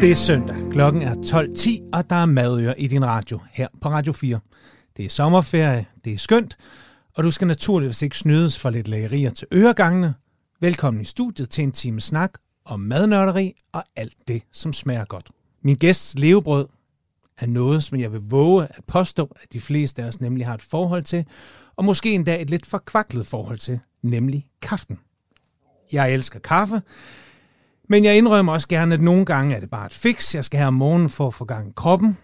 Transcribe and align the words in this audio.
Det 0.00 0.10
er 0.10 0.14
søndag. 0.14 0.56
Klokken 0.72 1.02
er 1.02 1.14
12.10, 1.14 1.88
og 1.92 2.10
der 2.10 2.16
er 2.16 2.26
madøer 2.26 2.74
i 2.74 2.86
din 2.86 3.04
radio 3.04 3.40
her 3.52 3.68
på 3.80 3.88
Radio 3.88 4.12
4. 4.12 4.40
Det 4.96 5.04
er 5.04 5.08
sommerferie, 5.08 5.86
det 6.04 6.12
er 6.12 6.18
skønt, 6.18 6.56
og 7.16 7.24
du 7.24 7.30
skal 7.30 7.46
naturligvis 7.46 8.02
ikke 8.02 8.18
snydes 8.18 8.58
for 8.58 8.70
lidt 8.70 8.88
lægerier 8.88 9.30
til 9.30 9.46
øregangene. 9.52 10.14
Velkommen 10.60 11.00
i 11.00 11.04
studiet 11.04 11.50
til 11.50 11.64
en 11.64 11.72
time 11.72 12.00
snak 12.00 12.30
om 12.64 12.80
madnørderi 12.80 13.54
og 13.72 13.84
alt 13.96 14.16
det, 14.28 14.42
som 14.52 14.72
smager 14.72 15.04
godt. 15.04 15.28
Min 15.62 15.76
gæsts 15.76 16.14
levebrød 16.18 16.66
er 17.38 17.46
noget, 17.46 17.82
som 17.82 18.00
jeg 18.00 18.12
vil 18.12 18.20
våge 18.20 18.64
at 18.64 18.84
påstå, 18.86 19.36
at 19.42 19.52
de 19.52 19.60
fleste 19.60 20.02
af 20.02 20.06
os 20.06 20.20
nemlig 20.20 20.46
har 20.46 20.54
et 20.54 20.62
forhold 20.62 21.04
til, 21.04 21.24
og 21.76 21.84
måske 21.84 22.14
endda 22.14 22.40
et 22.40 22.50
lidt 22.50 22.66
forkvaklet 22.66 23.26
forhold 23.26 23.58
til, 23.58 23.80
nemlig 24.02 24.46
kaften. 24.62 24.98
Jeg 25.92 26.14
elsker 26.14 26.38
kaffe, 26.38 26.82
men 27.90 28.04
jeg 28.04 28.16
indrømmer 28.16 28.52
også 28.52 28.68
gerne, 28.68 28.94
at 28.94 29.00
nogle 29.00 29.24
gange 29.24 29.56
er 29.56 29.60
det 29.60 29.70
bare 29.70 29.86
et 29.86 29.92
fix, 29.92 30.34
jeg 30.34 30.44
skal 30.44 30.58
have 30.58 30.68
om 30.68 30.74
morgenen 30.74 31.08
for 31.08 31.26
at 31.26 31.34
få 31.34 31.44
gang 31.44 31.68
i 31.68 31.72
kroppen. 31.76 32.18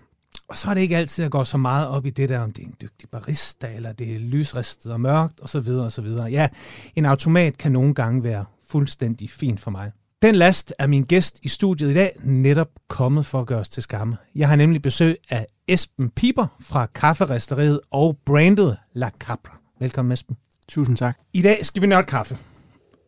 Og 0.49 0.57
så 0.57 0.71
er 0.71 0.75
det 0.75 0.81
ikke 0.81 0.97
altid, 0.97 1.23
at 1.23 1.25
jeg 1.25 1.31
går 1.31 1.45
så 1.45 1.59
meget 1.59 1.89
op 1.89 2.07
i 2.07 2.11
det 2.11 2.29
der, 2.29 2.41
om 2.41 2.53
det 2.53 2.63
er 2.63 2.67
en 2.67 2.75
dygtig 2.81 3.09
barista, 3.09 3.75
eller 3.75 3.93
det 3.93 4.15
er 4.15 4.19
lysristet 4.19 4.93
og 4.93 5.01
mørkt, 5.01 5.41
osv. 5.43 5.69
osv. 5.69 6.07
Ja, 6.31 6.49
en 6.97 7.05
automat 7.05 7.59
kan 7.59 7.73
nogle 7.73 7.95
gange 7.95 8.25
være 8.25 8.45
fuldstændig 8.69 9.31
fint 9.31 9.61
for 9.61 9.71
mig. 9.71 9.93
Den 10.23 10.35
last 10.35 10.75
er 10.79 10.87
min 10.87 11.03
gæst 11.03 11.39
i 11.43 11.49
studiet 11.49 11.91
i 11.91 11.95
dag 11.95 12.17
netop 12.25 12.69
kommet 12.89 13.27
for 13.27 13.41
at 13.41 13.47
gøre 13.47 13.61
os 13.61 13.69
til 13.69 13.83
skamme. 13.83 14.17
Jeg 14.35 14.49
har 14.49 14.57
nemlig 14.57 14.83
besøg 14.83 15.17
af 15.31 15.47
Esben 15.69 16.11
Piper 16.11 16.47
fra 16.61 16.87
kafferisteriet 16.87 17.81
og 17.91 18.19
brandet 18.27 18.77
La 18.95 19.11
Capra. 19.19 19.59
Velkommen 19.81 20.13
Esben. 20.13 20.37
Tusind 20.69 20.97
tak. 20.97 21.19
I 21.33 21.43
dag 21.43 21.67
skal 21.67 21.83
vi 21.83 21.87
nørde 21.87 22.07
kaffe. 22.07 22.39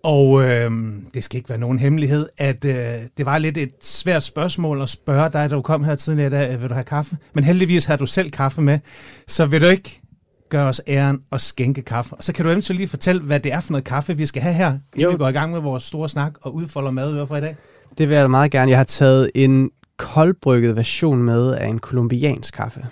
Og 0.03 0.45
øh, 0.45 0.71
det 1.15 1.25
skal 1.25 1.37
ikke 1.37 1.49
være 1.49 1.59
nogen 1.59 1.79
hemmelighed, 1.79 2.29
at 2.39 2.65
øh, 2.65 2.75
det 3.17 3.27
var 3.27 3.39
lidt 3.39 3.57
et 3.57 3.73
svært 3.83 4.23
spørgsmål 4.23 4.83
at 4.83 4.89
spørge 4.89 5.31
dig, 5.33 5.51
da 5.51 5.57
du 5.57 5.63
kom 5.63 5.85
her 5.85 5.95
tidligere, 5.95 6.31
da, 6.31 6.57
vil 6.57 6.69
du 6.69 6.75
have 6.75 6.85
kaffe? 6.85 7.17
Men 7.35 7.45
heldigvis 7.45 7.85
har 7.85 7.97
du 7.97 8.07
selv 8.07 8.31
kaffe 8.31 8.63
med, 8.63 8.79
så 9.27 9.47
vil 9.47 9.61
du 9.61 9.67
ikke 9.67 10.01
gøre 10.49 10.69
os 10.69 10.81
æren 10.89 11.21
og 11.31 11.41
skænke 11.41 11.83
kaffe. 11.83 12.15
Og 12.15 12.25
så 12.25 12.33
kan 12.33 12.45
du 12.45 12.51
eventuelt 12.51 12.79
lige 12.79 12.89
fortælle, 12.89 13.23
hvad 13.23 13.41
det 13.41 13.53
er 13.53 13.61
for 13.61 13.73
noget 13.73 13.85
kaffe, 13.85 14.17
vi 14.17 14.27
skal 14.27 14.43
have 14.43 14.55
her, 14.55 14.69
inden 14.71 15.03
jo. 15.03 15.11
vi 15.11 15.17
går 15.17 15.29
i 15.29 15.33
gang 15.33 15.53
med 15.53 15.61
vores 15.61 15.83
store 15.83 16.09
snak 16.09 16.33
og 16.41 16.55
udfolder 16.55 16.91
mad 16.91 17.27
for 17.27 17.37
i 17.37 17.41
dag. 17.41 17.57
Det 17.99 18.09
vil 18.09 18.15
jeg 18.15 18.23
da 18.23 18.29
meget 18.29 18.51
gerne. 18.51 18.71
Jeg 18.71 18.79
har 18.79 18.85
taget 18.85 19.31
en 19.35 19.71
koldbrygget 19.97 20.77
version 20.77 21.23
med 21.23 21.55
af 21.55 21.67
en 21.67 21.79
kolumbiansk 21.79 22.55
kaffe. 22.55 22.87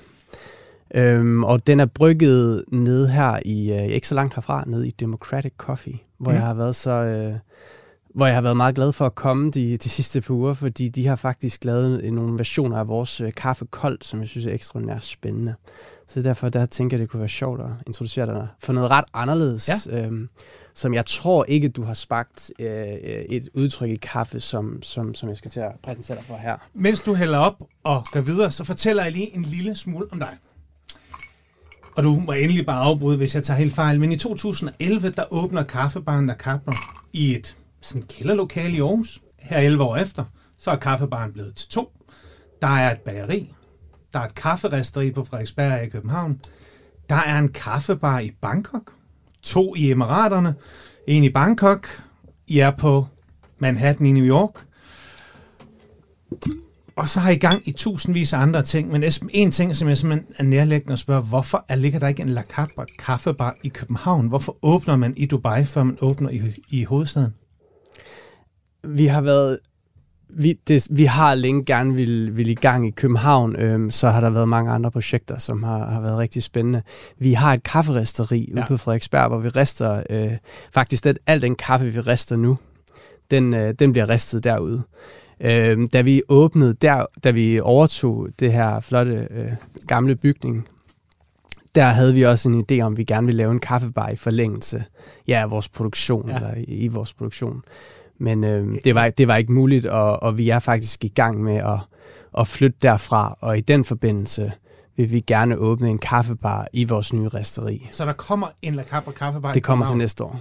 Øhm, 0.95 1.45
og 1.45 1.67
den 1.67 1.81
er 1.81 1.87
brygget 1.87 2.65
ned 2.73 3.06
her 3.06 3.39
i, 3.45 3.73
øh, 3.73 3.87
ikke 3.87 4.09
så 4.09 4.15
langt 4.15 4.34
herfra, 4.34 4.65
ned 4.67 4.84
i 4.84 4.91
Democratic 4.91 5.53
Coffee, 5.56 5.98
hvor 6.19 6.31
mm. 6.31 6.37
jeg 6.37 6.47
har 6.47 6.55
været 6.55 6.75
så... 6.75 6.91
Øh, 6.91 7.34
hvor 8.15 8.27
jeg 8.27 8.34
har 8.34 8.43
været 8.43 8.56
meget 8.56 8.75
glad 8.75 8.93
for 8.93 9.06
at 9.06 9.15
komme 9.15 9.51
de, 9.51 9.77
de 9.77 9.89
sidste 9.89 10.20
par 10.20 10.34
uger, 10.34 10.55
fordi 10.55 10.89
de 10.89 11.06
har 11.06 11.17
faktisk 11.17 11.65
lavet 11.65 12.12
nogle 12.12 12.39
versioner 12.39 12.78
af 12.78 12.89
vores 12.89 13.20
øh, 13.20 13.33
kaffe 13.33 13.65
koldt, 13.65 14.05
som 14.05 14.20
jeg 14.20 14.28
synes 14.28 14.47
er 14.47 14.53
ekstraordinært 14.53 15.05
spændende. 15.05 15.55
Så 16.06 16.23
derfor 16.23 16.48
der 16.48 16.67
tænker 16.67 16.97
jeg, 16.97 17.00
det 17.00 17.11
kunne 17.11 17.21
være 17.21 17.28
sjovt 17.28 17.61
at 17.61 17.71
introducere 17.87 18.27
dig 18.27 18.48
for 18.61 18.73
noget 18.73 18.91
ret 18.91 19.05
anderledes, 19.15 19.89
ja. 19.91 20.05
øhm, 20.05 20.28
som 20.75 20.95
jeg 20.95 21.06
tror 21.06 21.45
ikke, 21.45 21.69
du 21.69 21.83
har 21.83 21.95
spagt 21.95 22.53
øh, 22.59 22.69
et 22.69 23.48
udtryk 23.55 23.91
i 23.91 23.95
kaffe, 23.95 24.41
som, 24.41 24.83
som, 24.83 25.15
som 25.15 25.28
jeg 25.28 25.37
skal 25.37 25.50
til 25.50 25.61
at 25.61 25.73
præsentere 25.83 26.17
dig 26.17 26.25
for 26.25 26.37
her. 26.37 26.56
Mens 26.75 27.00
du 27.00 27.15
hælder 27.15 27.39
op 27.39 27.62
og 27.84 28.05
går 28.12 28.21
videre, 28.21 28.50
så 28.50 28.65
fortæller 28.65 29.03
jeg 29.03 29.12
lige 29.12 29.37
en 29.37 29.43
lille 29.43 29.75
smule 29.75 30.06
om 30.12 30.19
dig. 30.19 30.37
Og 31.97 32.03
du 32.03 32.23
må 32.27 32.33
endelig 32.33 32.67
bare 32.67 32.83
afbryde, 32.83 33.17
hvis 33.17 33.35
jeg 33.35 33.43
tager 33.43 33.59
helt 33.59 33.75
fejl. 33.75 34.01
Men 34.01 34.13
i 34.13 34.17
2011, 34.17 35.11
der 35.11 35.25
åbner 35.31 35.63
kaffebaren 35.63 36.29
der 36.29 36.35
kapper 36.35 36.73
i 37.13 37.37
et 37.37 37.57
sådan 37.81 38.03
kælderlokale 38.03 38.77
i 38.77 38.81
Aarhus. 38.81 39.21
Her 39.39 39.59
11 39.59 39.85
år 39.85 39.97
efter, 39.97 40.25
så 40.59 40.71
er 40.71 40.77
kaffebaren 40.77 41.33
blevet 41.33 41.55
til 41.55 41.69
to. 41.69 41.93
Der 42.63 42.69
er 42.69 42.93
et 42.93 42.99
bageri. 42.99 43.55
Der 44.12 44.19
er 44.19 44.25
et 44.25 44.35
kafferisteri 44.35 45.11
på 45.11 45.25
Frederiksberg 45.25 45.85
i 45.85 45.89
København. 45.89 46.41
Der 47.09 47.17
er 47.17 47.39
en 47.39 47.49
kaffebar 47.49 48.19
i 48.19 48.31
Bangkok. 48.41 48.93
To 49.43 49.75
i 49.77 49.91
Emiraterne. 49.91 50.55
En 51.06 51.25
i 51.25 51.31
Bangkok. 51.31 51.89
I 52.47 52.59
er 52.59 52.71
på 52.71 53.06
Manhattan 53.59 54.06
i 54.06 54.12
New 54.12 54.25
York 54.25 54.67
og 56.97 57.09
så 57.09 57.21
har 57.21 57.31
I 57.31 57.37
gang 57.37 57.69
i 57.69 57.73
tusindvis 57.73 58.33
af 58.33 58.39
andre 58.39 58.62
ting, 58.62 58.91
men 58.93 59.03
Esben, 59.03 59.31
en 59.33 59.51
ting, 59.51 59.77
som 59.77 59.89
jeg 59.89 59.99
simpelthen 59.99 60.34
er 60.39 60.43
nærlæggende 60.43 60.93
at 60.93 60.99
spørge, 60.99 61.23
hvorfor 61.23 61.65
er, 61.69 61.77
ligger 61.77 61.99
der 61.99 62.09
ikke 62.09 62.23
en 62.23 62.29
La 62.29 62.43
Capra 62.43 62.84
kaffebar 62.99 63.57
i 63.62 63.69
København? 63.69 64.27
Hvorfor 64.27 64.57
åbner 64.62 64.97
man 64.97 65.15
i 65.17 65.27
Dubai, 65.27 65.65
før 65.65 65.83
man 65.83 65.99
åbner 66.01 66.31
i, 66.31 66.43
i 66.71 66.85
hovedstaden? 66.85 67.35
Vi 68.85 69.06
har 69.06 69.21
været 69.21 69.59
vi, 70.29 70.53
det, 70.69 70.87
vi 70.91 71.05
har 71.05 71.35
længe 71.35 71.65
gerne 71.65 71.95
vil, 71.95 72.37
vil 72.37 72.49
i 72.49 72.55
gang 72.55 72.87
i 72.87 72.91
København, 72.91 73.56
øhm, 73.56 73.91
så 73.91 74.09
har 74.09 74.21
der 74.21 74.31
været 74.31 74.49
mange 74.49 74.71
andre 74.71 74.91
projekter, 74.91 75.39
som 75.39 75.62
har, 75.62 75.89
har 75.89 76.01
været 76.01 76.19
rigtig 76.19 76.43
spændende. 76.43 76.83
Vi 77.19 77.33
har 77.33 77.55
et 77.55 77.62
kafferisteri 77.62 78.53
ja. 78.55 78.61
ude 78.61 78.65
på 78.69 78.77
Frederiksberg, 78.77 79.29
hvor 79.29 79.39
vi 79.39 79.49
rester, 79.49 80.03
øh, 80.11 80.33
faktisk 80.73 81.05
det, 81.05 81.19
al 81.27 81.43
den 81.43 81.55
kaffe, 81.55 81.87
vi 81.87 82.01
rester 82.01 82.37
nu, 82.37 82.59
den, 83.31 83.55
øh, 83.55 83.75
den 83.79 83.93
bliver 83.93 84.09
ristet 84.09 84.45
derude. 84.45 84.83
Øh, 85.41 85.89
da 85.93 86.01
vi 86.01 86.23
åbnede 86.29 86.75
der, 86.75 87.07
da 87.25 87.31
vi 87.31 87.61
overtog 87.61 88.29
det 88.41 88.53
her 88.53 88.81
flotte 88.81 89.29
øh, 89.31 89.53
gamle 89.87 90.17
bygning, 90.17 90.69
der 91.75 91.85
havde 91.85 92.15
vi 92.15 92.23
også 92.23 92.49
en 92.49 92.65
idé 92.73 92.81
om, 92.81 92.93
at 92.93 92.99
vi 92.99 93.05
gerne 93.05 93.27
ville 93.27 93.37
lave 93.37 93.53
en 93.53 93.61
kaffebar 93.61 94.09
i 94.09 94.17
forlængelse 94.17 94.85
ja, 95.29 95.41
af 95.41 95.51
vores 95.51 95.69
produktion, 95.69 96.29
ja. 96.29 96.37
eller 96.37 96.55
i, 96.55 96.63
i 96.63 96.89
vores 96.89 97.15
produktion. 97.15 97.63
Men 98.19 98.45
øh, 98.45 98.79
det, 98.85 98.95
var, 98.95 99.09
det 99.09 99.29
var 99.29 99.37
ikke 99.37 99.53
muligt, 99.53 99.87
og, 99.87 100.23
og 100.23 100.39
vi 100.39 100.51
er 100.51 100.59
faktisk 100.59 101.05
i 101.05 101.09
gang 101.09 101.43
med 101.43 101.57
at, 101.57 101.79
at 102.39 102.49
flytte 102.49 102.79
derfra, 102.83 103.39
og 103.41 103.59
i 103.59 103.61
den 103.61 103.85
forbindelse 103.85 104.53
vil 104.97 105.11
vi 105.11 105.21
gerne 105.21 105.57
åbne 105.57 105.91
en 105.91 105.99
kaffebar 105.99 106.69
i 106.73 106.85
vores 106.85 107.13
nye 107.13 107.29
resteri. 107.29 107.89
Så 107.93 108.05
der 108.05 108.13
kommer 108.13 108.47
en 108.63 108.75
La 108.75 108.83
Capra 108.83 109.13
kaffebar? 109.13 109.53
Det 109.53 109.63
kommer 109.63 109.87
til 109.87 109.97
næste 109.97 110.25
år. 110.25 110.41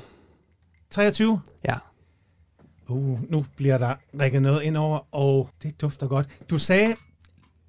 23? 0.90 1.40
Ja. 1.68 1.76
Uh, 2.90 3.32
nu 3.32 3.46
bliver 3.58 3.78
der 3.78 3.96
rækket 4.20 4.42
noget 4.42 4.62
ind 4.62 4.78
over, 4.78 5.00
og 5.12 5.50
det 5.64 5.82
dufter 5.82 6.08
godt. 6.08 6.28
Du 6.50 6.58
sagde, 6.58 6.96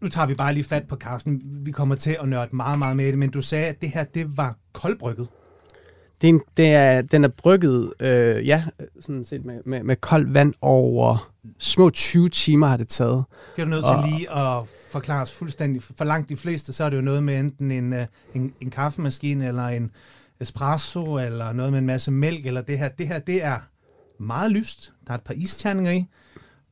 nu 0.02 0.08
tager 0.08 0.26
vi 0.26 0.34
bare 0.34 0.54
lige 0.54 0.64
fat 0.64 0.88
på 0.88 0.96
kaffen, 0.96 1.42
vi 1.44 1.70
kommer 1.70 1.94
til 1.94 2.16
at 2.22 2.28
nørde 2.28 2.56
meget, 2.56 2.78
meget 2.78 2.96
med 2.96 3.06
det, 3.06 3.18
men 3.18 3.30
du 3.30 3.42
sagde, 3.42 3.66
at 3.66 3.82
det 3.82 3.90
her, 3.90 4.04
det 4.04 4.36
var 4.36 4.56
koldbrygget. 4.72 5.28
Det 6.20 6.28
er, 6.28 6.32
en, 6.32 6.40
det 6.56 6.66
er, 6.66 7.02
den 7.02 7.24
er 7.24 7.28
brygget, 7.28 7.92
øh, 8.00 8.46
ja, 8.46 8.64
sådan 9.00 9.24
set 9.24 9.44
med, 9.44 9.60
med, 9.64 9.82
med 9.82 9.96
koldt 9.96 10.34
vand 10.34 10.54
over 10.60 11.32
små 11.58 11.90
20 11.90 12.28
timer 12.28 12.66
har 12.66 12.76
det 12.76 12.88
taget. 12.88 13.24
Det 13.56 13.62
er 13.62 13.66
du 13.66 13.70
nødt 13.70 13.84
og, 13.84 14.04
til 14.04 14.12
lige 14.12 14.30
at 14.30 14.62
forklare 14.90 15.22
os 15.22 15.32
fuldstændig. 15.32 15.82
For 15.82 16.04
langt 16.04 16.28
de 16.28 16.36
fleste, 16.36 16.72
så 16.72 16.84
er 16.84 16.90
det 16.90 16.96
jo 16.96 17.02
noget 17.02 17.22
med 17.22 17.40
enten 17.40 17.70
en, 17.70 17.92
øh, 17.92 18.06
en, 18.34 18.54
en 18.60 18.70
kaffemaskine, 18.70 19.48
eller 19.48 19.66
en 19.66 19.90
espresso, 20.40 21.18
eller 21.18 21.52
noget 21.52 21.72
med 21.72 21.78
en 21.78 21.86
masse 21.86 22.10
mælk, 22.10 22.46
eller 22.46 22.62
det 22.62 22.78
her. 22.78 22.88
Det 22.88 23.08
her, 23.08 23.18
det 23.18 23.44
er 23.44 23.58
meget 24.18 24.52
lyst. 24.52 24.92
Der 25.06 25.12
er 25.12 25.18
et 25.18 25.24
par 25.24 25.34
isterninger 25.34 25.92
i, 25.92 26.04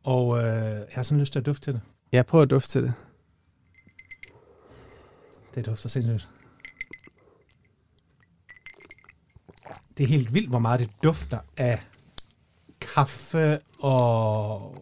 og 0.02 0.38
øh, 0.38 0.44
jeg 0.44 0.86
har 0.92 1.02
sådan 1.02 1.20
lyst 1.20 1.32
til 1.32 1.38
at 1.38 1.46
dufte 1.46 1.66
til 1.66 1.72
det. 1.72 1.80
Ja, 2.12 2.22
prøv 2.22 2.42
at 2.42 2.50
dufte 2.50 2.70
til 2.70 2.82
det. 2.82 2.94
Det 5.54 5.66
dufter 5.66 5.88
sindssygt. 5.88 6.28
Det 9.98 10.04
er 10.04 10.08
helt 10.08 10.34
vildt, 10.34 10.48
hvor 10.48 10.58
meget 10.58 10.80
det 10.80 10.90
dufter 11.02 11.38
af 11.56 11.82
kaffe 12.80 13.58
og... 13.78 14.76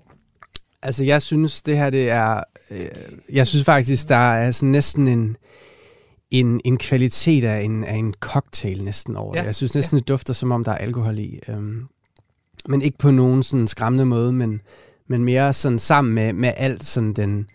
Altså, 0.82 1.04
jeg 1.04 1.22
synes, 1.22 1.62
det 1.62 1.76
her, 1.76 1.90
det 1.90 2.10
er... 2.10 2.42
Øh, 2.70 2.88
jeg 3.32 3.46
synes 3.46 3.64
faktisk, 3.64 4.08
der 4.08 4.16
er 4.16 4.50
sådan 4.50 4.68
næsten 4.72 5.08
en, 5.08 5.36
en, 6.30 6.60
en 6.64 6.78
kvalitet 6.78 7.44
af 7.44 7.60
en, 7.60 7.84
af 7.84 7.94
en 7.94 8.14
cocktail 8.20 8.84
næsten 8.84 9.16
over 9.16 9.34
ja, 9.34 9.40
det. 9.40 9.46
Jeg 9.46 9.54
synes 9.54 9.74
næsten, 9.74 9.96
ja. 9.96 9.98
det 9.98 10.08
dufter, 10.08 10.34
som 10.34 10.52
om 10.52 10.64
der 10.64 10.72
er 10.72 10.78
alkohol 10.78 11.18
i. 11.18 11.40
Um, 11.48 11.88
men 12.68 12.82
ikke 12.82 12.98
på 12.98 13.10
nogen 13.10 13.42
sådan 13.42 13.68
skræmmende 13.68 14.04
måde, 14.04 14.32
men, 14.32 14.60
men 15.08 15.24
mere 15.24 15.52
sådan 15.52 15.78
sammen 15.78 16.14
med, 16.14 16.32
med 16.32 16.52
alt 16.56 16.84
sådan 16.84 17.12
den, 17.12 17.46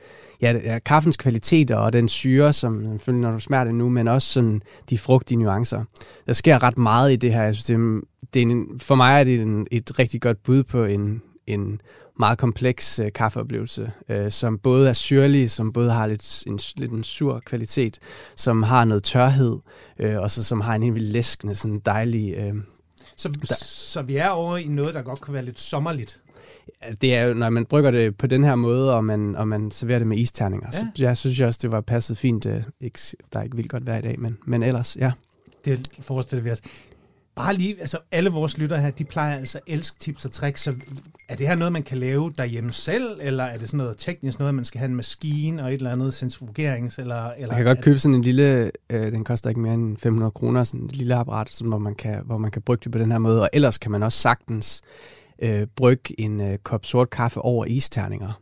ja, 0.41 0.79
kaffens 0.79 1.17
kvalitet 1.17 1.71
og 1.71 1.93
den 1.93 2.07
syre, 2.07 2.53
som 2.53 2.83
selvfølgelig 2.83 3.21
når 3.21 3.31
du 3.31 3.39
smager 3.39 3.63
det 3.63 3.75
nu, 3.75 3.89
men 3.89 4.07
også 4.07 4.33
sådan 4.33 4.61
de 4.89 4.97
frugtige 4.97 5.37
nuancer. 5.37 5.83
Der 6.25 6.33
sker 6.33 6.63
ret 6.63 6.77
meget 6.77 7.13
i 7.13 7.15
det 7.15 7.33
her. 7.33 7.43
Jeg 7.43 7.55
synes, 7.55 7.65
det, 7.65 7.73
er, 7.73 7.99
det 8.33 8.41
er 8.41 8.45
en, 8.45 8.79
for 8.79 8.95
mig 8.95 9.19
er 9.19 9.23
det 9.23 9.41
en, 9.41 9.67
et 9.71 9.99
rigtig 9.99 10.21
godt 10.21 10.43
bud 10.43 10.63
på 10.63 10.83
en, 10.83 11.21
en 11.47 11.81
meget 12.19 12.37
kompleks 12.37 12.99
øh, 12.99 13.11
kaffeoplevelse, 13.15 13.91
øh, 14.09 14.31
som 14.31 14.57
både 14.57 14.89
er 14.89 14.93
syrlig, 14.93 15.51
som 15.51 15.73
både 15.73 15.91
har 15.91 16.07
lidt 16.07 16.43
en, 16.47 16.59
lidt 16.75 16.91
en 16.91 17.03
sur 17.03 17.41
kvalitet, 17.45 17.99
som 18.35 18.63
har 18.63 18.85
noget 18.85 19.03
tørhed, 19.03 19.57
øh, 19.99 20.19
og 20.19 20.31
så 20.31 20.43
som 20.43 20.61
har 20.61 20.75
en 20.75 20.83
helt 20.83 20.95
vildt 20.95 21.09
læskende, 21.09 21.55
sådan 21.55 21.81
dejlig 21.85 22.35
øh, 22.37 22.55
så, 23.17 23.29
der, 23.29 23.55
så 23.55 24.01
vi 24.01 24.17
er 24.17 24.29
over 24.29 24.57
i 24.57 24.67
noget, 24.67 24.93
der 24.93 25.01
godt 25.01 25.21
kan 25.21 25.33
være 25.33 25.45
lidt 25.45 25.59
sommerligt. 25.59 26.21
Det 27.01 27.15
er 27.15 27.23
jo, 27.23 27.33
når 27.33 27.49
man 27.49 27.65
brygger 27.65 27.91
det 27.91 28.17
på 28.17 28.27
den 28.27 28.43
her 28.43 28.55
måde, 28.55 28.93
og 28.95 29.05
man, 29.05 29.35
og 29.35 29.47
man 29.47 29.71
serverer 29.71 29.99
det 29.99 30.07
med 30.07 30.17
isterninger, 30.17 30.67
ja. 30.67 30.79
så 30.79 30.85
jeg 30.99 31.17
synes 31.17 31.39
også, 31.39 31.59
det 31.61 31.71
var 31.71 31.81
passet 31.81 32.17
fint. 32.17 32.45
Øh, 32.45 32.63
ikke, 32.81 32.99
der 33.33 33.39
er 33.39 33.43
ikke 33.43 33.55
vildt 33.55 33.71
godt 33.71 33.87
vejr 33.87 33.97
i 33.97 34.01
dag, 34.01 34.19
men, 34.19 34.37
men 34.45 34.63
ellers, 34.63 34.97
ja. 34.99 35.11
Det 35.65 35.89
forestiller 35.99 36.43
vi 36.43 36.51
os 36.51 36.61
bare 37.37 37.53
lige, 37.53 37.79
altså 37.79 37.97
alle 38.11 38.29
vores 38.29 38.57
lytter 38.57 38.77
her, 38.77 38.91
de 38.91 39.03
plejer 39.03 39.37
altså 39.37 39.57
at 39.57 39.73
elske 39.73 39.99
tips 39.99 40.25
og 40.25 40.31
tricks, 40.31 40.61
så 40.61 40.73
er 41.29 41.35
det 41.35 41.47
her 41.47 41.55
noget, 41.55 41.71
man 41.71 41.83
kan 41.83 41.97
lave 41.97 42.33
derhjemme 42.37 42.73
selv, 42.73 43.19
eller 43.21 43.43
er 43.43 43.57
det 43.57 43.67
sådan 43.67 43.77
noget 43.77 43.97
teknisk 43.97 44.39
noget, 44.39 44.55
man 44.55 44.65
skal 44.65 44.79
have 44.79 44.89
en 44.89 44.95
maskine 44.95 45.63
og 45.63 45.69
et 45.69 45.73
eller 45.73 45.91
andet 45.91 46.13
centrifugerings, 46.13 46.99
eller... 46.99 47.31
eller 47.31 47.47
Man 47.47 47.57
kan 47.57 47.65
godt 47.65 47.83
købe 47.83 47.99
sådan 47.99 48.15
en 48.15 48.21
lille, 48.21 48.71
øh, 48.89 49.11
den 49.11 49.23
koster 49.23 49.49
ikke 49.49 49.61
mere 49.61 49.73
end 49.73 49.97
500 49.97 50.31
kroner, 50.31 50.63
sådan 50.63 50.81
en 50.81 50.87
lille 50.87 51.15
apparat, 51.15 51.49
sådan, 51.49 51.69
hvor, 51.69 51.77
man 51.77 51.95
kan, 51.95 52.21
hvor 52.25 52.37
man 52.37 52.51
kan 52.51 52.61
brygge 52.61 52.83
det 52.83 52.91
på 52.91 52.99
den 52.99 53.11
her 53.11 53.19
måde, 53.19 53.41
og 53.41 53.49
ellers 53.53 53.77
kan 53.77 53.91
man 53.91 54.03
også 54.03 54.19
sagtens 54.19 54.81
øh, 55.39 55.67
brygge 55.75 56.21
en 56.21 56.41
øh, 56.41 56.57
kop 56.57 56.85
sort 56.85 57.09
kaffe 57.09 57.41
over 57.41 57.65
isterninger. 57.65 58.41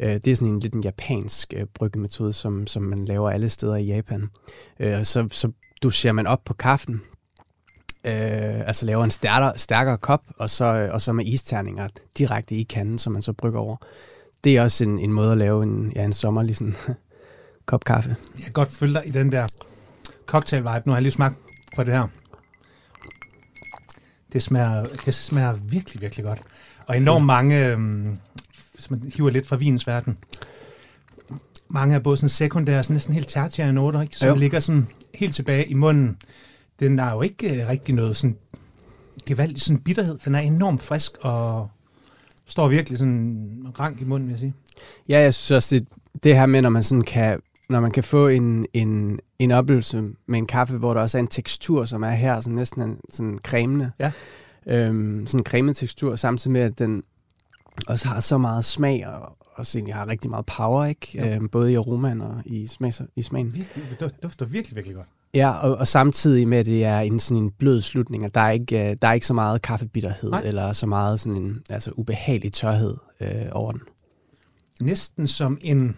Øh, 0.00 0.14
det 0.14 0.28
er 0.28 0.36
sådan 0.36 0.54
en 0.54 0.60
lidt 0.60 0.74
en 0.74 0.82
japansk 0.82 1.54
øh, 1.56 1.66
bryggemetode, 1.74 2.32
som, 2.32 2.66
som 2.66 2.82
man 2.82 3.04
laver 3.04 3.30
alle 3.30 3.48
steder 3.48 3.76
i 3.76 3.84
Japan. 3.84 4.28
Øh, 4.80 5.04
så, 5.04 5.28
så 5.30 5.52
doserer 5.82 6.12
man 6.12 6.26
op 6.26 6.44
på 6.44 6.54
kaffen, 6.54 7.02
øh, 8.04 8.60
altså 8.66 8.86
laver 8.86 9.04
en 9.04 9.10
stærkere, 9.10 9.58
stærkere 9.58 9.98
kop, 9.98 10.22
og 10.36 10.50
så, 10.50 10.64
øh, 10.64 10.94
og 10.94 11.02
så 11.02 11.12
med 11.12 11.26
isterninger 11.26 11.88
direkte 12.18 12.54
i 12.54 12.62
kanden, 12.62 12.98
som 12.98 13.12
man 13.12 13.22
så 13.22 13.32
brygger 13.32 13.60
over. 13.60 13.76
Det 14.44 14.56
er 14.56 14.62
også 14.62 14.84
en, 14.84 14.98
en 14.98 15.12
måde 15.12 15.32
at 15.32 15.38
lave 15.38 15.62
en, 15.62 15.92
ja, 15.96 16.04
en 16.04 16.12
sommerlig 16.12 16.56
sådan, 16.56 16.76
kop 17.66 17.84
kaffe. 17.84 18.16
Jeg 18.36 18.44
kan 18.44 18.52
godt 18.52 18.68
følge 18.68 18.94
dig 18.94 19.02
i 19.06 19.10
den 19.10 19.32
der 19.32 19.46
cocktail-vibe. 20.26 20.82
Nu 20.86 20.92
har 20.92 20.96
jeg 20.96 21.02
lige 21.02 21.12
smagt 21.12 21.36
på 21.76 21.84
det 21.84 21.94
her. 21.94 22.06
Det 24.32 24.42
smager, 24.42 24.86
det 25.04 25.14
smager 25.14 25.52
virkelig, 25.52 26.02
virkelig 26.02 26.24
godt. 26.24 26.40
Og 26.86 26.96
enormt 26.96 27.26
mange, 27.26 27.66
øhm, 27.66 28.18
hvis 28.74 28.90
man 28.90 29.12
hiver 29.14 29.30
lidt 29.30 29.46
fra 29.46 29.56
vinens 29.56 29.86
verden, 29.86 30.18
mange 31.68 31.94
er 31.94 31.98
både 31.98 32.16
sådan 32.16 32.28
sekundære, 32.28 32.82
sådan 32.82 32.94
næsten 32.94 33.14
helt 33.14 33.28
tertiære 33.28 33.72
noter, 33.72 34.02
ikke? 34.02 34.16
som 34.16 34.28
jo. 34.28 34.34
ligger 34.34 34.60
sådan 34.60 34.88
helt 35.14 35.34
tilbage 35.34 35.66
i 35.66 35.74
munden. 35.74 36.16
Den 36.80 36.98
er 36.98 37.12
jo 37.12 37.22
ikke 37.22 37.60
øh, 37.62 37.68
rigtig 37.68 37.94
noget 37.94 38.16
sådan 38.16 38.36
gevaldig 39.26 39.60
sådan 39.60 39.82
bitterhed. 39.82 40.18
Den 40.24 40.34
er 40.34 40.40
enormt 40.40 40.80
frisk 40.80 41.12
og 41.20 41.70
står 42.46 42.68
virkelig 42.68 42.98
sådan 42.98 43.66
rank 43.80 44.00
i 44.00 44.04
munden, 44.04 44.28
vil 44.28 44.32
jeg 44.32 44.38
sige. 44.38 44.54
Ja, 45.08 45.20
jeg 45.20 45.34
synes 45.34 45.50
også, 45.50 45.76
det, 45.76 45.88
det 46.22 46.36
her 46.36 46.46
med, 46.46 46.62
når 46.62 46.70
man 46.70 46.82
sådan 46.82 47.04
kan, 47.04 47.40
når 47.68 47.80
man 47.80 47.90
kan 47.90 48.04
få 48.04 48.28
en, 48.28 48.66
en, 48.72 49.20
en 49.38 49.50
oplevelse 49.50 50.02
med 50.26 50.38
en 50.38 50.46
kaffe, 50.46 50.78
hvor 50.78 50.94
der 50.94 51.00
også 51.00 51.18
er 51.18 51.22
en 51.22 51.28
tekstur, 51.28 51.84
som 51.84 52.02
er 52.02 52.10
her, 52.10 52.40
sådan 52.40 52.56
næsten 52.56 52.82
en, 52.82 53.00
sådan 53.10 53.38
cremende. 53.44 53.90
Ja. 53.98 54.12
Øhm, 54.66 55.26
sådan 55.26 55.40
en 55.40 55.44
cremet 55.44 55.76
tekstur, 55.76 56.16
samtidig 56.16 56.52
med, 56.52 56.60
at 56.60 56.78
den 56.78 57.02
også 57.86 58.08
har 58.08 58.20
så 58.20 58.38
meget 58.38 58.64
smag, 58.64 59.06
og 59.06 59.36
også 59.60 59.78
egentlig 59.78 59.94
har 59.94 60.08
rigtig 60.08 60.30
meget 60.30 60.46
power, 60.46 60.84
ikke? 60.84 61.34
Øhm, 61.34 61.48
både 61.48 61.72
i 61.72 61.74
aromaen 61.74 62.20
og 62.20 62.42
i, 62.44 62.66
smag, 62.66 62.92
i 63.16 63.22
smagen. 63.22 63.54
Virkelig, 63.54 63.84
det 63.90 64.02
duf- 64.06 64.20
dufter 64.22 64.46
virkelig, 64.46 64.76
virkelig 64.76 64.96
godt. 64.96 65.08
Ja, 65.34 65.50
og, 65.50 65.76
og 65.76 65.88
samtidig 65.88 66.48
med, 66.48 66.58
at 66.58 66.66
det 66.66 66.84
er 66.84 67.00
en 67.00 67.20
sådan 67.20 67.42
en 67.42 67.50
blød 67.50 67.80
slutning, 67.82 68.24
at 68.24 68.34
der 68.34 68.40
er 68.40 68.50
ikke, 68.50 68.90
øh, 68.90 68.96
der 69.02 69.08
er 69.08 69.12
ikke 69.12 69.26
så 69.26 69.34
meget 69.34 69.62
kaffebitterhed, 69.62 70.30
Nej. 70.30 70.42
eller 70.44 70.72
så 70.72 70.86
meget 70.86 71.20
sådan 71.20 71.36
en 71.42 71.62
altså 71.70 71.90
ubehagelig 71.96 72.52
tørhed 72.52 72.96
øh, 73.20 73.28
over 73.52 73.72
den. 73.72 73.80
næsten 74.80 75.26
som 75.26 75.58
en 75.60 75.96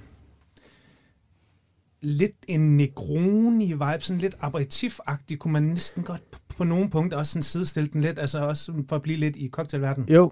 lidt 2.02 2.36
en 2.48 2.76
Negroni-vibe, 2.76 4.00
sådan 4.00 4.20
lidt 4.20 4.36
aperitif-agtig, 4.40 5.36
kunne 5.38 5.52
man 5.52 5.62
næsten 5.62 6.02
godt 6.02 6.30
på, 6.30 6.38
på 6.56 6.64
nogle 6.64 6.90
punkter 6.90 7.18
også 7.18 7.32
sådan 7.32 7.42
sidestille 7.42 7.88
den 7.92 8.00
lidt, 8.00 8.18
altså 8.18 8.38
også 8.38 8.72
for 8.88 8.96
at 8.96 9.02
blive 9.02 9.18
lidt 9.18 9.36
i 9.36 9.48
cocktailverdenen. 9.48 10.08
Jo. 10.08 10.30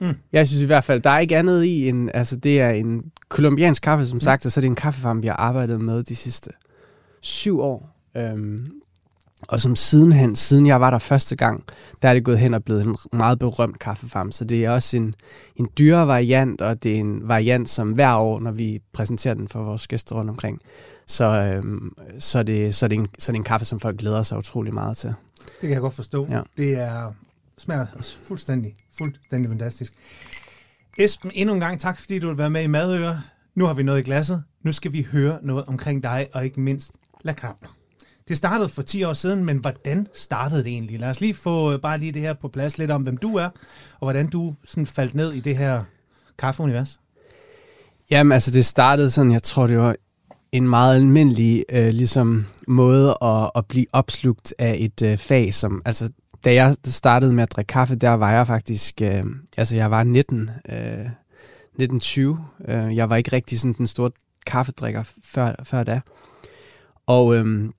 Mm. 0.00 0.06
Mm. 0.06 0.14
Jeg 0.32 0.48
synes 0.48 0.62
i 0.62 0.66
hvert 0.66 0.84
fald, 0.84 1.00
der 1.00 1.10
er 1.10 1.18
ikke 1.18 1.36
andet 1.36 1.64
i 1.64 1.88
en, 1.88 2.10
altså 2.14 2.36
det 2.36 2.60
er 2.60 2.70
en 2.70 3.02
kolumbiansk 3.28 3.82
kaffe, 3.82 4.06
som 4.06 4.20
sagt, 4.20 4.46
og 4.46 4.52
så 4.52 4.60
er 4.60 4.62
det 4.62 4.68
en 4.68 4.74
kaffefarm, 4.74 5.22
vi 5.22 5.26
har 5.26 5.36
arbejdet 5.36 5.80
med 5.80 6.02
de 6.02 6.16
sidste 6.16 6.50
syv 7.20 7.60
år. 7.60 7.96
Øhm, 8.16 8.66
og 9.48 9.60
som 9.60 9.76
sidenhen, 9.76 10.36
siden 10.36 10.66
jeg 10.66 10.80
var 10.80 10.90
der 10.90 10.98
første 10.98 11.36
gang, 11.36 11.64
der 12.02 12.08
er 12.08 12.14
det 12.14 12.24
gået 12.24 12.38
hen 12.38 12.54
og 12.54 12.64
blevet 12.64 12.84
en 12.84 12.96
meget 13.12 13.38
berømt 13.38 13.78
kaffefarm. 13.78 14.32
Så 14.32 14.44
det 14.44 14.64
er 14.64 14.70
også 14.70 14.96
en, 14.96 15.14
en 15.56 15.68
dyrere 15.78 16.06
variant, 16.06 16.60
og 16.60 16.82
det 16.82 16.92
er 16.92 17.00
en 17.00 17.28
variant, 17.28 17.68
som 17.68 17.92
hver 17.92 18.16
år, 18.16 18.40
når 18.40 18.50
vi 18.50 18.80
præsenterer 18.92 19.34
den 19.34 19.48
for 19.48 19.62
vores 19.62 19.88
gæster 19.88 20.16
rundt 20.16 20.30
omkring, 20.30 20.60
så, 21.06 21.24
øhm, 21.24 21.92
så, 22.18 22.38
er 22.38 22.42
det, 22.42 22.74
så, 22.74 22.86
er 22.86 22.88
det 22.88 22.98
en, 22.98 23.08
så 23.18 23.30
er 23.30 23.32
det 23.32 23.38
en 23.38 23.44
kaffe, 23.44 23.64
som 23.64 23.80
folk 23.80 23.98
glæder 23.98 24.22
sig 24.22 24.38
utrolig 24.38 24.74
meget 24.74 24.96
til. 24.96 25.14
Det 25.40 25.60
kan 25.60 25.70
jeg 25.70 25.80
godt 25.80 25.94
forstå. 25.94 26.26
Ja. 26.30 26.40
Det 26.56 26.80
er, 26.80 27.12
smager 27.58 27.86
fuldstændig, 28.24 28.74
fuldstændig 28.98 29.50
fantastisk. 29.50 29.94
Esben, 30.98 31.30
endnu 31.34 31.54
en 31.54 31.60
gang 31.60 31.80
tak, 31.80 32.00
fordi 32.00 32.18
du 32.18 32.28
vil 32.28 32.38
være 32.38 32.50
med 32.50 32.62
i 32.62 32.66
Madøre. 32.66 33.20
Nu 33.54 33.64
har 33.64 33.74
vi 33.74 33.82
noget 33.82 33.98
i 33.98 34.02
glasset. 34.02 34.44
Nu 34.62 34.72
skal 34.72 34.92
vi 34.92 35.06
høre 35.12 35.38
noget 35.42 35.64
omkring 35.64 36.02
dig, 36.02 36.28
og 36.32 36.44
ikke 36.44 36.60
mindst 36.60 36.92
La 37.22 37.32
Capra. 37.32 37.68
Det 38.28 38.36
startede 38.36 38.68
for 38.68 38.82
10 38.82 39.02
år 39.02 39.12
siden, 39.12 39.44
men 39.44 39.58
hvordan 39.58 40.06
startede 40.14 40.64
det 40.64 40.72
egentlig? 40.72 41.00
Lad 41.00 41.10
os 41.10 41.20
lige 41.20 41.34
få 41.34 41.72
øh, 41.72 41.80
bare 41.80 41.98
lige 41.98 42.12
det 42.12 42.22
her 42.22 42.34
på 42.34 42.48
plads 42.48 42.78
lidt 42.78 42.90
om, 42.90 43.02
hvem 43.02 43.16
du 43.16 43.36
er, 43.36 43.48
og 43.92 44.00
hvordan 44.00 44.26
du 44.26 44.54
sådan 44.64 44.86
faldt 44.86 45.14
ned 45.14 45.32
i 45.32 45.40
det 45.40 45.56
her 45.56 45.84
kaffeunivers. 46.38 47.00
Jamen, 48.10 48.32
altså 48.32 48.50
det 48.50 48.64
startede 48.64 49.10
sådan, 49.10 49.32
jeg 49.32 49.42
tror 49.42 49.66
det 49.66 49.78
var 49.78 49.96
en 50.52 50.68
meget 50.68 50.96
almindelig 50.96 51.64
øh, 51.72 51.88
ligesom 51.88 52.46
måde 52.68 53.16
at, 53.22 53.50
at 53.54 53.66
blive 53.66 53.86
opslugt 53.92 54.54
af 54.58 54.76
et 54.78 55.02
øh, 55.02 55.18
fag, 55.18 55.54
som, 55.54 55.82
altså 55.84 56.10
da 56.46 56.54
jeg 56.54 56.76
startede 56.84 57.34
med 57.34 57.42
at 57.42 57.52
drikke 57.52 57.68
kaffe, 57.68 57.94
der 57.94 58.10
var 58.10 58.32
jeg 58.32 58.46
faktisk, 58.46 59.02
øh, 59.02 59.24
altså 59.56 59.76
jeg 59.76 59.90
var 59.90 60.02
19, 60.02 60.50
øh, 60.68 60.76
1920. 60.76 62.38
Øh, 62.68 62.96
jeg 62.96 63.10
var 63.10 63.16
ikke 63.16 63.32
rigtig 63.32 63.60
sådan 63.60 63.72
den 63.72 63.86
store 63.86 64.10
kaffedrikker 64.46 65.02
før, 65.24 65.54
før 65.64 65.82
da. 65.82 66.00
Og, 67.06 67.36
øhm, 67.36 67.72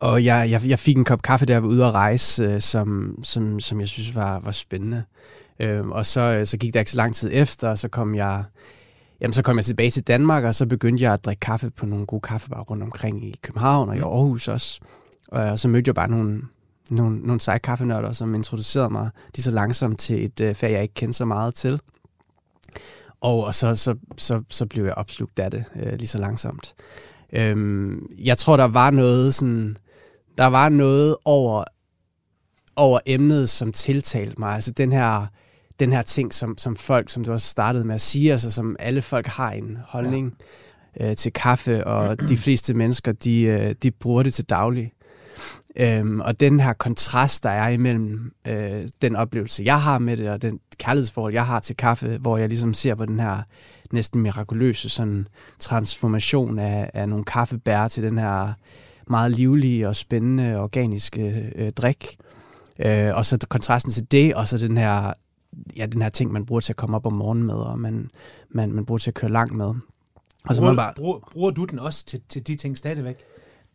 og 0.00 0.24
jeg, 0.24 0.50
jeg, 0.50 0.68
jeg 0.68 0.78
fik 0.78 0.96
en 0.96 1.04
kop 1.04 1.22
kaffe, 1.22 1.46
der 1.46 1.54
jeg 1.54 1.62
var 1.62 1.68
ude 1.68 1.84
at 1.84 1.94
rejse, 1.94 2.44
øh, 2.44 2.60
som, 2.60 3.18
som, 3.22 3.60
som 3.60 3.80
jeg 3.80 3.88
synes 3.88 4.14
var, 4.14 4.40
var 4.40 4.52
spændende. 4.52 5.04
Øhm, 5.60 5.92
og 5.92 6.06
så, 6.06 6.20
øh, 6.20 6.46
så 6.46 6.56
gik 6.58 6.74
der 6.74 6.80
ikke 6.80 6.90
så 6.90 6.96
lang 6.96 7.14
tid 7.14 7.30
efter, 7.32 7.68
og 7.68 7.78
så 7.78 7.88
kom 7.88 8.14
jeg 8.14 8.44
Jamen, 9.20 9.32
så 9.32 9.42
kom 9.42 9.56
jeg 9.56 9.64
tilbage 9.64 9.90
til 9.90 10.02
Danmark, 10.02 10.44
og 10.44 10.54
så 10.54 10.66
begyndte 10.66 11.04
jeg 11.04 11.12
at 11.12 11.24
drikke 11.24 11.40
kaffe 11.40 11.70
på 11.70 11.86
nogle 11.86 12.06
gode 12.06 12.20
kaffebarer 12.20 12.62
rundt 12.62 12.82
omkring 12.82 13.24
i 13.24 13.34
København 13.42 13.88
og 13.88 13.96
i 13.96 14.00
Aarhus 14.00 14.48
også. 14.48 14.80
Og 15.28 15.58
så 15.58 15.68
mødte 15.68 15.88
jeg 15.88 15.94
bare 15.94 16.10
nogle, 16.10 16.42
nogle, 16.90 17.18
nogle 17.18 17.40
seje 17.40 17.58
kaffenørder, 17.58 18.12
som 18.12 18.34
introducerede 18.34 18.90
mig 18.90 19.10
lige 19.34 19.42
så 19.42 19.50
langsomt 19.50 19.98
til 19.98 20.24
et 20.24 20.40
øh, 20.40 20.54
fag, 20.54 20.72
jeg 20.72 20.82
ikke 20.82 20.94
kendte 20.94 21.16
så 21.16 21.24
meget 21.24 21.54
til. 21.54 21.80
Og, 23.20 23.44
og 23.44 23.54
så, 23.54 23.74
så, 23.74 23.94
så, 24.16 24.42
så 24.48 24.66
blev 24.66 24.84
jeg 24.84 24.94
opslugt 24.94 25.38
af 25.38 25.50
det 25.50 25.64
øh, 25.76 25.92
lige 25.92 26.08
så 26.08 26.18
langsomt. 26.18 26.74
Øhm, 27.32 28.06
jeg 28.18 28.38
tror, 28.38 28.56
der 28.56 28.64
var 28.64 28.90
noget 28.90 29.34
sådan, 29.34 29.76
der 30.38 30.46
var 30.46 30.68
noget 30.68 31.16
over, 31.24 31.64
over 32.76 32.98
emnet, 33.06 33.50
som 33.50 33.72
tiltalte 33.72 34.34
mig. 34.38 34.54
Altså 34.54 34.70
den 34.70 34.92
her, 34.92 35.26
den 35.80 35.92
her 35.92 36.02
ting, 36.02 36.34
som, 36.34 36.58
som 36.58 36.76
folk, 36.76 37.10
som 37.10 37.24
du 37.24 37.32
også 37.32 37.48
startede 37.48 37.84
med 37.84 37.94
at 37.94 38.00
sige, 38.00 38.32
altså 38.32 38.50
som 38.50 38.76
alle 38.78 39.02
folk 39.02 39.26
har 39.26 39.50
en 39.50 39.78
holdning 39.86 40.34
ja. 41.00 41.10
øh, 41.10 41.16
til 41.16 41.32
kaffe, 41.32 41.86
og 41.86 42.28
de 42.28 42.36
fleste 42.36 42.74
mennesker, 42.74 43.12
de, 43.12 43.42
øh, 43.42 43.74
de 43.82 43.90
bruger 43.90 44.22
det 44.22 44.34
til 44.34 44.44
daglig. 44.44 44.92
Øhm, 45.76 46.20
og 46.20 46.40
den 46.40 46.60
her 46.60 46.72
kontrast, 46.72 47.42
der 47.42 47.50
er 47.50 47.68
imellem 47.68 48.32
øh, 48.48 48.88
den 49.02 49.16
oplevelse, 49.16 49.62
jeg 49.64 49.82
har 49.82 49.98
med 49.98 50.16
det, 50.16 50.30
og 50.30 50.42
den 50.42 50.60
kærlighedsforhold, 50.78 51.32
jeg 51.32 51.46
har 51.46 51.60
til 51.60 51.76
kaffe, 51.76 52.18
hvor 52.18 52.36
jeg 52.38 52.48
ligesom 52.48 52.74
ser 52.74 52.94
på 52.94 53.06
den 53.06 53.20
her 53.20 53.42
næsten 53.92 54.20
mirakuløse 54.20 54.88
sådan, 54.88 55.28
transformation 55.58 56.58
af, 56.58 56.90
af 56.94 57.08
nogle 57.08 57.24
kaffebær 57.24 57.88
til 57.88 58.02
den 58.02 58.18
her 58.18 58.52
meget 59.10 59.30
livlige 59.30 59.88
og 59.88 59.96
spændende 59.96 60.60
organiske 60.60 61.52
øh, 61.56 61.72
drik. 61.72 62.16
Øh, 62.78 63.16
og 63.16 63.26
så 63.26 63.46
kontrasten 63.48 63.92
til 63.92 64.12
det, 64.12 64.34
og 64.34 64.48
så 64.48 64.58
den 64.58 64.76
her, 64.76 65.12
ja, 65.76 65.86
den 65.86 66.02
her 66.02 66.08
ting, 66.08 66.32
man 66.32 66.46
bruger 66.46 66.60
til 66.60 66.72
at 66.72 66.76
komme 66.76 66.96
op 66.96 67.06
om 67.06 67.12
morgenen 67.12 67.46
med, 67.46 67.54
og 67.54 67.78
man, 67.78 68.10
man, 68.50 68.72
man 68.72 68.84
bruger 68.84 68.98
til 68.98 69.10
at 69.10 69.14
køre 69.14 69.30
langt 69.30 69.56
med. 69.56 69.74
Og 70.48 70.54
så 70.54 70.60
Bruger, 70.60 70.72
man 70.72 70.76
bare, 70.76 70.92
bruger, 70.96 71.18
bruger 71.32 71.50
du 71.50 71.64
den 71.64 71.78
også 71.78 72.06
til, 72.06 72.20
til 72.28 72.46
de 72.46 72.56
ting 72.56 72.78
stadigvæk? 72.78 73.16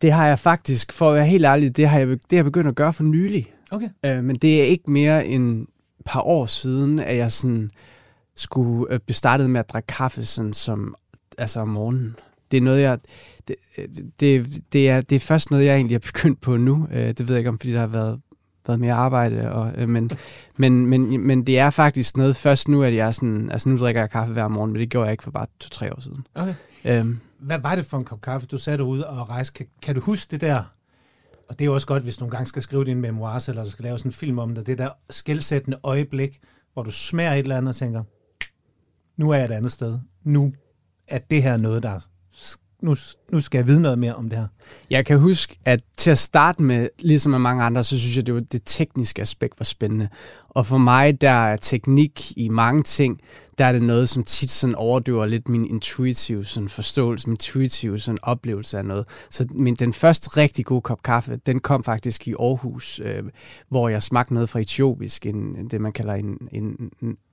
Det 0.01 0.11
har 0.11 0.27
jeg 0.27 0.39
faktisk, 0.39 0.91
for 0.91 1.09
at 1.09 1.15
være 1.15 1.25
helt 1.25 1.45
ærlig, 1.45 1.77
det 1.77 1.87
har 1.87 1.99
jeg, 1.99 2.07
det 2.07 2.19
har 2.31 2.37
jeg 2.37 2.45
begyndt 2.45 2.67
at 2.67 2.75
gøre 2.75 2.93
for 2.93 3.03
nylig. 3.03 3.53
Okay. 3.71 3.89
Øh, 4.05 4.23
men 4.23 4.35
det 4.35 4.61
er 4.61 4.65
ikke 4.65 4.91
mere 4.91 5.25
end 5.25 5.61
et 5.61 6.05
par 6.05 6.21
år 6.21 6.45
siden, 6.45 6.99
at 6.99 7.17
jeg 7.17 7.31
sådan 7.31 7.69
skulle 8.35 8.93
øh, 8.93 8.99
bestartet 8.99 9.49
med 9.49 9.59
at 9.59 9.69
drikke 9.69 9.87
kaffe 9.87 10.25
sådan 10.25 10.53
som, 10.53 10.95
altså 11.37 11.59
om 11.59 11.67
morgenen. 11.67 12.15
Det 12.51 12.57
er 12.57 12.61
noget, 12.61 12.81
jeg... 12.81 12.99
Det, 13.47 13.55
det, 14.19 14.61
det, 14.73 14.89
er, 14.89 15.01
det 15.01 15.15
er 15.15 15.19
først 15.19 15.51
noget, 15.51 15.65
jeg 15.65 15.75
egentlig 15.75 15.95
er 15.95 15.99
begyndt 16.13 16.41
på 16.41 16.57
nu. 16.57 16.87
Øh, 16.91 17.07
det 17.07 17.19
ved 17.19 17.29
jeg 17.29 17.37
ikke 17.37 17.49
om, 17.49 17.59
fordi 17.59 17.73
der 17.73 17.79
har 17.79 17.87
været, 17.87 18.21
været 18.69 18.79
mere 18.79 18.93
arbejde. 18.93 19.51
Og, 19.51 19.73
øh, 19.75 19.89
men, 19.89 20.11
men, 20.57 20.85
men, 20.85 21.27
men 21.27 21.47
det 21.47 21.59
er 21.59 21.69
faktisk 21.69 22.17
noget 22.17 22.35
først 22.35 22.67
nu, 22.67 22.83
at 22.83 22.95
jeg 22.95 23.07
er 23.07 23.11
sådan... 23.11 23.51
Altså 23.51 23.69
nu 23.69 23.77
drikker 23.77 24.01
jeg 24.01 24.09
kaffe 24.09 24.33
hver 24.33 24.47
morgen, 24.47 24.71
men 24.71 24.81
det 24.81 24.89
gjorde 24.89 25.05
jeg 25.05 25.11
ikke 25.11 25.23
for 25.23 25.31
bare 25.31 25.45
to-tre 25.59 25.93
år 25.93 25.99
siden. 25.99 26.25
okay. 26.35 26.53
Øhm, 26.85 27.19
Hvad 27.39 27.59
var 27.59 27.75
det 27.75 27.85
for 27.85 27.97
en 27.97 28.03
kop 28.05 28.21
kaffe, 28.21 28.47
du 28.47 28.57
satte 28.57 28.83
ud 28.83 28.99
og 28.99 29.29
rejse? 29.29 29.53
Kan, 29.53 29.65
kan 29.83 29.95
du 29.95 30.01
huske 30.01 30.31
det 30.31 30.41
der? 30.41 30.63
Og 31.49 31.59
det 31.59 31.65
er 31.65 31.69
også 31.69 31.87
godt, 31.87 32.03
hvis 32.03 32.17
du 32.17 32.23
nogle 32.23 32.31
gange 32.31 32.45
skal 32.45 32.61
skrive 32.61 32.85
din 32.85 33.01
memoir, 33.01 33.49
eller 33.49 33.63
du 33.63 33.69
skal 33.69 33.83
lave 33.83 33.99
sådan 33.99 34.09
en 34.09 34.13
film 34.13 34.39
om 34.39 34.55
det. 34.55 34.67
Det 34.67 34.77
der 34.77 34.89
skældsættende 35.09 35.77
øjeblik, 35.83 36.39
hvor 36.73 36.83
du 36.83 36.91
smager 36.91 37.33
et 37.33 37.39
eller 37.39 37.57
andet 37.57 37.69
og 37.69 37.75
tænker, 37.75 38.03
nu 39.17 39.29
er 39.29 39.35
jeg 39.35 39.45
et 39.45 39.51
andet 39.51 39.71
sted. 39.71 39.99
Nu 40.23 40.53
er 41.07 41.17
det 41.17 41.43
her 41.43 41.57
noget, 41.57 41.83
der 41.83 41.99
nu, 42.81 42.95
nu 43.31 43.41
skal 43.41 43.57
jeg 43.57 43.67
vide 43.67 43.81
noget 43.81 43.99
mere 43.99 44.15
om 44.15 44.29
det 44.29 44.39
her? 44.39 44.47
Jeg 44.89 45.05
kan 45.05 45.19
huske, 45.19 45.57
at 45.65 45.81
til 45.97 46.11
at 46.11 46.17
starte 46.17 46.63
med, 46.63 46.87
ligesom 46.99 47.29
med 47.29 47.39
mange 47.39 47.63
andre, 47.63 47.83
så 47.83 47.99
synes 47.99 48.17
jeg, 48.17 48.25
det, 48.25 48.33
var, 48.33 48.39
det 48.39 48.61
tekniske 48.65 49.21
aspekt 49.21 49.59
var 49.59 49.63
spændende. 49.63 50.09
Og 50.49 50.65
for 50.65 50.77
mig, 50.77 51.21
der 51.21 51.29
er 51.29 51.55
teknik 51.55 52.37
i 52.37 52.49
mange 52.49 52.83
ting, 52.83 53.21
der 53.57 53.65
er 53.65 53.71
det 53.71 53.83
noget, 53.83 54.09
som 54.09 54.23
tit 54.23 54.51
sådan 54.51 54.75
overdøver 54.75 55.25
lidt 55.25 55.49
min 55.49 55.65
intuitive 55.65 56.45
sådan 56.45 56.69
forståelse, 56.69 57.27
min 57.27 57.33
intuitive 57.33 57.99
sådan 57.99 58.17
oplevelse 58.21 58.77
af 58.77 58.85
noget. 58.85 59.05
Så 59.29 59.45
min, 59.51 59.75
den 59.75 59.93
første 59.93 60.37
rigtig 60.37 60.65
gode 60.65 60.81
kop 60.81 61.03
kaffe, 61.03 61.35
den 61.35 61.59
kom 61.59 61.83
faktisk 61.83 62.27
i 62.27 62.33
Aarhus, 62.39 63.01
øh, 63.03 63.23
hvor 63.69 63.89
jeg 63.89 64.03
smagte 64.03 64.33
noget 64.33 64.49
fra 64.49 64.59
etiopisk, 64.59 65.25
en, 65.25 65.69
det 65.69 65.81
man 65.81 65.91
kalder 65.91 66.13
en, 66.13 66.37
en 66.51 66.91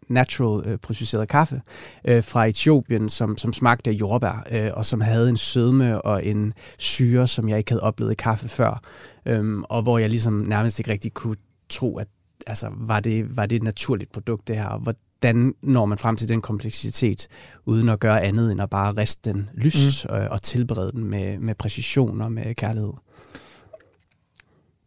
natural 0.08 0.68
øh, 0.68 0.78
processeret 0.78 1.28
kaffe 1.28 1.62
øh, 2.04 2.24
fra 2.24 2.44
Etiopien, 2.44 3.08
som, 3.08 3.36
som 3.36 3.52
smagte 3.52 3.90
af 3.90 3.94
jordbær, 3.94 4.46
øh, 4.52 4.70
og 4.74 4.86
som 4.86 5.00
havde 5.00 5.28
en 5.28 5.36
sødme 5.36 6.02
og 6.02 6.26
en 6.26 6.52
syre, 6.78 7.26
som 7.26 7.48
jeg 7.48 7.58
ikke 7.58 7.70
havde 7.70 7.82
oplevet 7.82 8.12
i 8.12 8.14
kaffe 8.14 8.48
før, 8.48 8.80
øh, 9.26 9.58
og 9.60 9.82
hvor 9.82 9.98
jeg 9.98 10.10
ligesom 10.10 10.32
nærmest 10.32 10.78
ikke 10.78 10.90
rigtig 10.90 11.14
kunne 11.14 11.36
tro, 11.68 11.98
at 11.98 12.08
altså, 12.46 12.68
var, 12.72 13.00
det, 13.00 13.36
var 13.36 13.46
det 13.46 13.56
et 13.56 13.62
naturligt 13.62 14.12
produkt, 14.12 14.48
det 14.48 14.56
her, 14.56 14.66
og 14.66 14.80
hvordan 14.80 15.54
når 15.62 15.86
man 15.86 15.98
frem 15.98 16.16
til 16.16 16.28
den 16.28 16.40
kompleksitet, 16.40 17.28
uden 17.64 17.88
at 17.88 18.00
gøre 18.00 18.22
andet 18.22 18.52
end 18.52 18.60
at 18.60 18.70
bare 18.70 18.92
riste 18.92 19.32
den 19.32 19.50
lys 19.54 20.06
mm. 20.08 20.14
og, 20.14 20.28
og 20.28 20.42
tilberede 20.42 20.92
den 20.92 21.04
med, 21.04 21.38
med 21.38 21.54
præcision 21.54 22.20
og 22.20 22.32
med 22.32 22.54
kærlighed. 22.54 22.92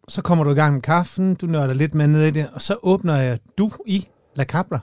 Så 0.08 0.22
kommer 0.22 0.44
du 0.44 0.52
i 0.52 0.54
gang 0.54 0.74
med 0.74 0.82
kaffen, 0.82 1.36
du 1.36 1.46
nørder 1.46 1.74
lidt 1.74 1.94
med 1.94 2.08
ned 2.08 2.24
i 2.24 2.32
det, 2.32 2.50
og 2.54 2.62
så 2.62 2.78
åbner 2.84 3.16
jeg 3.16 3.40
du 3.58 3.72
i 3.86 4.08
La 4.36 4.44
Cabra. 4.44 4.82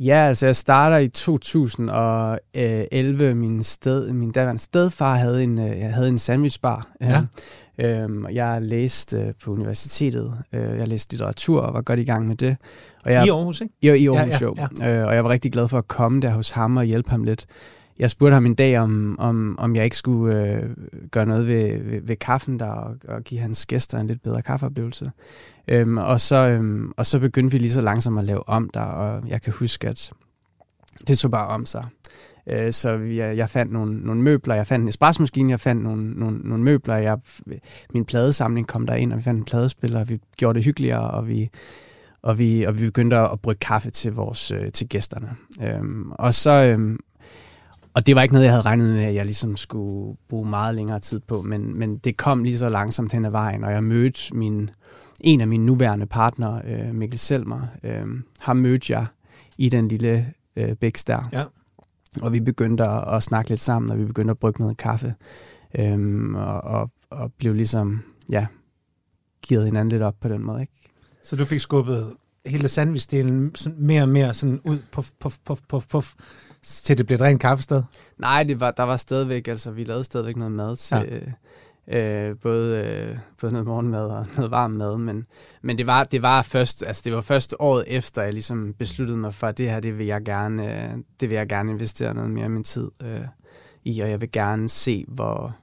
Ja, 0.00 0.26
altså 0.26 0.46
jeg 0.46 0.56
starter 0.56 0.96
i 0.96 1.08
2011. 1.08 3.34
Min, 3.34 3.62
sted, 3.62 4.12
min 4.12 4.32
daværende 4.32 4.62
stedfar 4.62 5.14
havde 5.14 5.44
en, 5.44 5.58
øh, 5.58 5.78
jeg 5.78 5.94
havde 5.94 6.08
en 6.08 6.18
sandwichbar. 6.18 6.86
Ja. 7.00 7.22
Øhm, 7.78 8.26
jeg 8.32 8.62
læste 8.62 9.18
øh, 9.18 9.32
på 9.44 9.52
universitetet. 9.52 10.34
Øh, 10.52 10.78
jeg 10.78 10.88
læste 10.88 11.12
litteratur 11.12 11.60
og 11.60 11.74
var 11.74 11.82
godt 11.82 11.98
i 11.98 12.04
gang 12.04 12.28
med 12.28 12.36
det. 12.36 12.56
Og 13.04 13.12
jeg, 13.12 13.26
I 13.26 13.28
Aarhus, 13.28 13.60
ikke? 13.60 13.74
Jo, 13.82 13.94
i 13.94 14.06
Aarhus, 14.06 14.40
ja, 14.40 14.46
ja, 14.56 14.68
ja. 14.80 15.00
jo. 15.00 15.06
og 15.06 15.14
jeg 15.14 15.24
var 15.24 15.30
rigtig 15.30 15.52
glad 15.52 15.68
for 15.68 15.78
at 15.78 15.88
komme 15.88 16.20
der 16.20 16.30
hos 16.30 16.50
ham 16.50 16.76
og 16.76 16.84
hjælpe 16.84 17.10
ham 17.10 17.24
lidt 17.24 17.46
jeg 18.00 18.10
spurgte 18.10 18.34
ham 18.34 18.46
en 18.46 18.54
dag, 18.54 18.78
om, 18.78 19.16
om, 19.18 19.56
om 19.58 19.76
jeg 19.76 19.84
ikke 19.84 19.96
skulle 19.96 20.46
øh, 20.46 20.70
gøre 21.10 21.26
noget 21.26 21.46
ved, 21.46 21.82
ved, 21.82 22.00
ved 22.02 22.16
kaffen 22.16 22.58
der, 22.58 22.70
og, 22.70 22.96
og 23.08 23.22
give 23.22 23.40
hans 23.40 23.66
gæster 23.66 23.98
en 23.98 24.06
lidt 24.06 24.22
bedre 24.22 24.42
kaffeoplevelse. 24.42 25.10
Øhm, 25.68 25.98
og, 25.98 26.20
så, 26.20 26.36
øhm, 26.36 26.92
og 26.96 27.06
så 27.06 27.18
begyndte 27.18 27.52
vi 27.52 27.58
lige 27.58 27.72
så 27.72 27.80
langsomt 27.80 28.18
at 28.18 28.24
lave 28.24 28.48
om 28.48 28.70
der, 28.74 28.80
og 28.80 29.28
jeg 29.28 29.42
kan 29.42 29.52
huske, 29.52 29.88
at 29.88 30.12
det 31.08 31.18
tog 31.18 31.30
bare 31.30 31.46
om 31.46 31.66
sig. 31.66 31.84
Øh, 32.46 32.72
så 32.72 32.92
jeg, 32.92 33.36
jeg 33.36 33.50
fandt 33.50 33.72
nogle, 33.72 34.00
nogle 34.00 34.22
møbler, 34.22 34.54
jeg 34.54 34.66
fandt 34.66 34.82
en 34.82 34.88
espressomaskine, 34.88 35.50
jeg 35.50 35.60
fandt 35.60 35.82
nogle, 35.82 36.10
nogle, 36.10 36.38
nogle 36.38 36.64
møbler, 36.64 36.96
jeg, 36.96 37.18
min 37.94 38.04
pladesamling 38.04 38.66
kom 38.66 38.86
der 38.86 38.94
ind, 38.94 39.12
og 39.12 39.18
vi 39.18 39.22
fandt 39.22 39.38
en 39.38 39.44
pladespiller, 39.44 40.00
og 40.00 40.08
vi 40.08 40.18
gjorde 40.36 40.56
det 40.56 40.64
hyggeligere, 40.64 41.10
og 41.10 41.28
vi, 41.28 41.50
og 42.22 42.38
vi, 42.38 42.62
og 42.62 42.80
vi 42.80 42.84
begyndte 42.84 43.16
at 43.18 43.40
brygge 43.40 43.58
kaffe 43.58 43.90
til 43.90 44.12
vores 44.12 44.50
øh, 44.50 44.70
til 44.72 44.88
gæsterne. 44.88 45.36
Øhm, 45.62 46.10
og 46.10 46.34
så, 46.34 46.50
øhm, 46.50 46.98
og 47.94 48.06
det 48.06 48.16
var 48.16 48.22
ikke 48.22 48.34
noget, 48.34 48.44
jeg 48.44 48.52
havde 48.52 48.64
regnet 48.64 48.94
med, 48.94 49.02
at 49.02 49.14
jeg 49.14 49.24
ligesom 49.24 49.56
skulle 49.56 50.16
bruge 50.28 50.48
meget 50.48 50.74
længere 50.74 50.98
tid 50.98 51.20
på, 51.20 51.42
men, 51.42 51.78
men 51.78 51.98
det 51.98 52.16
kom 52.16 52.44
lige 52.44 52.58
så 52.58 52.68
langsomt 52.68 53.12
hen 53.12 53.24
ad 53.24 53.30
vejen, 53.30 53.64
og 53.64 53.72
jeg 53.72 53.84
mødte 53.84 54.36
min, 54.36 54.70
en 55.20 55.40
af 55.40 55.48
mine 55.48 55.66
nuværende 55.66 56.06
partnere, 56.06 56.62
øh, 56.66 56.94
Mikkel 56.94 57.18
Selmer. 57.18 57.66
Øh, 57.82 58.06
ham 58.40 58.56
mødte 58.56 58.92
jeg 58.92 59.06
i 59.58 59.68
den 59.68 59.88
lille 59.88 60.34
øh, 60.56 60.76
bæks 60.76 61.04
der. 61.04 61.28
Ja. 61.32 61.44
Og 62.22 62.32
vi 62.32 62.40
begyndte 62.40 62.84
at, 62.84 63.16
at 63.16 63.22
snakke 63.22 63.50
lidt 63.50 63.60
sammen, 63.60 63.92
og 63.92 63.98
vi 63.98 64.04
begyndte 64.04 64.30
at 64.30 64.38
brygge 64.38 64.62
noget 64.62 64.76
kaffe. 64.76 65.14
Øh, 65.78 66.34
og, 66.34 66.60
og, 66.60 66.90
og 67.10 67.32
blev 67.38 67.54
ligesom, 67.54 68.02
ja, 68.30 68.46
givet 69.42 69.64
hinanden 69.64 69.88
lidt 69.88 70.02
op 70.02 70.14
på 70.20 70.28
den 70.28 70.42
måde, 70.42 70.60
ikke? 70.60 70.72
Så 71.22 71.36
du 71.36 71.44
fik 71.44 71.60
skubbet 71.60 72.12
hele 72.46 72.68
sandwich-delen 72.68 73.52
mere 73.78 74.02
og 74.02 74.08
mere 74.08 74.34
sådan 74.34 74.60
ud, 74.64 74.78
puff, 74.92 75.10
puff, 75.20 75.36
puff, 75.44 75.60
puff, 75.68 75.86
puff, 75.88 76.14
til 76.62 76.98
det 76.98 77.06
blev 77.06 77.14
et 77.14 77.20
rent 77.20 77.40
kaffested? 77.40 77.82
Nej, 78.18 78.42
det 78.42 78.60
var, 78.60 78.70
der 78.70 78.82
var 78.82 78.96
stadigvæk, 78.96 79.48
altså 79.48 79.70
vi 79.70 79.84
lavede 79.84 80.04
stadigvæk 80.04 80.36
noget 80.36 80.52
mad 80.52 80.76
til, 80.76 80.96
ja. 80.96 82.28
øh, 82.28 82.36
både, 82.36 82.84
øh, 82.84 83.18
både 83.40 83.52
noget 83.52 83.66
morgenmad 83.66 84.06
og 84.06 84.26
noget 84.36 84.50
varm 84.50 84.70
mad, 84.70 84.98
men, 84.98 85.26
men 85.62 85.78
det, 85.78 85.86
var, 85.86 86.04
det 86.04 86.22
var 86.22 86.42
først, 86.42 86.84
altså 86.86 87.02
det 87.04 87.12
var 87.12 87.20
først 87.20 87.54
året 87.58 87.84
efter, 87.86 88.22
jeg 88.22 88.32
ligesom 88.32 88.74
besluttede 88.78 89.18
mig 89.18 89.34
for, 89.34 89.46
at 89.46 89.58
det 89.58 89.70
her, 89.70 89.80
det 89.80 89.98
vil 89.98 90.06
jeg 90.06 90.24
gerne, 90.24 90.84
øh, 90.84 90.98
det 91.20 91.30
vil 91.30 91.36
jeg 91.36 91.48
gerne 91.48 91.70
investere 91.72 92.14
noget 92.14 92.30
mere 92.30 92.44
af 92.44 92.50
min 92.50 92.64
tid 92.64 92.90
øh, 93.02 93.20
i, 93.84 94.00
og 94.00 94.10
jeg 94.10 94.20
vil 94.20 94.32
gerne 94.32 94.68
se, 94.68 95.04
hvor, 95.08 95.56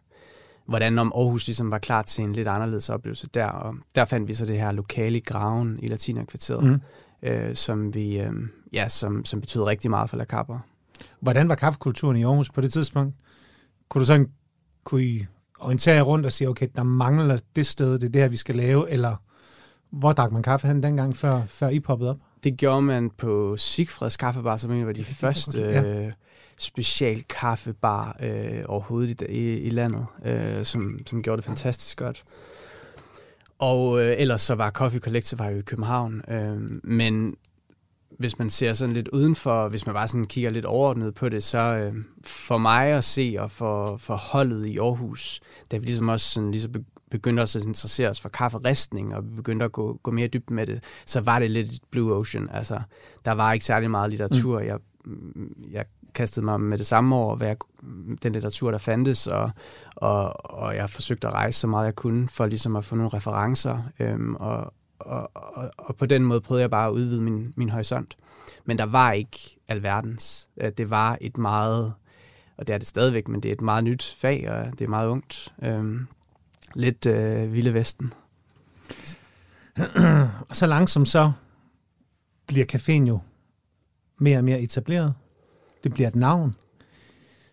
hvordan 0.66 1.00
om 1.00 1.12
Aarhus 1.16 1.48
ligesom 1.48 1.72
var 1.72 1.80
klar 1.80 2.01
til 2.01 2.24
en 2.24 2.34
lidt 2.34 2.48
anderledes 2.48 2.89
oplevelse 2.89 3.27
der, 3.34 3.48
og 3.48 3.75
der 3.96 4.06
fandt 4.06 4.27
vi 4.27 4.34
så 4.34 4.46
det 4.46 4.60
her 4.60 4.72
lokale 4.72 5.20
Graven 5.20 5.80
i 5.82 5.88
Latinakvarteret, 5.88 6.63
mm. 6.63 6.82
øh, 7.24 7.56
som 7.56 7.94
vi, 7.94 8.20
øh, 8.20 8.34
ja, 8.74 8.88
som, 8.88 9.25
som 9.25 9.42
betyder 9.42 9.66
rigtig 9.66 9.89
meget 9.89 10.10
for 10.10 10.18
La 10.18 10.25
Capra. 10.25 10.60
Hvordan 11.20 11.50
var 11.50 11.56
kaffekulturen 11.56 12.18
i 12.18 12.24
Aarhus 12.24 12.50
på 12.50 12.62
det 12.62 12.74
tidspunkt? 12.74 13.16
Kunne 13.89 14.00
du 14.00 14.06
sådan 14.06 14.30
kunne 14.84 15.04
I 15.04 15.25
orientere 15.60 15.96
jer 15.96 16.01
rundt 16.01 16.25
og 16.25 16.32
sige, 16.32 16.50
okay, 16.50 16.68
der 16.75 16.84
mangler 16.84 17.39
det 17.56 17.66
sted, 17.66 17.94
det 17.94 18.04
er 18.04 18.10
det 18.10 18.22
her, 18.22 18.27
vi 18.27 18.38
skal 18.38 18.56
lave, 18.56 18.89
eller 18.89 19.16
hvor 19.89 20.12
drak 20.12 20.32
man 20.32 20.44
kaffe 20.44 20.68
hen 20.68 20.84
dengang, 20.84 21.16
før, 21.16 21.42
før 21.48 21.70
I 21.70 21.80
poppede 21.80 22.10
op? 22.10 22.18
Det 22.44 22.58
gjorde 22.58 22.82
man 22.82 23.10
på 23.10 23.58
Sigfreds 23.58 24.18
Kaffebar, 24.18 24.58
som 24.58 24.72
en 24.72 24.88
af 24.88 24.94
de 24.94 25.04
første 25.04 25.60
ja. 25.60 26.06
øh, 26.06 26.12
special 26.58 27.24
kaffebar 27.24 28.18
øh, 28.20 28.63
overhovedet 28.66 29.22
i, 29.22 29.25
i, 29.25 29.60
i 29.60 29.70
landet, 29.70 30.06
øh, 30.25 30.66
som, 30.66 31.00
som 31.06 31.24
gjorde 31.24 31.38
det 31.38 31.46
fantastisk 31.46 31.98
godt. 31.98 32.24
Og 33.60 34.01
øh, 34.01 34.16
ellers 34.18 34.42
så 34.42 34.56
var 34.56 34.70
Coffee 34.70 35.00
Collective 35.00 35.39
var 35.39 35.50
jo 35.50 35.58
i 35.58 35.62
København, 35.62 36.22
øh, 36.27 36.58
men 36.84 37.36
hvis 38.18 38.40
man 38.40 38.50
ser 38.50 38.74
sådan 38.74 38.94
lidt 38.94 39.08
udenfor, 39.08 39.70
hvis 39.70 39.86
man 39.86 39.96
bare 39.96 40.08
sådan 40.08 40.26
kigger 40.26 40.50
lidt 40.50 40.66
overordnet 40.66 41.14
på 41.14 41.30
det, 41.30 41.44
så 41.44 41.58
øh, 41.58 41.94
for 42.24 42.58
mig 42.58 42.88
at 42.88 43.04
se 43.04 43.36
og 43.40 43.52
for, 43.52 43.98
for 43.98 44.16
holdet 44.16 44.66
i 44.66 44.78
Aarhus, 44.78 45.40
da 45.72 45.78
vi 45.78 45.86
ligesom 45.86 46.10
også 46.10 46.30
sådan, 46.30 46.52
ligesom 46.52 46.72
begyndte 47.12 47.42
også 47.42 47.60
at 47.60 47.66
interessere 47.66 48.10
os 48.10 48.22
for 48.22 48.30
kafferistning, 48.30 49.16
og 49.16 49.30
vi 49.30 49.36
begyndte 49.36 49.66
at 49.66 49.72
gå, 49.72 50.00
gå 50.04 50.12
mere 50.12 50.28
dybt 50.28 50.50
med 50.50 50.68
det, 50.68 50.84
så 51.06 51.22
var 51.22 51.40
det 51.40 51.52
lidt 51.52 51.72
Blue 51.92 52.14
Ocean. 52.14 52.50
Altså, 52.52 52.82
der 53.26 53.32
var 53.32 53.54
ikke 53.54 53.66
særlig 53.66 53.92
meget 53.92 54.10
litteratur. 54.10 54.60
Mm. 54.60 54.66
Jeg, 54.66 54.80
jeg 55.72 55.86
kastede 56.14 56.46
mig 56.46 56.62
med 56.62 56.78
det 56.78 56.86
samme 56.86 57.16
år, 57.16 57.36
hvad 57.36 57.56
den 58.24 58.32
litteratur, 58.32 58.72
der 58.72 58.78
fandtes, 58.78 59.28
og, 59.28 59.52
og, 59.96 60.52
og 60.52 60.76
jeg 60.76 60.90
forsøgte 60.90 61.28
at 61.28 61.34
rejse 61.34 61.60
så 61.60 61.68
meget 61.68 61.86
jeg 61.86 61.96
kunne, 61.96 62.28
for 62.28 62.46
ligesom 62.46 62.76
at 62.76 62.86
få 62.86 62.96
nogle 62.96 63.14
referencer, 63.14 63.80
øhm, 64.00 64.36
og, 64.36 64.74
og, 65.00 65.32
og, 65.34 65.72
og 65.77 65.96
på 65.96 66.06
den 66.06 66.24
måde 66.24 66.42
prøvede 66.42 66.62
jeg 66.62 66.72
bare 66.72 66.88
at 66.88 66.92
udvide 66.92 67.22
min, 67.22 67.54
min 67.56 67.70
horisont. 67.70 68.18
Men 68.66 68.77
der 68.77 68.86
var 68.86 69.12
ikke 69.12 69.58
alverdens. 69.68 70.50
Øh, 70.58 70.72
det 70.72 70.89
var 70.89 71.18
et 71.22 71.38
meget, 71.38 71.94
og 72.58 72.68
det 72.68 72.74
er 72.74 72.77
det 72.77 72.88
stadigvæk, 72.88 73.27
men 73.27 73.44
det 73.44 73.50
er 73.50 73.54
et 73.54 73.62
meget 73.62 73.84
nyt 73.84 74.16
fag, 74.18 74.50
og 74.50 74.80
det 74.80 74.82
er 74.82 74.89
meget 74.89 75.08
ungt. 75.08 75.54
Øhm, 75.63 76.08
lidt 76.75 77.06
øh, 77.06 77.54
Vilde 77.54 77.74
Vesten. 77.74 78.13
og 80.50 80.56
så 80.60 80.68
langsomt 80.68 81.08
så 81.08 81.32
bliver 82.48 82.66
caféen 82.74 83.08
jo 83.08 83.20
mere 84.18 84.38
og 84.38 84.44
mere 84.44 84.62
etableret. 84.62 85.13
Det 85.84 85.94
bliver 85.94 86.08
et 86.08 86.16
navn. 86.16 86.56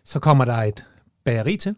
Så 0.03 0.19
kommer 0.19 0.45
der 0.45 0.57
et 0.57 0.85
bageri 1.23 1.57
til. 1.57 1.75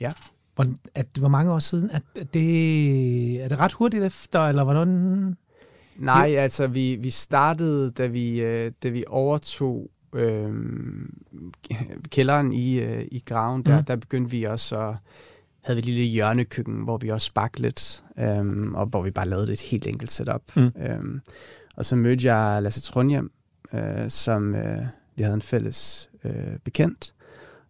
Ja. 0.00 0.12
Hvor, 0.54 0.66
at, 0.94 1.06
hvor 1.18 1.28
mange 1.28 1.52
år 1.52 1.58
siden? 1.58 1.90
At, 1.90 2.02
det, 2.34 3.44
er 3.44 3.48
det 3.48 3.58
ret 3.58 3.72
hurtigt 3.72 4.04
efter, 4.04 4.40
eller 4.40 4.64
hvordan? 4.64 4.88
Nej, 5.96 6.30
ja. 6.32 6.42
altså 6.42 6.66
vi, 6.66 6.96
vi 6.96 7.10
startede, 7.10 7.90
da 7.90 8.06
vi, 8.06 8.40
øh, 8.40 8.72
da 8.82 8.88
vi 8.88 9.04
overtog 9.06 9.90
øh, 10.14 10.52
kælderen 12.10 12.52
i, 12.52 12.80
øh, 12.80 13.04
i 13.12 13.22
graven, 13.26 13.62
der, 13.62 13.78
mm. 13.78 13.84
der 13.84 13.96
begyndte 13.96 14.30
vi 14.30 14.44
også 14.44 14.78
at 14.78 14.96
havde 15.64 15.76
vi 15.76 15.80
et 15.80 15.84
lille 15.84 16.02
hjørnekøkken, 16.02 16.84
hvor 16.84 16.98
vi 16.98 17.08
også 17.08 17.32
bagte 17.34 17.62
lidt, 17.62 18.04
øh, 18.18 18.72
og 18.72 18.86
hvor 18.86 19.02
vi 19.02 19.10
bare 19.10 19.28
lavede 19.28 19.52
et 19.52 19.60
helt 19.60 19.86
enkelt 19.86 20.10
setup. 20.10 20.42
Mm. 20.56 20.62
Øh, 20.62 21.20
og 21.76 21.84
så 21.84 21.96
mødte 21.96 22.34
jeg 22.34 22.62
Lasse 22.62 22.80
Trondhjem, 22.80 23.32
øh, 23.72 24.10
som 24.10 24.54
øh, 24.54 24.78
vi 25.16 25.22
havde 25.22 25.34
en 25.34 25.42
fælles 25.42 26.10
øh, 26.24 26.58
bekendt, 26.64 27.14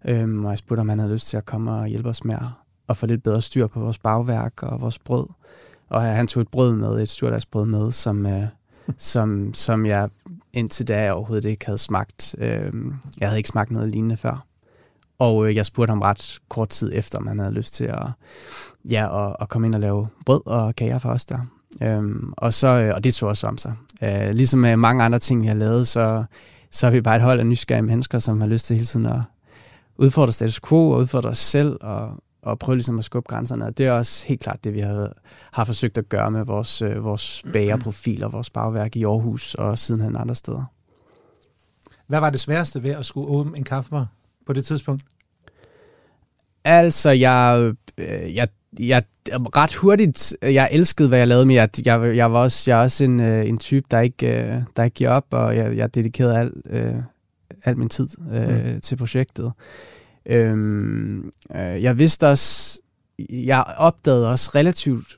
øh, 0.05 0.45
og 0.45 0.51
jeg 0.51 0.59
spurgte, 0.59 0.81
om 0.81 0.89
han 0.89 0.99
havde 0.99 1.13
lyst 1.13 1.29
til 1.29 1.37
at 1.37 1.45
komme 1.45 1.73
og 1.73 1.87
hjælpe 1.87 2.09
os 2.09 2.25
med 2.25 2.35
at 2.35 2.64
at 2.89 2.97
få 2.97 3.07
lidt 3.07 3.23
bedre 3.23 3.43
styr 3.43 3.67
på 3.67 3.81
vores 3.81 3.99
bagværk 3.99 4.63
og 4.63 4.81
vores 4.81 4.99
brød. 4.99 5.27
Og 5.89 6.03
han 6.03 6.27
tog 6.27 6.41
et 6.41 6.49
brød 6.49 6.77
med, 6.77 7.03
et 7.03 7.09
styrdagsbrød 7.09 7.67
med, 7.67 7.93
som, 7.93 8.27
øh, 8.27 8.43
som, 8.97 9.55
som 9.55 9.87
jeg 9.87 10.09
indtil 10.53 10.89
da 10.89 11.13
overhovedet 11.13 11.51
ikke 11.51 11.67
havde 11.67 11.79
smagt. 11.79 12.35
Øh, 12.39 12.73
jeg 13.21 13.29
havde 13.29 13.39
ikke 13.39 13.49
smagt 13.49 13.71
noget 13.71 13.89
lignende 13.89 14.17
før. 14.17 14.47
Og 15.19 15.49
øh, 15.49 15.57
jeg 15.57 15.67
spurgte 15.67 15.91
ham 15.91 16.01
ret 16.01 16.39
kort 16.49 16.69
tid 16.69 16.91
efter, 16.95 17.19
om 17.19 17.27
han 17.27 17.39
havde 17.39 17.55
lyst 17.55 17.75
til 17.75 17.85
at, 17.85 18.07
ja, 18.91 19.29
at, 19.29 19.37
at 19.41 19.49
komme 19.49 19.67
ind 19.67 19.75
og 19.75 19.81
lave 19.81 20.09
brød 20.27 20.47
og 20.47 20.77
kager 20.77 20.99
for 20.99 21.09
os 21.11 21.25
der. 21.25 21.39
Øhm, 21.83 22.33
og, 22.37 22.55
så, 22.55 22.69
øh, 22.69 22.95
og 22.95 23.05
det 23.05 23.15
tog 23.15 23.29
også 23.29 23.47
om 23.47 23.59
sig. 23.59 23.75
Øh, 24.03 24.31
ligesom 24.31 24.61
med 24.61 24.77
mange 24.77 25.05
andre 25.05 25.19
ting, 25.19 25.43
vi 25.43 25.47
har 25.47 25.55
lavet, 25.55 25.89
så, 25.89 26.25
så 26.71 26.87
er 26.87 26.91
vi 26.91 27.01
bare 27.01 27.17
et 27.17 27.23
hold 27.23 27.41
af 27.41 27.47
nysgerrige 27.47 27.83
mennesker, 27.83 28.19
som 28.19 28.41
har 28.41 28.49
lyst 28.49 28.67
til 28.67 28.77
hele 28.77 28.87
tiden 28.87 29.07
at, 29.07 29.21
udfordre 29.97 30.33
status 30.33 30.61
quo 30.61 30.91
og 30.91 30.99
udfordre 30.99 31.31
os 31.31 31.39
selv 31.39 31.77
og, 31.81 32.11
og 32.45 32.59
prøve 32.59 32.77
ligesom 32.77 32.99
at 32.99 33.05
skubbe 33.05 33.29
grænserne. 33.29 33.65
Og 33.65 33.79
det 33.79 33.87
er 33.87 33.93
også 33.93 34.27
helt 34.27 34.41
klart 34.41 34.65
det, 34.65 34.75
vi 34.75 34.81
har, 34.81 35.13
har 35.53 35.65
forsøgt 35.65 35.99
at 35.99 36.09
gøre 36.09 36.31
med 36.31 36.45
vores, 36.45 36.83
øh, 36.83 37.05
vores 37.05 37.43
bagerprofil 37.53 38.25
og 38.25 38.33
vores 38.33 38.51
bagværk 38.51 38.97
i 38.97 39.05
Aarhus 39.05 39.55
og 39.55 39.79
sidenhen 39.79 40.17
andre 40.17 40.35
steder. 40.35 40.65
Hvad 42.07 42.21
var 42.21 42.31
det 42.31 42.41
sværeste 42.41 42.83
ved 42.83 42.91
at 42.91 43.07
skulle 43.07 43.29
åbne 43.29 43.59
en 43.59 43.65
kaffebar 43.65 44.07
på 44.47 44.53
det 44.53 44.65
tidspunkt? 44.65 45.03
Altså, 46.65 47.11
jeg, 47.11 47.73
øh, 47.99 48.35
jeg, 48.35 48.49
jeg 48.79 49.03
ret 49.29 49.75
hurtigt, 49.75 50.37
jeg 50.43 50.69
elskede, 50.73 51.09
hvad 51.09 51.19
jeg 51.19 51.29
lavede, 51.29 51.47
men 51.47 51.57
jeg, 51.57 51.69
jeg, 51.87 52.17
jeg 52.17 52.33
var 52.33 52.39
også, 52.39 52.71
jeg 52.71 52.79
er 52.79 52.83
også 52.83 53.05
en, 53.05 53.21
øh, 53.21 53.49
en 53.49 53.59
type, 53.59 53.87
der 53.91 54.01
ikke, 54.01 54.27
øh, 54.27 54.63
der 54.77 54.85
ikke 54.85 54.95
giver 54.95 55.11
op, 55.11 55.27
og 55.31 55.57
jeg, 55.57 55.77
jeg 55.77 55.95
dedikerede 55.95 56.39
al, 56.39 56.53
øh, 56.67 56.95
al 57.65 57.79
min 57.79 57.89
tid 57.89 58.09
øh, 58.33 58.75
mm. 58.75 58.81
til 58.81 58.97
projektet. 58.97 59.53
Øhm, 60.27 61.31
øh, 61.55 61.83
jeg 61.83 61.99
vidste 61.99 62.29
også, 62.29 62.81
jeg 63.29 63.65
opdagede 63.77 64.31
også 64.31 64.51
relativt 64.55 65.17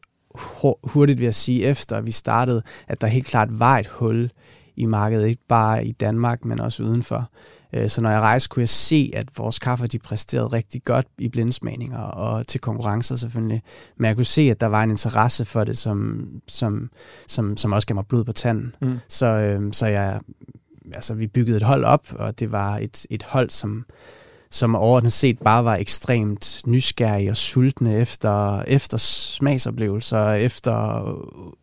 hurtigt, 0.84 1.18
vil 1.18 1.24
jeg 1.24 1.34
sige, 1.34 1.64
efter 1.64 2.00
vi 2.00 2.10
startede, 2.10 2.62
at 2.88 3.00
der 3.00 3.06
helt 3.06 3.26
klart 3.26 3.60
var 3.60 3.78
et 3.78 3.86
hul 3.86 4.30
i 4.76 4.86
markedet, 4.86 5.28
ikke 5.28 5.42
bare 5.48 5.86
i 5.86 5.92
Danmark, 5.92 6.44
men 6.44 6.60
også 6.60 6.82
udenfor. 6.82 7.30
Øh, 7.72 7.88
så 7.88 8.00
når 8.00 8.10
jeg 8.10 8.20
rejste, 8.20 8.48
kunne 8.48 8.60
jeg 8.60 8.68
se, 8.68 9.10
at 9.14 9.38
vores 9.38 9.58
kaffe 9.58 9.86
de 9.86 9.98
præsterede 9.98 10.46
rigtig 10.46 10.84
godt 10.84 11.06
i 11.18 11.28
blindsmagninger 11.28 11.98
og 11.98 12.46
til 12.46 12.60
konkurrencer 12.60 13.16
selvfølgelig. 13.16 13.62
Men 13.96 14.06
jeg 14.06 14.16
kunne 14.16 14.24
se, 14.24 14.42
at 14.42 14.60
der 14.60 14.66
var 14.66 14.82
en 14.82 14.90
interesse 14.90 15.44
for 15.44 15.64
det, 15.64 15.78
som, 15.78 16.28
som, 16.48 16.90
som, 17.26 17.56
som 17.56 17.72
også 17.72 17.86
gav 17.86 17.94
mig 17.94 18.06
blod 18.06 18.24
på 18.24 18.32
tanden. 18.32 18.74
Mm. 18.80 18.98
Så, 19.08 19.26
øh, 19.26 19.72
så 19.72 19.86
jeg, 19.86 20.20
altså, 20.94 21.14
vi 21.14 21.26
byggede 21.26 21.56
et 21.56 21.62
hold 21.62 21.84
op, 21.84 22.06
og 22.18 22.38
det 22.38 22.52
var 22.52 22.78
et, 22.78 23.06
et 23.10 23.22
hold, 23.22 23.50
som, 23.50 23.84
som 24.50 24.74
overordnet 24.74 25.12
set 25.12 25.38
bare 25.38 25.64
var 25.64 25.76
ekstremt 25.76 26.62
nysgerrige 26.66 27.30
og 27.30 27.36
sultne 27.36 27.94
efter, 27.94 28.62
efter 28.62 28.98
smagsoplevelser, 28.98 30.30
efter 30.30 31.04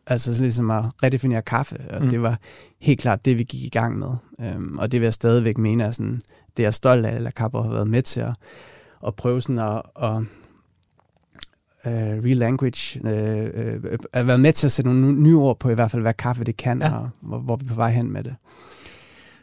altså 0.07 0.41
ligesom 0.41 0.71
at 0.71 0.83
redefinere 1.03 1.41
kaffe. 1.41 1.77
Og 1.89 2.03
mm. 2.03 2.09
det 2.09 2.21
var 2.21 2.39
helt 2.81 3.01
klart 3.01 3.25
det, 3.25 3.37
vi 3.37 3.43
gik 3.43 3.63
i 3.63 3.69
gang 3.69 3.99
med. 3.99 4.15
Øhm, 4.41 4.77
og 4.77 4.91
det 4.91 5.01
vil 5.01 5.05
jeg 5.05 5.13
stadigvæk 5.13 5.57
mene 5.57 5.83
er 5.83 5.91
sådan, 5.91 6.21
det 6.57 6.63
er 6.63 6.67
jeg 6.67 6.73
stolt 6.73 7.05
af, 7.05 7.25
at 7.25 7.35
Kapper 7.35 7.61
har 7.61 7.71
været 7.71 7.87
med 7.87 8.01
til 8.01 8.19
at, 8.19 8.33
at 9.07 9.15
prøve 9.15 9.41
sådan 9.41 9.59
at, 9.59 9.81
at 9.95 10.15
uh, 11.85 12.23
real 12.25 12.37
language, 12.37 12.99
uh, 13.03 13.91
uh, 13.93 13.97
at 14.13 14.27
være 14.27 14.37
med 14.37 14.53
til 14.53 14.67
at 14.67 14.71
sætte 14.71 14.93
nogle 14.93 15.21
nye 15.21 15.35
ord 15.35 15.59
på 15.59 15.69
i 15.69 15.73
hvert 15.73 15.91
fald, 15.91 16.01
hvad 16.01 16.13
kaffe 16.13 16.43
det 16.43 16.57
kan, 16.57 16.81
ja. 16.81 16.93
og 16.93 17.09
hvor, 17.21 17.37
hvor 17.37 17.55
vi 17.55 17.65
er 17.65 17.69
på 17.69 17.75
vej 17.75 17.91
hen 17.91 18.11
med 18.11 18.23
det. 18.23 18.35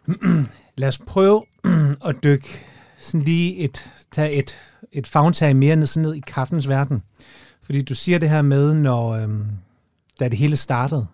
Lad 0.76 0.88
os 0.88 0.98
prøve 0.98 1.44
at 2.08 2.16
dykke 2.24 2.64
sådan 3.00 3.22
lige 3.22 3.56
et, 3.56 3.90
tage 4.12 4.34
et, 4.34 4.58
et 4.92 5.06
fagntag 5.06 5.56
mere 5.56 5.76
ned, 5.76 6.00
ned 6.00 6.14
i 6.14 6.22
kaffens 6.26 6.68
verden. 6.68 7.02
Fordi 7.62 7.82
du 7.82 7.94
siger 7.94 8.18
det 8.18 8.30
her 8.30 8.42
med, 8.42 8.74
når, 8.74 9.10
øhm, 9.10 9.46
da 10.20 10.28
det 10.28 10.38
hele 10.38 10.56
startede, 10.56 11.06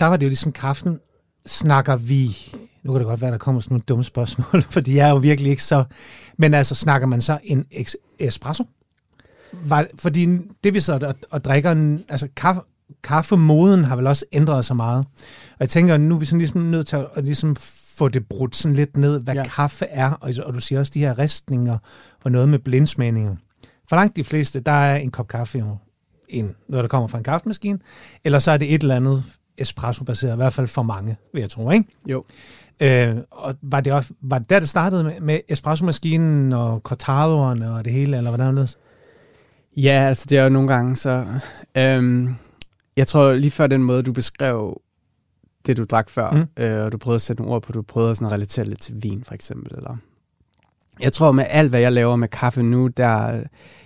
der 0.00 0.06
var 0.06 0.16
det 0.16 0.26
jo 0.26 0.28
ligesom 0.28 0.52
kaffen, 0.52 1.00
snakker 1.46 1.96
vi, 1.96 2.36
nu 2.82 2.92
kan 2.92 3.00
det 3.00 3.06
godt 3.06 3.20
være, 3.20 3.30
der 3.30 3.38
kommer 3.38 3.60
sådan 3.60 3.74
nogle 3.74 3.84
dumme 3.88 4.04
spørgsmål, 4.04 4.62
for 4.72 4.80
de 4.80 5.00
er 5.00 5.10
jo 5.10 5.16
virkelig 5.16 5.50
ikke 5.50 5.62
så, 5.62 5.84
men 6.38 6.54
altså 6.54 6.74
snakker 6.74 7.06
man 7.06 7.20
så 7.20 7.38
en 7.44 7.66
espresso? 8.18 8.64
Var, 9.52 9.86
fordi 9.98 10.38
det 10.64 10.74
vi 10.74 10.80
så 10.80 10.98
og, 11.02 11.14
og 11.30 11.44
drikker, 11.44 11.98
altså 12.08 12.28
kaffe, 12.36 12.60
kaffemoden 13.02 13.84
har 13.84 13.96
vel 13.96 14.06
også 14.06 14.24
ændret 14.32 14.64
sig 14.64 14.76
meget. 14.76 14.98
Og 15.50 15.60
jeg 15.60 15.68
tænker, 15.68 15.96
nu 15.96 16.14
er 16.14 16.18
vi 16.18 16.26
sådan 16.26 16.38
ligesom 16.38 16.60
nødt 16.60 16.86
til 16.86 16.96
at 17.14 17.24
ligesom 17.24 17.56
få 17.96 18.08
det 18.08 18.26
brudt 18.28 18.56
sådan 18.56 18.74
lidt 18.74 18.96
ned, 18.96 19.20
hvad 19.24 19.34
ja. 19.34 19.44
kaffe 19.44 19.84
er, 19.84 20.10
og, 20.10 20.32
og 20.44 20.54
du 20.54 20.60
siger 20.60 20.78
også 20.78 20.92
de 20.94 21.00
her 21.00 21.18
ristninger 21.18 21.78
og 22.24 22.32
noget 22.32 22.48
med 22.48 22.58
blindsmagninger. 22.58 23.36
For 23.88 23.96
langt 23.96 24.16
de 24.16 24.24
fleste, 24.24 24.60
der 24.60 24.72
er 24.72 24.96
en 24.96 25.10
kop 25.10 25.28
kaffe 25.28 25.58
jo 25.58 25.76
en, 26.28 26.54
noget, 26.68 26.82
der 26.82 26.88
kommer 26.88 27.08
fra 27.08 27.18
en 27.18 27.24
kaffemaskine, 27.24 27.78
eller 28.24 28.38
så 28.38 28.50
er 28.50 28.56
det 28.56 28.74
et 28.74 28.82
eller 28.82 28.96
andet 28.96 29.24
espresso-baseret, 29.58 30.32
i 30.32 30.36
hvert 30.36 30.52
fald 30.52 30.66
for 30.66 30.82
mange, 30.82 31.16
vil 31.32 31.40
jeg 31.40 31.50
tro, 31.50 31.70
ikke? 31.70 31.84
Jo. 32.06 32.24
Øh, 32.80 33.16
og 33.30 33.54
var 33.62 33.80
det, 33.80 33.92
også, 33.92 34.12
var 34.22 34.38
det 34.38 34.50
der, 34.50 34.60
det 34.60 34.68
startede 34.68 35.04
med, 35.04 35.20
med 35.20 35.40
espresso-maskinen 35.48 36.52
og 36.52 36.80
cortadoren 36.80 37.62
og 37.62 37.84
det 37.84 37.92
hele, 37.92 38.16
eller 38.16 38.30
hvordan 38.30 38.56
det 38.56 38.78
Ja, 39.76 40.04
altså 40.08 40.26
det 40.30 40.38
er 40.38 40.42
jo 40.42 40.48
nogle 40.48 40.68
gange 40.68 40.96
så... 40.96 41.26
Øhm, 41.76 42.34
jeg 42.96 43.06
tror 43.06 43.32
lige 43.32 43.50
før 43.50 43.66
den 43.66 43.82
måde, 43.82 44.02
du 44.02 44.12
beskrev 44.12 44.80
det, 45.66 45.76
du 45.76 45.84
drak 45.84 46.10
før, 46.10 46.30
mm. 46.30 46.64
øh, 46.64 46.84
og 46.84 46.92
du 46.92 46.98
prøvede 46.98 47.14
at 47.14 47.22
sætte 47.22 47.42
nogle 47.42 47.54
ord 47.54 47.62
på, 47.62 47.72
du 47.72 47.82
prøvede 47.82 48.10
at 48.10 48.16
sådan 48.16 48.32
relatere 48.32 48.66
lidt 48.66 48.80
til 48.80 48.94
vin, 49.02 49.24
for 49.24 49.34
eksempel, 49.34 49.74
eller... 49.76 49.96
Jeg 51.00 51.12
tror 51.12 51.32
med 51.32 51.44
alt, 51.48 51.70
hvad 51.70 51.80
jeg 51.80 51.92
laver 51.92 52.16
med 52.16 52.28
kaffe 52.28 52.62
nu, 52.62 52.86
der, 52.86 53.42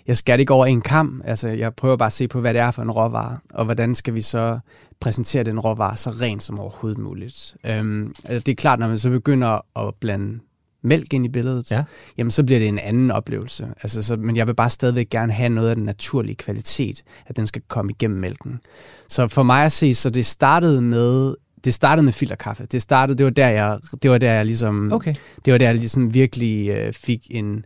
jeg 0.06 0.16
skal 0.16 0.32
det 0.32 0.40
ikke 0.40 0.54
over 0.54 0.66
en 0.66 0.80
kam. 0.80 1.22
Altså, 1.24 1.48
jeg 1.48 1.74
prøver 1.74 1.96
bare 1.96 2.06
at 2.06 2.12
se 2.12 2.28
på, 2.28 2.40
hvad 2.40 2.54
det 2.54 2.60
er 2.60 2.70
for 2.70 2.82
en 2.82 2.90
råvare, 2.90 3.38
og 3.54 3.64
hvordan 3.64 3.94
skal 3.94 4.14
vi 4.14 4.20
så 4.20 4.58
præsentere 5.00 5.44
den 5.44 5.60
råvare 5.60 5.96
så 5.96 6.10
rent 6.10 6.42
som 6.42 6.58
overhovedet 6.58 6.98
muligt. 6.98 7.56
Øhm, 7.64 8.14
altså, 8.24 8.42
det 8.46 8.52
er 8.52 8.56
klart, 8.56 8.78
når 8.78 8.88
man 8.88 8.98
så 8.98 9.10
begynder 9.10 9.78
at 9.78 9.94
blande 10.00 10.38
mælk 10.82 11.12
ind 11.12 11.24
i 11.24 11.28
billedet, 11.28 11.70
ja. 11.70 11.84
jamen 12.18 12.30
så 12.30 12.44
bliver 12.44 12.58
det 12.58 12.68
en 12.68 12.78
anden 12.78 13.10
oplevelse. 13.10 13.68
Altså, 13.82 14.02
så, 14.02 14.16
men 14.16 14.36
jeg 14.36 14.46
vil 14.46 14.54
bare 14.54 14.70
stadigvæk 14.70 15.10
gerne 15.10 15.32
have 15.32 15.48
noget 15.48 15.68
af 15.68 15.76
den 15.76 15.84
naturlige 15.84 16.34
kvalitet, 16.34 17.02
at 17.26 17.36
den 17.36 17.46
skal 17.46 17.62
komme 17.68 17.92
igennem 17.92 18.20
mælken. 18.20 18.60
Så 19.08 19.28
for 19.28 19.42
mig 19.42 19.64
at 19.64 19.72
se, 19.72 19.94
så 19.94 20.10
det 20.10 20.26
startede 20.26 20.82
med 20.82 21.34
det 21.64 21.74
startede 21.74 22.04
med 22.04 22.12
filterkaffe. 22.12 22.66
Det 22.66 22.82
startede, 22.82 23.18
det 23.18 23.24
var 23.24 23.30
der 23.30 23.48
jeg, 23.48 23.78
det 24.02 24.10
var 24.10 24.18
der 24.18 24.32
jeg 24.32 24.46
ligesom, 24.46 24.92
okay. 24.92 25.14
det 25.44 25.52
var 25.52 25.58
der 25.58 25.66
jeg 25.66 25.74
ligesom 25.74 26.14
virkelig 26.14 26.68
øh, 26.68 26.92
fik 26.92 27.26
en, 27.30 27.64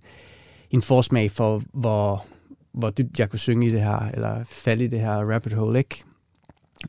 en 0.70 0.82
forsmag 0.82 1.30
for, 1.30 1.62
hvor, 1.72 2.24
hvor 2.72 2.90
dybt 2.90 3.18
jeg 3.18 3.30
kunne 3.30 3.38
synge 3.38 3.66
i 3.66 3.70
det 3.70 3.80
her, 3.80 4.08
eller 4.14 4.44
falde 4.44 4.84
i 4.84 4.88
det 4.88 5.00
her 5.00 5.32
rabbit 5.32 5.52
hole, 5.52 5.78
ikke? 5.78 6.04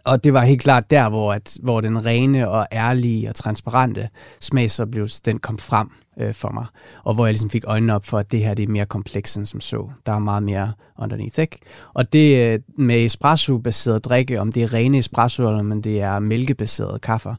Og 0.03 0.23
det 0.23 0.33
var 0.33 0.43
helt 0.43 0.61
klart 0.61 0.91
der, 0.91 1.09
hvor, 1.09 1.33
at, 1.33 1.57
hvor 1.63 1.81
den 1.81 2.05
rene 2.05 2.49
og 2.49 2.67
ærlige 2.71 3.29
og 3.29 3.35
transparente 3.35 4.09
smagsoplevelse, 4.39 5.21
den 5.25 5.39
kom 5.39 5.57
frem 5.57 5.89
øh, 6.19 6.33
for 6.33 6.49
mig. 6.49 6.65
Og 7.03 7.13
hvor 7.13 7.25
jeg 7.25 7.33
ligesom 7.33 7.49
fik 7.49 7.63
øjnene 7.67 7.95
op 7.95 8.05
for, 8.05 8.17
at 8.17 8.31
det 8.31 8.39
her 8.39 8.53
det 8.53 8.63
er 8.63 8.71
mere 8.71 8.85
komplekst 8.85 9.37
end 9.37 9.45
som 9.45 9.59
så. 9.59 9.89
Der 10.05 10.11
er 10.11 10.19
meget 10.19 10.43
mere 10.43 10.73
underneath, 10.99 11.39
ikke? 11.39 11.59
Og 11.93 12.13
det 12.13 12.53
øh, 12.53 12.59
med 12.77 13.05
espresso-baseret 13.05 14.05
drikke, 14.05 14.41
om 14.41 14.51
det 14.51 14.63
er 14.63 14.73
rene 14.73 14.97
espresso, 14.97 15.47
eller 15.47 15.59
om 15.59 15.81
det 15.81 16.01
er 16.01 16.19
mælkebaseret 16.19 17.01
kaffe, 17.01 17.35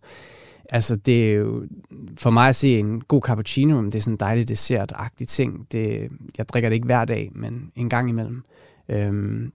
altså 0.71 0.97
det 0.97 1.31
er 1.31 1.35
jo, 1.35 1.63
for 2.17 2.31
mig 2.31 2.49
at 2.49 2.57
se 2.57 2.79
en 2.79 3.01
god 3.01 3.23
cappuccino, 3.23 3.85
det 3.85 3.95
er 3.95 4.01
sådan 4.01 4.15
en 4.15 4.21
dejlig 4.21 4.49
dessert-agtig 4.49 5.29
ting. 5.29 5.67
Det, 5.73 6.09
jeg 6.39 6.49
drikker 6.49 6.69
det 6.69 6.75
ikke 6.75 6.87
hver 6.87 7.05
dag, 7.05 7.31
men 7.35 7.73
en 7.77 7.89
gang 7.89 8.09
imellem. 8.09 8.45
Øhm, 8.89 9.53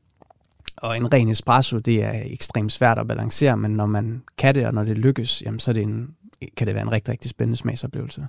og 0.78 0.98
en 0.98 1.14
ren 1.14 1.30
espresso, 1.30 1.78
det 1.78 2.04
er 2.04 2.22
ekstremt 2.26 2.72
svært 2.72 2.98
at 2.98 3.08
balancere, 3.08 3.58
men 3.58 3.72
når 3.72 3.86
man 3.86 4.24
kan 4.38 4.56
det, 4.56 4.68
og 4.68 4.74
når 4.74 4.84
det 4.84 4.98
lykkes, 4.98 5.44
jamen, 5.46 5.60
så 5.60 5.72
er 5.72 5.74
det 5.74 5.84
en, 5.84 6.16
kan 6.58 6.68
det 6.68 6.76
være 6.76 6.84
en 6.84 6.92
rigtig, 6.92 7.12
rigtig 7.12 7.30
spændende 7.30 7.58
smagsoplevelse. 7.58 8.28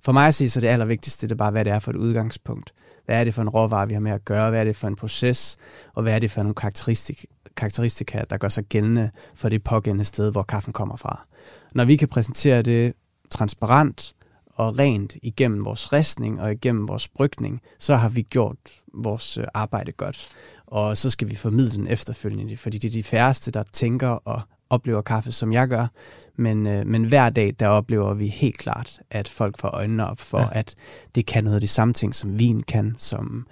For 0.00 0.12
mig 0.12 0.26
at 0.26 0.34
sige, 0.34 0.50
så 0.50 0.60
det 0.60 0.68
allervigtigste, 0.68 1.26
det 1.26 1.32
er 1.32 1.36
bare, 1.36 1.50
hvad 1.50 1.64
det 1.64 1.72
er 1.72 1.78
for 1.78 1.90
et 1.90 1.96
udgangspunkt. 1.96 2.74
Hvad 3.04 3.20
er 3.20 3.24
det 3.24 3.34
for 3.34 3.42
en 3.42 3.48
råvare, 3.48 3.88
vi 3.88 3.94
har 3.94 4.00
med 4.00 4.12
at 4.12 4.24
gøre? 4.24 4.50
Hvad 4.50 4.60
er 4.60 4.64
det 4.64 4.76
for 4.76 4.88
en 4.88 4.96
proces? 4.96 5.56
Og 5.94 6.02
hvad 6.02 6.14
er 6.14 6.18
det 6.18 6.30
for 6.30 6.40
nogle 6.40 6.54
karakteristik, 6.54 7.26
karakteristika, 7.56 8.22
der 8.30 8.36
gør 8.36 8.48
sig 8.48 8.64
gældende 8.64 9.10
for 9.34 9.48
det 9.48 9.64
pågældende 9.64 10.04
sted, 10.04 10.32
hvor 10.32 10.42
kaffen 10.42 10.72
kommer 10.72 10.96
fra? 10.96 11.26
Når 11.74 11.84
vi 11.84 11.96
kan 11.96 12.08
præsentere 12.08 12.62
det 12.62 12.92
transparent 13.30 14.14
og 14.46 14.78
rent 14.78 15.16
igennem 15.22 15.64
vores 15.64 15.92
ristning 15.92 16.40
og 16.40 16.52
igennem 16.52 16.88
vores 16.88 17.08
brygning, 17.08 17.60
så 17.78 17.94
har 17.94 18.08
vi 18.08 18.22
gjort 18.22 18.56
vores 18.94 19.38
øh, 19.38 19.44
arbejde 19.54 19.92
godt 19.92 20.28
og 20.74 20.96
så 20.96 21.10
skal 21.10 21.30
vi 21.30 21.34
formidle 21.34 21.70
den 21.70 21.86
efterfølgende, 21.86 22.56
fordi 22.56 22.78
det 22.78 22.88
er 22.88 22.92
de 22.92 23.02
færreste, 23.02 23.50
der 23.50 23.62
tænker 23.72 24.08
og 24.08 24.40
oplever 24.70 25.02
kaffe, 25.02 25.32
som 25.32 25.52
jeg 25.52 25.68
gør. 25.68 25.86
Men, 26.36 26.66
øh, 26.66 26.86
men 26.86 27.04
hver 27.04 27.30
dag, 27.30 27.54
der 27.58 27.68
oplever 27.68 28.14
vi 28.14 28.28
helt 28.28 28.58
klart, 28.58 29.00
at 29.10 29.28
folk 29.28 29.58
får 29.58 29.68
øjnene 29.68 30.06
op 30.06 30.18
for, 30.18 30.38
ja. 30.38 30.48
at 30.52 30.74
det 31.14 31.26
kan 31.26 31.44
noget 31.44 31.54
af 31.54 31.60
de 31.60 31.66
samme 31.66 31.94
ting, 31.94 32.14
som 32.14 32.38
vin 32.38 32.62
kan, 32.62 32.94
som, 32.98 33.46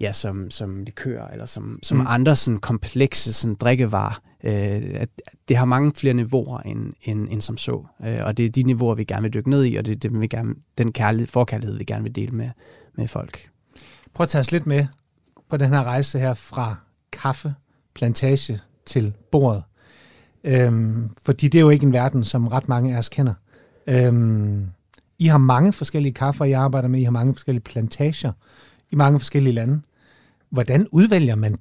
ja, 0.00 0.12
som, 0.12 0.50
som 0.50 0.82
likør, 0.82 1.26
eller 1.26 1.46
som, 1.46 1.78
som 1.82 1.98
mm. 1.98 2.04
andre 2.08 2.36
sådan 2.36 2.60
komplekse 2.60 3.32
sådan 3.32 3.54
drikkevarer. 3.54 4.20
Øh, 4.44 4.82
at 4.94 5.08
det 5.48 5.56
har 5.56 5.64
mange 5.64 5.92
flere 5.96 6.14
niveauer 6.14 6.58
end, 6.58 6.92
end, 7.02 7.28
end 7.30 7.42
som 7.42 7.56
så. 7.56 7.84
Øh, 8.06 8.18
og 8.24 8.36
det 8.36 8.44
er 8.44 8.50
de 8.50 8.62
niveauer, 8.62 8.94
vi 8.94 9.04
gerne 9.04 9.22
vil 9.22 9.34
dykke 9.34 9.50
ned 9.50 9.64
i, 9.64 9.76
og 9.76 9.86
det 9.86 9.92
er 9.92 9.96
det, 9.96 10.20
vi 10.20 10.26
gerne, 10.26 10.54
den 10.78 10.92
kærlighed, 10.92 11.26
forkærlighed, 11.26 11.78
vi 11.78 11.84
gerne 11.84 12.02
vil 12.04 12.14
dele 12.14 12.36
med, 12.36 12.50
med 12.94 13.08
folk. 13.08 13.48
Prøv 14.14 14.24
at 14.24 14.28
tage 14.28 14.40
os 14.40 14.52
lidt 14.52 14.66
med 14.66 14.86
på 15.50 15.56
den 15.56 15.68
her 15.68 15.84
rejse 15.84 16.18
her 16.18 16.34
fra 16.34 16.76
kaffe, 17.12 17.54
plantage 17.94 18.60
til 18.86 19.14
bordet. 19.32 19.62
Øhm, 20.44 21.10
fordi 21.22 21.48
det 21.48 21.58
er 21.58 21.62
jo 21.62 21.70
ikke 21.70 21.86
en 21.86 21.92
verden, 21.92 22.24
som 22.24 22.48
ret 22.48 22.68
mange 22.68 22.94
af 22.94 22.98
os 22.98 23.08
kender. 23.08 23.34
Øhm, 23.86 24.66
I 25.18 25.26
har 25.26 25.38
mange 25.38 25.72
forskellige 25.72 26.12
kaffer, 26.12 26.44
I 26.44 26.52
arbejder 26.52 26.88
med. 26.88 27.00
I 27.00 27.04
har 27.04 27.10
mange 27.10 27.34
forskellige 27.34 27.62
plantager 27.62 28.32
i 28.90 28.96
mange 28.96 29.20
forskellige 29.20 29.52
lande. 29.52 29.80
Hvordan 30.50 30.86
udvælger 30.92 31.34
man, 31.34 31.56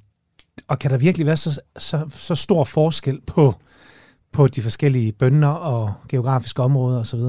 og 0.68 0.80
kan 0.80 0.92
der 0.92 0.98
virkelig 0.98 1.28
være 1.28 1.38
så, 1.38 1.62
så, 1.78 2.10
så 2.10 2.36
stor 2.36 2.64
forskel 2.64 3.22
på, 3.28 3.54
på 4.32 4.48
de 4.48 4.62
forskellige 4.62 5.12
bønder 5.12 5.48
og 5.48 5.94
geografiske 6.10 6.62
områder 6.62 7.00
osv.? 7.00 7.20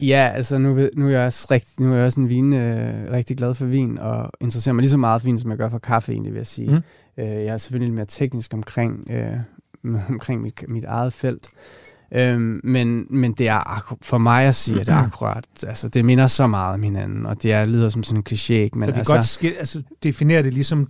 Ja, 0.00 0.32
altså 0.34 0.58
nu, 0.58 0.88
nu 0.96 1.06
er 1.06 1.10
jeg 1.10 1.26
også, 1.26 1.46
rigtig, 1.50 1.80
nu 1.80 1.92
er 1.92 1.96
jeg 1.96 2.06
også 2.06 2.20
en 2.20 2.28
vin, 2.28 2.52
øh, 2.52 3.12
rigtig 3.12 3.36
glad 3.36 3.54
for 3.54 3.66
vin, 3.66 3.98
og 3.98 4.30
interesserer 4.40 4.72
mig 4.72 4.82
lige 4.82 4.90
så 4.90 4.96
meget 4.96 5.22
for 5.22 5.26
vin, 5.26 5.38
som 5.38 5.50
jeg 5.50 5.58
gør 5.58 5.68
for 5.68 5.78
kaffe 5.78 6.12
egentlig, 6.12 6.32
vil 6.32 6.38
jeg 6.38 6.46
sige. 6.46 6.70
Mm. 6.70 7.22
Øh, 7.22 7.28
jeg 7.28 7.46
er 7.46 7.58
selvfølgelig 7.58 7.88
lidt 7.88 7.96
mere 7.96 8.06
teknisk 8.06 8.54
omkring, 8.54 9.06
øh, 9.10 9.36
omkring 10.10 10.42
mit, 10.42 10.64
mit 10.68 10.84
eget 10.84 11.12
felt. 11.12 11.48
Øhm, 12.14 12.60
men, 12.64 13.06
men 13.10 13.32
det 13.32 13.48
er 13.48 13.96
for 14.02 14.18
mig 14.18 14.44
at 14.44 14.54
sige, 14.54 14.80
at 14.80 14.86
det 14.86 14.92
er 14.92 14.98
akkurat, 15.06 15.44
altså 15.66 15.88
det 15.88 16.04
minder 16.04 16.26
så 16.26 16.46
meget 16.46 16.74
om 16.74 16.82
hinanden, 16.82 17.26
og 17.26 17.42
det 17.42 17.52
er, 17.52 17.64
lyder 17.64 17.88
som 17.88 18.02
sådan 18.02 18.16
en 18.16 18.24
kliché? 18.30 18.78
Men 18.78 18.84
så 18.84 18.90
vi 18.90 18.98
altså, 18.98 19.14
godt 19.14 19.24
skil, 19.24 19.54
altså, 19.58 19.82
definerer 20.02 20.42
det 20.42 20.54
ligesom 20.54 20.86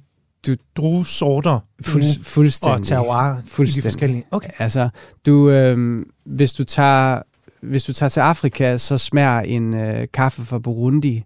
du, 0.47 0.55
druesorter 0.77 1.61
fuld, 1.83 2.25
fuldstændig. 2.25 2.75
og 2.75 2.83
terroir 2.83 3.35
i 3.35 3.37
de 3.37 3.47
Fuldstændig. 3.47 3.83
forskellige. 3.83 4.25
Okay. 4.31 4.51
Altså, 4.59 4.89
du, 5.27 5.51
øh, 5.51 6.05
hvis, 6.25 6.53
du 6.53 6.65
tager, 6.65 7.23
hvis 7.61 7.85
du 7.85 7.93
tager 7.93 8.11
til 8.11 8.21
Afrika, 8.21 8.77
så 8.77 8.99
smager 8.99 9.41
en 9.41 9.75
øh, 9.75 10.07
kaffe 10.13 10.45
fra 10.45 10.59
Burundi 10.59 11.25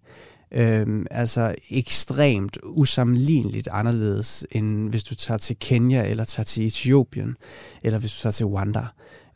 øh, 0.54 1.06
altså 1.10 1.54
ekstremt 1.70 2.58
usammenligneligt 2.62 3.68
anderledes, 3.72 4.46
end 4.50 4.90
hvis 4.90 5.04
du 5.04 5.14
tager 5.14 5.38
til 5.38 5.56
Kenya, 5.60 6.10
eller 6.10 6.24
tager 6.24 6.44
til 6.44 6.66
Etiopien, 6.66 7.36
eller 7.82 7.98
hvis 7.98 8.12
du 8.12 8.22
tager 8.22 8.30
til 8.30 8.46
Rwanda. 8.46 8.86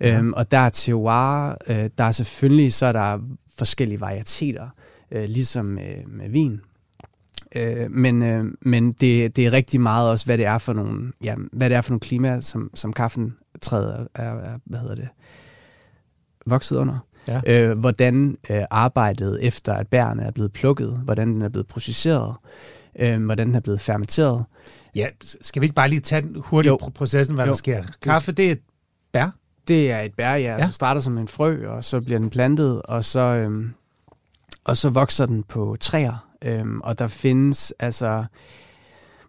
Ja. 0.01 0.19
Øhm, 0.19 0.33
og 0.33 0.51
der 0.51 0.59
er 0.59 0.69
terroir, 0.69 1.57
øh, 1.69 1.91
der 1.99 2.05
er 2.05 2.11
selvfølgelig, 2.11 2.73
så 2.73 2.87
er 2.87 2.93
der 2.93 3.19
forskellige 3.59 4.01
varieteter, 4.01 4.69
øh, 5.11 5.25
ligesom 5.29 5.65
med, 5.65 6.07
med 6.07 6.29
vin. 6.29 6.61
Øh, 7.55 7.91
men 7.91 8.23
øh, 8.23 8.45
men 8.61 8.93
det, 8.93 9.37
det 9.37 9.47
er 9.47 9.53
rigtig 9.53 9.81
meget 9.81 10.11
også, 10.11 10.27
hvad 10.27 10.39
det 10.39 10.47
er 10.47 10.59
for 10.59 10.73
nogle, 10.73 11.13
ja, 11.25 11.35
hvad 11.53 11.71
det 11.71 11.77
er 11.77 11.81
for 11.81 11.91
nogle 11.91 12.01
klimaer, 12.01 12.41
som, 12.41 12.71
som 12.75 12.93
kaffen 12.93 13.37
træder 13.61 14.07
er, 14.15 14.33
er, 14.35 14.59
hvad 14.65 14.81
hedder 14.81 14.95
det, 14.95 15.09
vokset 16.47 16.77
under. 16.77 16.99
Ja. 17.29 17.41
Øh, 17.47 17.79
hvordan 17.79 18.37
øh, 18.51 18.63
arbejdet 18.71 19.47
efter, 19.47 19.73
at 19.75 19.89
bærene 19.89 20.23
er 20.23 20.31
blevet 20.31 20.53
plukket, 20.53 21.01
hvordan 21.05 21.29
den 21.29 21.43
er 21.43 21.49
blevet 21.49 21.67
processeret, 21.67 22.35
øh, 22.99 23.25
hvordan 23.25 23.47
den 23.47 23.55
er 23.55 23.61
blevet 23.61 23.81
fermenteret. 23.81 24.45
Ja, 24.95 25.07
skal 25.43 25.63
vi 25.63 25.65
ikke 25.65 25.75
bare 25.75 25.89
lige 25.89 26.01
tage 26.01 26.23
den 26.23 26.37
hurtigt 26.37 26.71
Jo. 26.71 26.79
pro- 26.83 26.89
processen, 26.91 27.35
hvad 27.35 27.45
Jo. 27.45 27.49
der 27.49 27.55
sker? 27.57 27.83
Kaffe, 28.03 28.33
det 28.33 28.47
er 28.47 28.53
et 28.53 28.61
bær. 29.13 29.35
Det 29.69 29.91
er 29.91 30.01
et 30.01 30.15
bær, 30.15 30.35
Ja. 30.35 30.57
ja. 30.57 30.67
så 30.67 30.73
starter 30.73 31.01
som 31.01 31.19
en 31.19 31.29
frø, 31.29 31.69
og 31.69 31.85
så 31.85 32.01
bliver 32.01 32.19
den 32.21 32.31
plantet, 32.31 32.83
og 32.83 33.05
så, 33.05 33.21
øhm, 33.21 33.75
og 34.65 34.77
så 34.77 34.89
vokser 34.89 35.27
den 35.27 35.43
på 35.43 35.77
træer. 35.81 36.29
Øhm, 36.43 36.81
og 36.81 36.99
der 36.99 37.09
findes 37.09 37.75
altså... 37.79 38.25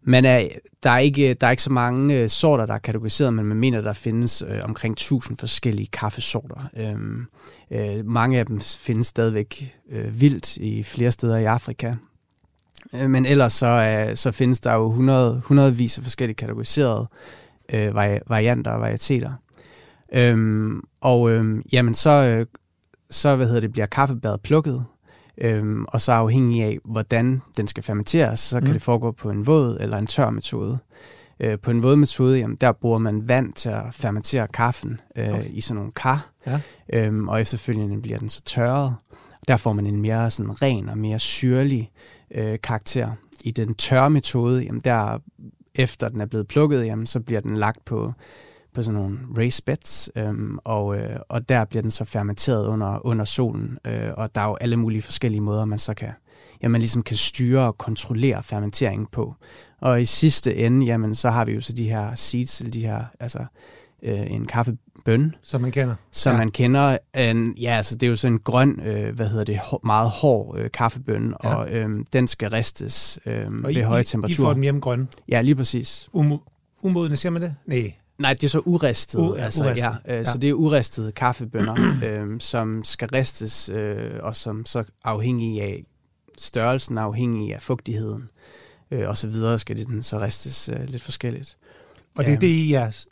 Man 0.03 0.25
er, 0.25 0.47
der, 0.83 0.89
er 0.89 0.97
ikke, 0.97 1.33
der 1.33 1.47
er 1.47 1.51
ikke 1.51 1.63
så 1.63 1.71
mange 1.71 2.19
øh, 2.19 2.29
sorter, 2.29 2.65
der 2.65 2.73
er 2.73 2.77
kategoriseret, 2.79 3.33
men 3.33 3.45
man 3.45 3.57
mener, 3.57 3.81
der 3.81 3.93
findes 3.93 4.43
øh, 4.47 4.59
omkring 4.63 4.93
1000 4.93 5.37
forskellige 5.37 5.87
kaffesorter. 5.87 6.69
Øhm, 6.77 7.25
øh, 7.71 8.05
mange 8.05 8.39
af 8.39 8.45
dem 8.45 8.59
findes 8.61 9.07
stadigvæk 9.07 9.75
øh, 9.91 10.21
vildt 10.21 10.57
i 10.57 10.83
flere 10.83 11.11
steder 11.11 11.37
i 11.37 11.45
Afrika. 11.45 11.93
Øh, 12.93 13.09
men 13.09 13.25
ellers 13.25 13.53
så, 13.53 13.67
øh, 14.09 14.15
så 14.17 14.31
findes 14.31 14.59
der 14.59 14.73
jo 14.73 14.89
100, 14.89 15.41
hundredvis 15.45 15.97
af 15.97 16.03
forskellige 16.03 16.35
kategoriserede 16.35 17.07
øh, 17.73 17.95
vari- 17.95 18.19
varianter 18.27 18.71
og 18.71 18.81
varieteter. 18.81 19.31
Øhm, 20.13 20.81
og 21.01 21.31
øh, 21.31 21.63
jamen 21.73 21.93
så, 21.93 22.09
øh, 22.09 22.45
så 23.09 23.35
hvad 23.35 23.47
hedder 23.47 23.61
det, 23.61 23.71
bliver 23.71 23.85
kaffebæret 23.85 24.41
plukket, 24.41 24.85
øhm, 25.41 25.85
og 25.87 26.01
så 26.01 26.11
afhængig 26.11 26.63
af, 26.63 26.77
hvordan 26.85 27.41
den 27.57 27.67
skal 27.67 27.83
fermenteres, 27.83 28.39
så 28.39 28.59
kan 28.59 28.67
Mm. 28.67 28.73
det 28.73 28.81
foregå 28.81 29.11
på 29.11 29.29
en 29.29 29.47
våd 29.47 29.77
eller 29.79 29.97
en 29.97 30.07
tør 30.07 30.29
metode. 30.29 30.77
Øh, 31.39 31.59
på 31.59 31.71
en 31.71 31.83
våd 31.83 31.95
metode, 31.95 32.37
jamen, 32.39 32.57
der 32.61 32.71
bruger 32.71 32.97
man 32.97 33.27
vand 33.27 33.53
til 33.53 33.69
at 33.69 33.83
fermentere 33.91 34.47
kaffen 34.47 34.99
øh, 35.15 35.29
Okay. 35.29 35.45
i 35.49 35.61
sådan 35.61 35.75
nogle 35.75 35.91
kar, 35.91 36.29
Ja. 36.47 36.59
øhm, 36.93 37.27
og 37.27 37.41
efterfølgende 37.41 38.01
bliver 38.01 38.17
den 38.17 38.29
så 38.29 38.41
tørret. 38.41 38.95
Der 39.47 39.57
får 39.57 39.73
man 39.73 39.85
en 39.85 40.01
mere 40.01 40.29
sådan 40.29 40.61
ren 40.61 40.89
og 40.89 40.97
mere 40.97 41.19
syrlig 41.19 41.91
øh, 42.31 42.57
karakter. 42.63 43.11
I 43.43 43.51
den 43.51 43.73
tørre 43.75 44.09
metode, 44.09 44.63
jamen 44.63 44.81
der 44.85 45.17
efter 45.75 46.09
den 46.09 46.21
er 46.21 46.25
blevet 46.25 46.47
plukket, 46.47 46.85
jamen 46.85 47.05
så 47.05 47.19
bliver 47.19 47.41
den 47.41 47.57
lagt 47.57 47.85
på 47.85 48.13
på 48.73 48.81
sådan 48.83 48.99
nogle 49.01 49.19
raised 49.37 49.63
beds, 49.65 50.09
øhm, 50.15 50.57
og, 50.63 50.97
øh, 50.97 51.19
og 51.29 51.49
der 51.49 51.65
bliver 51.65 51.81
den 51.81 51.91
så 51.91 52.05
fermenteret 52.05 52.67
under, 52.67 53.05
under 53.05 53.25
solen, 53.25 53.77
øh, 53.87 54.09
og 54.17 54.35
der 54.35 54.41
er 54.41 54.47
jo 54.47 54.55
alle 54.61 54.77
mulige 54.77 55.01
forskellige 55.01 55.41
måder, 55.41 55.65
man 55.65 55.79
så 55.79 55.93
kan, 55.93 56.09
ja, 56.63 56.67
man 56.67 56.81
ligesom 56.81 57.03
kan 57.03 57.17
styre 57.17 57.61
og 57.67 57.77
kontrollere 57.77 58.43
fermenteringen 58.43 59.07
på. 59.11 59.35
Og 59.81 60.01
i 60.01 60.05
sidste 60.05 60.55
ende, 60.55 60.85
jamen, 60.85 61.15
så 61.15 61.29
har 61.29 61.45
vi 61.45 61.51
jo 61.53 61.61
så 61.61 61.73
de 61.73 61.89
her 61.89 62.15
seeds, 62.15 62.63
de 62.73 62.81
her, 62.85 63.03
altså 63.19 63.39
øh, 64.03 64.31
en 64.31 64.45
kaffebøn, 64.45 65.35
som 65.41 65.61
man 65.61 65.71
kender. 65.71 65.95
som 66.11 66.31
Ja. 66.33 66.37
man 66.37 66.51
kender. 66.51 66.97
En, 67.15 67.55
ja, 67.57 67.71
altså 67.71 67.95
det 67.95 68.03
er 68.03 68.09
jo 68.09 68.15
sådan 68.15 68.33
en 68.33 68.39
grøn, 68.39 68.79
øh, 68.79 69.15
hvad 69.15 69.27
hedder 69.29 69.43
det, 69.45 69.57
hår, 69.59 69.81
meget 69.83 70.09
hård 70.09 70.57
øh, 70.59 70.71
kaffebøn, 70.71 71.33
Ja. 71.43 71.55
og 71.55 71.71
øh, 71.71 71.89
den 72.13 72.27
skal 72.27 72.49
ristes 72.49 73.19
øh, 73.25 73.45
Og 73.47 73.53
ved 73.63 73.69
I, 73.75 73.81
høje 73.81 73.99
I, 73.99 74.01
I 74.01 74.05
temperaturer. 74.05 74.47
får 74.47 74.53
dem 74.53 74.61
hjemme 74.61 74.81
grønne. 74.81 75.07
Ja, 75.27 75.41
lige 75.41 75.55
præcis. 75.55 76.09
Umo- 76.15 76.77
umodne, 76.81 77.15
siger 77.15 77.31
man 77.31 77.41
det? 77.41 77.55
Nej. 77.65 77.93
Nej, 78.19 78.33
det 78.33 78.43
er 78.43 78.47
så 78.49 78.59
uristet. 78.59 79.19
U- 79.19 79.35
altså, 79.37 79.63
uristet, 79.63 79.83
Ja, 79.83 79.89
øh, 80.13 80.17
ja. 80.17 80.23
Så 80.23 80.37
det 80.37 80.49
er 80.49 80.53
uristede 80.53 81.11
kaffebønner, 81.11 81.75
øh, 82.05 82.39
som 82.39 82.83
skal 82.83 83.09
ristes, 83.13 83.69
øh, 83.69 84.11
og 84.21 84.35
som 84.35 84.65
så 84.65 84.83
afhængig 85.03 85.61
af 85.61 85.83
størrelsen, 86.37 86.97
afhængig 86.97 87.53
af 87.55 87.61
fugtigheden, 87.61 88.29
øh, 88.91 89.09
og 89.09 89.17
så 89.17 89.27
videre 89.27 89.59
skal 89.59 89.85
den 89.85 90.03
så 90.03 90.19
ristes 90.19 90.69
øh, 90.69 90.89
lidt 90.89 91.01
forskelligt. 91.01 91.57
Og 92.17 92.25
det 92.25 92.31
er 92.31 92.33
Ja. 92.35 92.39
det, 92.39 92.47
I 92.47 92.73
er 92.73 93.05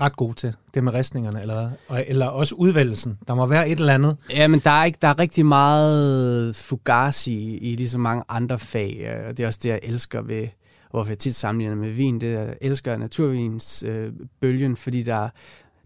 ret 0.00 0.16
gode 0.16 0.34
til, 0.34 0.54
det 0.74 0.84
med 0.84 0.94
ristningerne, 0.94 1.40
eller 1.40 1.54
hvad? 1.54 1.68
Og, 1.88 2.04
eller 2.08 2.26
også 2.26 2.54
udvælgelsen. 2.54 3.18
Der 3.28 3.34
må 3.34 3.46
være 3.46 3.68
et 3.68 3.80
eller 3.80 3.94
andet. 3.94 4.16
Ja, 4.30 4.46
men 4.46 4.60
der 4.64 4.70
er, 4.70 4.84
ikke, 4.84 4.98
der 5.02 5.08
er 5.08 5.18
rigtig 5.18 5.46
meget 5.46 6.56
fugazi 6.56 7.32
i, 7.34 7.58
i 7.58 7.76
lige 7.76 7.98
mange 7.98 8.24
andre 8.28 8.58
fag, 8.58 9.04
øh, 9.20 9.28
og 9.28 9.36
det 9.36 9.42
er 9.42 9.46
også 9.46 9.60
det, 9.62 9.68
jeg 9.68 9.80
elsker 9.82 10.22
ved, 10.22 10.48
hvorfor 10.90 11.10
jeg 11.10 11.18
tit 11.18 11.34
sammenligner 11.34 11.76
med 11.76 11.90
vin, 11.90 12.20
det 12.20 12.34
er, 12.34 12.42
jeg 12.42 12.56
elsker 12.60 12.96
naturvins 12.96 13.82
øh, 13.82 14.12
bølgen, 14.40 14.76
fordi 14.76 15.02
der, 15.02 15.28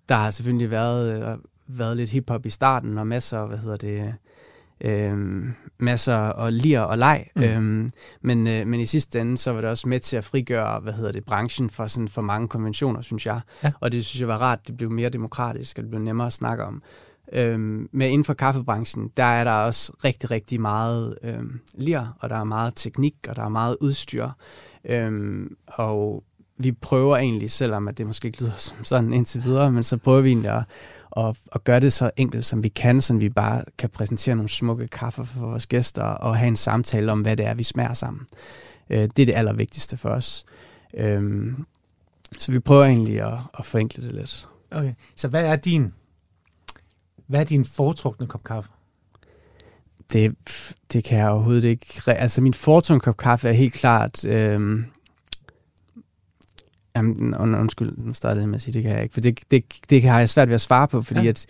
der 0.09 0.15
har 0.15 0.31
selvfølgelig 0.31 0.71
været, 0.71 1.23
øh, 1.23 1.39
været 1.67 1.97
lidt 1.97 2.11
hiphop 2.11 2.47
i 2.47 2.51
starten, 2.51 2.99
og 2.99 3.07
masser, 3.07 3.47
hvad 3.47 3.59
hedder 3.59 3.77
det, 3.77 4.15
øh, 4.81 5.47
masser 5.79 6.17
og 6.17 6.53
lir 6.53 6.81
og 6.81 6.99
leg. 6.99 7.27
Mm. 7.37 7.43
Øhm, 7.43 7.93
men, 8.23 8.47
øh, 8.47 8.67
men 8.67 8.81
i 8.81 8.87
sidste 8.87 9.21
ende, 9.21 9.37
så 9.37 9.53
var 9.53 9.61
det 9.61 9.71
også 9.71 9.89
med 9.89 10.01
til 10.01 10.17
at 10.17 10.25
frigøre, 10.25 10.81
hvad 10.81 10.93
hedder 10.93 11.13
det, 11.13 11.25
branchen 11.25 11.71
for, 11.71 11.87
sådan, 11.87 12.09
for 12.09 12.23
mange 12.23 12.49
konventioner, 12.49 13.01
synes 13.01 13.27
jeg. 13.27 13.41
Ja. 13.65 13.73
Og 13.81 13.93
det 13.93 14.05
synes 14.05 14.21
jeg 14.21 14.29
var 14.29 14.39
rart, 14.39 14.67
det 14.67 14.77
blev 14.77 14.91
mere 14.91 15.09
demokratisk, 15.09 15.79
og 15.79 15.83
det 15.83 15.91
blev 15.91 16.03
nemmere 16.03 16.27
at 16.27 16.33
snakke 16.33 16.65
om. 16.65 16.83
Øhm, 17.33 17.89
men 17.93 18.11
inden 18.11 18.25
for 18.25 18.35
kaffebranchen, 18.35 19.11
der 19.17 19.25
er 19.25 19.45
der 19.45 19.53
også 19.53 19.93
rigtig, 20.05 20.31
rigtig 20.31 20.61
meget 20.61 21.19
øhm, 21.23 21.61
lir, 21.75 22.17
og 22.21 22.31
der 22.31 22.37
er 22.37 22.45
meget 22.45 22.73
teknik, 22.77 23.15
og 23.29 23.37
der 23.37 23.43
er 23.45 23.49
meget 23.49 23.77
udstyr. 23.81 24.29
Øhm, 24.85 25.57
og 25.67 26.25
vi 26.57 26.73
prøver 26.73 27.17
egentlig, 27.17 27.51
selvom 27.51 27.89
at 27.89 27.99
det 27.99 28.07
måske 28.07 28.27
ikke 28.27 28.41
lyder 28.43 28.57
som 28.69 28.85
sådan 28.85 29.13
indtil 29.13 29.45
videre, 29.45 29.73
men 29.73 29.83
så 29.83 29.97
prøver 29.97 30.21
vi 30.21 30.29
egentlig 30.29 30.51
at, 30.51 30.65
at, 31.17 31.39
at 31.53 31.65
gøre 31.65 31.81
det 31.81 31.93
så 31.93 32.11
enkelt, 32.17 32.45
som 32.45 32.63
vi 32.63 32.69
kan, 32.69 33.01
så 33.01 33.15
vi 33.15 33.29
bare 33.29 33.65
kan 33.79 33.91
præsentere 33.91 34.35
nogle 34.35 34.49
smukke 34.49 34.89
kaffer 34.89 35.25
for 35.25 35.41
vores 35.41 35.67
gæster, 35.67 36.03
og 36.03 36.37
have 36.37 36.49
en 36.49 36.57
samtale 36.57 37.13
om, 37.13 37.21
hvad 37.21 37.37
det 37.37 37.47
er, 37.47 37.55
vi 37.55 37.63
smager 37.63 37.93
sammen. 37.93 38.27
Øh, 38.91 38.99
det 38.99 39.19
er 39.19 39.27
det 39.27 39.35
allervigtigste 39.35 39.97
for 39.97 40.09
os. 40.09 40.45
Øhm, 40.95 41.65
så 42.39 42.53
vi 42.53 42.59
prøver 42.59 42.85
egentlig 42.85 43.21
at, 43.21 43.39
at 43.59 43.65
forenkle 43.65 44.07
det 44.07 44.15
lidt. 44.15 44.49
Okay. 44.71 44.95
Så 45.17 45.29
hvad 45.29 45.47
er 45.47 45.57
din, 45.57 45.93
hvad 47.27 47.41
er 47.41 47.45
din 47.45 47.65
foretrukne 47.65 48.27
kop 48.27 48.45
kaffe? 48.45 48.71
Det, 50.13 50.37
det 50.93 51.05
kan 51.05 51.19
jeg 51.19 51.29
overhovedet 51.29 51.65
ikke. 51.65 51.87
Altså 52.07 52.41
min 52.41 52.55
foretrukne 52.55 53.01
kop 53.01 53.17
kaffe 53.17 53.49
er 53.49 53.53
helt 53.53 53.75
klart... 53.75 54.25
Øhm, 54.25 54.85
jamen, 56.97 57.35
und, 57.35 57.57
undskyld, 57.57 57.93
nu 57.99 58.13
startede 58.13 58.41
jeg 58.41 58.49
med 58.49 58.55
at 58.55 58.61
sige, 58.61 58.75
det 58.75 58.83
kan 58.83 58.93
jeg 58.93 59.03
ikke. 59.03 59.13
For 59.13 59.21
det, 59.21 59.41
det, 59.51 59.65
det 59.91 60.03
har 60.03 60.19
jeg 60.19 60.29
svært 60.29 60.49
ved 60.49 60.55
at 60.55 60.61
svare 60.61 60.89
på, 60.89 61.03
fordi 61.03 61.21
Ja. 61.21 61.29
at 61.29 61.47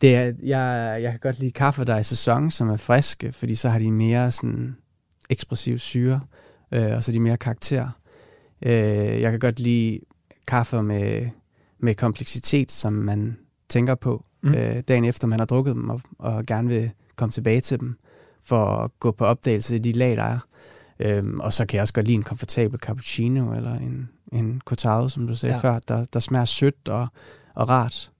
det 0.00 0.16
er, 0.16 0.32
jeg, 0.42 1.02
jeg 1.02 1.10
kan 1.10 1.20
godt 1.20 1.38
lide 1.38 1.50
kaffe, 1.50 1.84
der 1.84 1.94
er 1.94 1.98
i 1.98 2.02
sæson, 2.04 2.50
som 2.50 2.70
er 2.70 2.76
friske, 2.76 3.32
fordi 3.32 3.54
så 3.54 3.68
har 3.68 3.78
de 3.78 3.90
mere 3.90 4.30
sådan 4.30 4.76
ekspressiv 5.30 5.78
syre, 5.78 6.20
øh, 6.72 6.92
og 6.96 7.04
så 7.04 7.10
er 7.10 7.12
de 7.12 7.20
mere 7.20 7.36
karakter. 7.36 7.88
Øh, 8.62 8.72
jeg 9.20 9.30
kan 9.30 9.40
godt 9.40 9.60
lide 9.60 10.00
kaffe 10.48 10.82
med, 10.82 11.28
med 11.78 11.94
kompleksitet, 11.94 12.72
som 12.72 12.92
man 12.92 13.36
tænker 13.68 13.94
på 13.94 14.24
mm. 14.42 14.54
øh, 14.54 14.82
dagen 14.88 15.04
efter, 15.04 15.26
man 15.26 15.38
har 15.38 15.46
drukket 15.46 15.74
dem, 15.74 15.90
og, 15.90 16.00
og 16.18 16.46
gerne 16.46 16.68
vil 16.68 16.90
komme 17.16 17.32
tilbage 17.32 17.60
til 17.60 17.80
dem, 17.80 17.98
for 18.42 18.66
at 18.66 18.90
gå 19.00 19.10
på 19.10 19.24
opdagelse 19.24 19.76
i 19.76 19.78
de 19.78 19.92
lag, 19.92 20.16
der 20.16 20.22
er. 20.22 20.38
Øhm, 20.98 21.40
og 21.40 21.52
så 21.52 21.66
kan 21.66 21.76
jeg 21.76 21.82
også 21.82 21.94
godt 21.94 22.06
lide 22.06 22.16
en 22.16 22.22
komfortabel 22.22 22.78
cappuccino, 22.78 23.54
eller 23.54 23.74
en, 23.74 24.08
en 24.32 24.60
cortado, 24.64 25.08
som 25.08 25.26
du 25.26 25.34
sagde 25.34 25.54
Ja. 25.54 25.60
før, 25.60 25.78
der, 25.88 26.04
der 26.12 26.20
smager 26.20 26.44
sødt 26.44 26.88
og, 26.88 27.06
og 27.54 27.70
rart. 27.70 28.10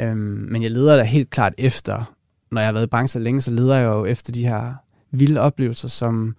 Øhm, 0.00 0.16
men 0.50 0.62
jeg 0.62 0.70
leder 0.70 0.96
da 0.96 1.02
helt 1.02 1.30
klart 1.30 1.52
efter, 1.58 2.14
når 2.50 2.60
jeg 2.60 2.68
har 2.68 2.72
været 2.72 2.84
i 2.86 2.88
branchen 2.88 3.08
så 3.08 3.18
længe, 3.18 3.40
så 3.40 3.50
leder 3.50 3.76
jeg 3.76 3.84
jo 3.84 4.04
efter 4.04 4.32
de 4.32 4.48
her 4.48 4.74
vilde 5.10 5.40
oplevelser, 5.40 5.88
som, 5.88 6.36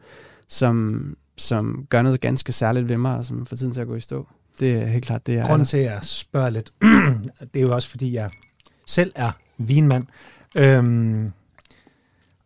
som, 0.47 1.03
som 1.37 1.85
gør 1.89 2.01
noget 2.01 2.21
ganske 2.21 2.51
særligt 2.51 2.89
ved 2.89 2.97
mig, 2.97 3.17
og 3.17 3.25
som 3.25 3.45
får 3.45 3.55
tiden 3.55 3.73
til 3.73 3.81
at 3.81 3.87
gå 3.87 3.95
i 3.95 3.99
stå. 3.99 4.27
Det 4.59 4.71
er 4.71 4.85
helt 4.85 5.05
klart 5.05 5.27
det, 5.27 5.33
jeg 5.33 5.45
Grunden 5.45 5.65
til, 5.65 5.77
at 5.77 5.83
jeg 5.83 5.99
spørger 6.01 6.49
lidt, 6.49 6.73
det 7.53 7.59
er 7.59 7.61
jo 7.61 7.73
også, 7.75 7.89
fordi 7.89 8.13
jeg 8.13 8.29
selv 8.87 9.11
er 9.15 9.31
vinmand. 9.57 10.05
Øhm, 10.57 11.31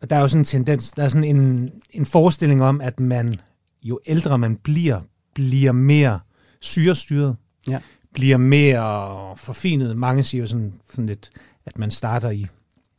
Og 0.03 0.09
der 0.09 0.15
er 0.15 0.21
jo 0.21 0.27
sådan 0.27 0.41
en 0.41 0.45
tendens, 0.45 0.91
der 0.91 1.03
er 1.03 1.09
sådan 1.09 1.23
en, 1.23 1.71
en 1.91 2.05
forestilling 2.05 2.63
om, 2.63 2.81
at 2.81 2.99
man, 2.99 3.35
jo 3.83 3.99
ældre 4.05 4.37
man 4.37 4.55
bliver, 4.55 5.01
bliver 5.33 5.71
mere 5.71 6.19
syrestyret, 6.59 7.35
Ja. 7.67 7.79
bliver 8.13 8.37
mere 8.37 9.37
forfinet. 9.37 9.97
Mange 9.97 10.23
siger 10.23 10.41
jo 10.41 10.47
sådan, 10.47 10.73
sådan 10.91 11.05
lidt, 11.05 11.29
at 11.65 11.77
man 11.77 11.91
starter 11.91 12.29
i 12.29 12.45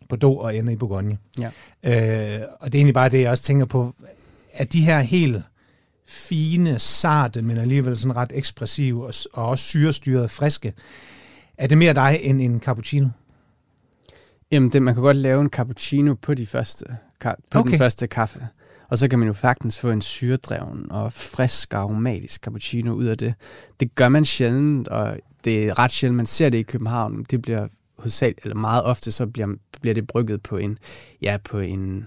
Bordeaux 0.09 0.45
og 0.45 0.57
ender 0.57 0.73
i 0.73 0.77
Bourgogne. 0.77 1.19
Ja. 1.39 1.47
Øh, 1.83 2.47
og 2.61 2.73
det 2.73 2.79
er 2.79 2.81
egentlig 2.81 2.95
bare 2.95 3.09
det, 3.09 3.21
jeg 3.21 3.31
også 3.31 3.43
tænker 3.43 3.65
på, 3.67 3.95
at 4.53 4.73
de 4.73 4.85
her 4.85 5.01
helt 5.01 5.43
fine, 6.07 6.79
sarte, 6.79 7.43
men 7.43 7.59
alligevel 7.59 7.97
sådan 7.97 8.17
ret 8.17 8.33
ekspressive 8.35 9.07
og, 9.07 9.15
og 9.33 9.49
også 9.49 9.65
syrestyrede, 9.65 10.29
friske, 10.29 10.73
er 11.59 11.67
det 11.67 11.79
mere 11.79 11.95
dig 11.95 12.19
end 12.23 12.43
en 12.43 12.61
cappuccino? 12.61 13.09
Jamen, 14.55 14.69
det, 14.69 14.83
man 14.83 14.95
kan 14.95 15.03
godt 15.03 15.17
lave 15.17 15.41
en 15.41 15.49
cappuccino 15.49 16.15
på, 16.15 16.35
de 16.35 16.47
første, 16.47 16.85
ka- 17.25 17.35
på 17.51 17.59
Okay. 17.59 17.71
den 17.71 17.79
første 17.79 18.07
kaffe. 18.07 18.47
Og 18.89 18.99
så 18.99 19.09
kan 19.09 19.19
man 19.19 19.29
jo 19.29 19.35
faktisk 19.35 19.81
få 19.81 19.91
en 19.91 20.03
syredreven 20.03 20.87
og 20.91 21.13
frisk 21.13 21.75
og 21.75 21.81
aromatisk 21.81 22.41
cappuccino 22.45 22.93
ud 22.93 23.05
af 23.05 23.19
det. 23.19 23.35
Det 23.81 23.95
gør 23.95 24.09
man 24.09 24.25
sjældent, 24.25 24.89
og 24.89 25.19
det 25.45 25.67
er 25.69 25.79
ret 25.79 25.91
sjældent, 25.91 26.17
man 26.17 26.27
ser 26.27 26.49
det 26.51 26.59
i 26.59 26.63
København. 26.63 27.25
Det 27.31 27.43
bliver 27.43 27.69
hovedsageligt, 27.99 28.45
eller 28.45 28.57
meget 28.57 28.83
ofte, 28.85 29.13
så 29.13 29.27
bliver, 29.27 29.49
bliver 29.81 29.95
det 29.95 30.07
brygget 30.07 30.43
på 30.43 30.57
en, 30.57 30.79
ja, 31.23 31.37
på 31.45 31.59
en, 31.59 32.07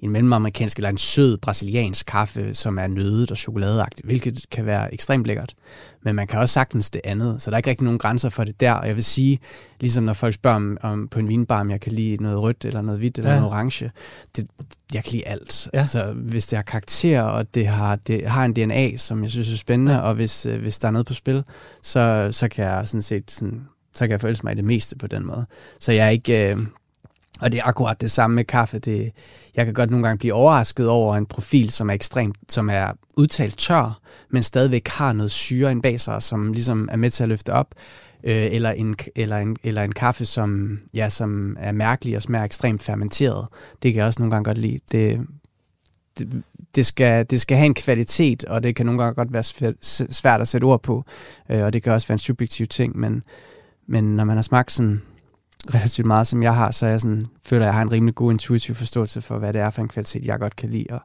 en 0.00 0.10
mellemamerikansk 0.10 0.76
eller 0.78 0.88
en 0.88 0.98
sød 0.98 1.36
brasiliansk 1.38 2.06
kaffe, 2.06 2.54
som 2.54 2.78
er 2.78 2.86
nødet 2.86 3.30
og 3.30 3.36
chokoladeagtig, 3.36 4.04
hvilket 4.04 4.44
kan 4.50 4.66
være 4.66 4.94
ekstremt 4.94 5.26
lækkert. 5.26 5.54
Men 6.02 6.14
man 6.14 6.26
kan 6.26 6.38
også 6.40 6.52
sagtens 6.52 6.90
det 6.90 7.00
andet, 7.04 7.42
så 7.42 7.50
der 7.50 7.54
er 7.54 7.58
ikke 7.58 7.70
rigtig 7.70 7.84
nogen 7.84 7.98
grænser 7.98 8.28
for 8.28 8.44
det 8.44 8.60
der. 8.60 8.72
Og 8.72 8.86
jeg 8.86 8.96
vil 8.96 9.04
sige, 9.04 9.38
ligesom 9.80 10.04
når 10.04 10.12
folk 10.12 10.34
spørger 10.34 10.56
om, 10.56 10.78
om 10.82 11.08
på 11.08 11.18
en 11.18 11.28
vinbar, 11.28 11.60
om 11.60 11.70
jeg 11.70 11.80
kan 11.80 11.92
lide 11.92 12.22
noget 12.22 12.38
rødt, 12.42 12.64
eller 12.64 12.80
noget 12.82 12.98
hvidt, 12.98 13.18
eller 13.18 13.30
Ja. 13.30 13.36
noget 13.40 13.52
orange, 13.52 13.90
det, 14.36 14.46
jeg 14.94 15.04
kan 15.04 15.12
lide 15.12 15.28
alt. 15.28 15.68
Ja. 15.74 15.78
Altså, 15.78 16.12
hvis 16.12 16.46
det 16.46 16.56
har 16.56 16.62
karakter, 16.62 17.22
og 17.22 17.54
det 17.54 17.66
har, 17.66 17.96
det 17.96 18.26
har 18.30 18.44
en 18.44 18.52
DNA, 18.52 18.96
som 18.96 19.22
jeg 19.22 19.30
synes 19.30 19.52
er 19.52 19.56
spændende, 19.56 19.92
ja. 19.94 20.00
og 20.00 20.14
hvis, 20.14 20.46
øh, 20.46 20.60
hvis 20.60 20.78
der 20.78 20.88
er 20.88 20.92
noget 20.92 21.06
på 21.06 21.14
spil, 21.14 21.44
så, 21.82 22.28
så 22.32 22.48
kan 22.48 22.64
jeg 22.64 22.88
sådan 22.88 23.02
set 23.02 23.30
sådan, 23.30 23.66
så 23.94 24.04
kan 24.04 24.10
jeg 24.10 24.20
forelske 24.20 24.46
mig 24.46 24.52
i 24.52 24.56
det 24.56 24.64
meste 24.64 24.96
på 24.96 25.06
den 25.06 25.26
måde. 25.26 25.46
Så 25.80 25.92
jeg 25.92 26.06
er 26.06 26.10
ikke... 26.10 26.50
Øh, 26.52 26.58
og 27.40 27.52
det 27.52 27.58
er 27.58 27.64
akkurat 27.64 28.00
det 28.00 28.10
samme 28.10 28.34
med 28.34 28.44
kaffe. 28.44 28.78
Det, 28.78 29.12
jeg 29.56 29.64
kan 29.64 29.74
godt 29.74 29.90
nogle 29.90 30.06
gange 30.06 30.18
blive 30.18 30.34
overrasket 30.34 30.88
over 30.88 31.16
en 31.16 31.26
profil, 31.26 31.70
som 31.70 31.90
er 31.90 31.94
ekstremt, 31.94 32.36
som 32.48 32.70
er 32.70 32.92
udtalt 33.16 33.58
tør, 33.58 34.00
men 34.30 34.42
stadigvæk 34.42 34.88
har 34.88 35.12
noget 35.12 35.30
syre 35.30 35.70
ind 35.70 35.82
bag 35.82 36.00
sig, 36.00 36.22
som 36.22 36.52
ligesom 36.52 36.88
er 36.92 36.96
med 36.96 37.10
til 37.10 37.22
at 37.22 37.28
løfte 37.28 37.52
op. 37.52 37.74
Øh, 38.24 38.54
eller, 38.54 38.70
en, 38.70 38.96
eller, 39.16 39.36
en, 39.36 39.56
eller 39.64 39.82
en 39.82 39.92
kaffe, 39.92 40.24
som, 40.24 40.78
ja, 40.94 41.08
som 41.08 41.56
er 41.60 41.72
mærkelig 41.72 42.16
og 42.16 42.22
smager 42.22 42.44
ekstremt 42.44 42.82
fermenteret. 42.82 43.46
Det 43.82 43.92
kan 43.92 43.98
jeg 43.98 44.06
også 44.06 44.22
nogle 44.22 44.30
gange 44.30 44.44
godt 44.44 44.58
lide. 44.58 44.78
Det, 44.92 45.20
det, 46.18 46.42
det, 46.74 46.86
skal, 46.86 47.26
det 47.30 47.40
skal 47.40 47.56
have 47.56 47.66
en 47.66 47.74
kvalitet, 47.74 48.44
og 48.44 48.62
det 48.62 48.76
kan 48.76 48.86
nogle 48.86 49.02
gange 49.02 49.14
godt 49.14 49.32
være 49.32 49.42
svært, 50.10 50.40
at 50.40 50.48
sætte 50.48 50.64
ord 50.64 50.82
på. 50.82 51.04
Øh, 51.50 51.62
og 51.62 51.72
det 51.72 51.82
kan 51.82 51.92
også 51.92 52.08
være 52.08 52.14
en 52.14 52.18
subjektiv 52.18 52.66
ting, 52.66 52.98
men, 52.98 53.22
men 53.86 54.16
når 54.16 54.24
man 54.24 54.36
har 54.36 54.42
smagt 54.42 54.72
sådan 54.72 55.02
relativt 55.74 56.06
meget, 56.06 56.26
som 56.26 56.42
jeg 56.42 56.54
har, 56.54 56.70
så 56.70 56.86
jeg 56.86 57.00
sådan, 57.00 57.26
føler, 57.46 57.62
at 57.62 57.66
jeg 57.66 57.74
har 57.74 57.82
en 57.82 57.92
rimelig 57.92 58.14
god 58.14 58.32
intuitiv 58.32 58.74
forståelse 58.74 59.20
for, 59.20 59.38
hvad 59.38 59.52
det 59.52 59.60
er 59.60 59.70
for 59.70 59.82
en 59.82 59.88
kvalitet, 59.88 60.26
jeg 60.26 60.38
godt 60.38 60.56
kan 60.56 60.70
lide, 60.70 60.86
og 60.90 61.00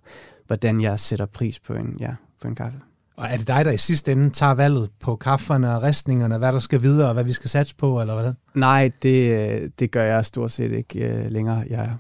hvordan 0.48 0.82
jeg 0.82 1.00
sætter 1.00 1.26
pris 1.26 1.60
på 1.60 1.74
en, 1.74 1.98
ja, 2.00 2.12
på 2.42 2.48
en 2.48 2.56
kaffe. 2.56 2.78
Og 3.18 3.28
er 3.28 3.38
det 3.38 3.48
dig, 3.48 3.66
der 3.66 3.72
i 3.72 3.78
sidste 3.78 4.12
ende 4.12 4.30
tager 4.30 4.54
valget 4.54 4.90
på 5.00 5.16
kafferne 5.16 5.76
og 5.76 5.84
ristningerne, 5.84 6.38
hvad 6.38 6.54
der 6.54 6.60
skal 6.60 6.82
videre, 6.82 7.08
og 7.08 7.14
hvad 7.14 7.24
vi 7.24 7.32
skal 7.32 7.50
satse 7.50 7.76
på, 7.76 8.02
eller 8.02 8.22
hvad? 8.22 8.34
Nej, 8.56 8.92
det, 9.04 9.80
det 9.80 9.92
gør 9.92 10.04
jeg 10.04 10.26
stort 10.26 10.52
set 10.52 10.72
ikke 10.72 11.08
øh, 11.08 11.32
længere. 11.32 11.66
Jeg, 11.70 11.96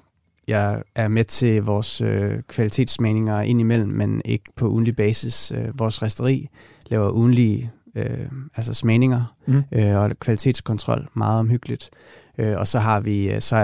jeg 0.47 0.83
er 0.95 1.07
med 1.07 1.23
til 1.23 1.63
vores 1.63 2.01
øh, 2.01 2.41
kvalitetsmeninger 2.47 3.41
indimellem, 3.41 3.89
men 3.89 4.21
ikke 4.25 4.51
på 4.55 4.69
ugenlig 4.69 4.95
basis. 4.95 5.51
Øh, 5.51 5.79
vores 5.79 6.01
resteri 6.03 6.47
laver 6.87 7.11
ugenlige 7.11 7.71
øh, 7.95 8.27
altså 8.55 8.73
smagninger 8.73 9.35
Mm. 9.45 9.63
øh, 9.71 9.95
og 9.95 10.11
kvalitetskontrol, 10.19 11.07
meget 11.13 11.39
omhyggeligt. 11.39 11.89
Øh, 12.37 12.57
og 12.57 12.67
så 12.67 12.79
har 12.79 12.99
vi, 12.99 13.31
øh, 13.31 13.41
så 13.41 13.55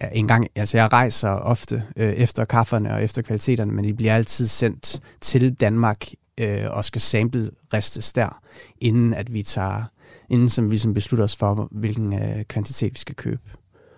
er 0.00 0.08
en 0.08 0.28
gang, 0.28 0.46
altså 0.54 0.78
jeg 0.78 0.92
rejser 0.92 1.28
ofte 1.28 1.82
øh, 1.96 2.12
efter 2.12 2.44
kafferne 2.44 2.94
og 2.94 3.04
efter 3.04 3.22
kvaliteterne, 3.22 3.72
men 3.72 3.84
de 3.84 3.94
bliver 3.94 4.14
altid 4.14 4.46
sendt 4.46 5.00
til 5.20 5.54
Danmark 5.54 6.06
øh, 6.40 6.64
og 6.70 6.84
skal 6.84 7.00
sample 7.00 7.50
ristes 7.74 8.12
der, 8.12 8.40
inden 8.80 9.14
at 9.14 9.34
vi 9.34 9.42
tager, 9.42 9.82
inden 10.30 10.48
som 10.48 10.70
vi 10.70 10.78
som 10.78 10.94
beslutter 10.94 11.24
os 11.24 11.36
for, 11.36 11.68
hvilken 11.70 12.14
øh, 12.14 12.44
kvantitet 12.44 12.94
vi 12.94 12.98
skal 12.98 13.14
købe, 13.14 13.42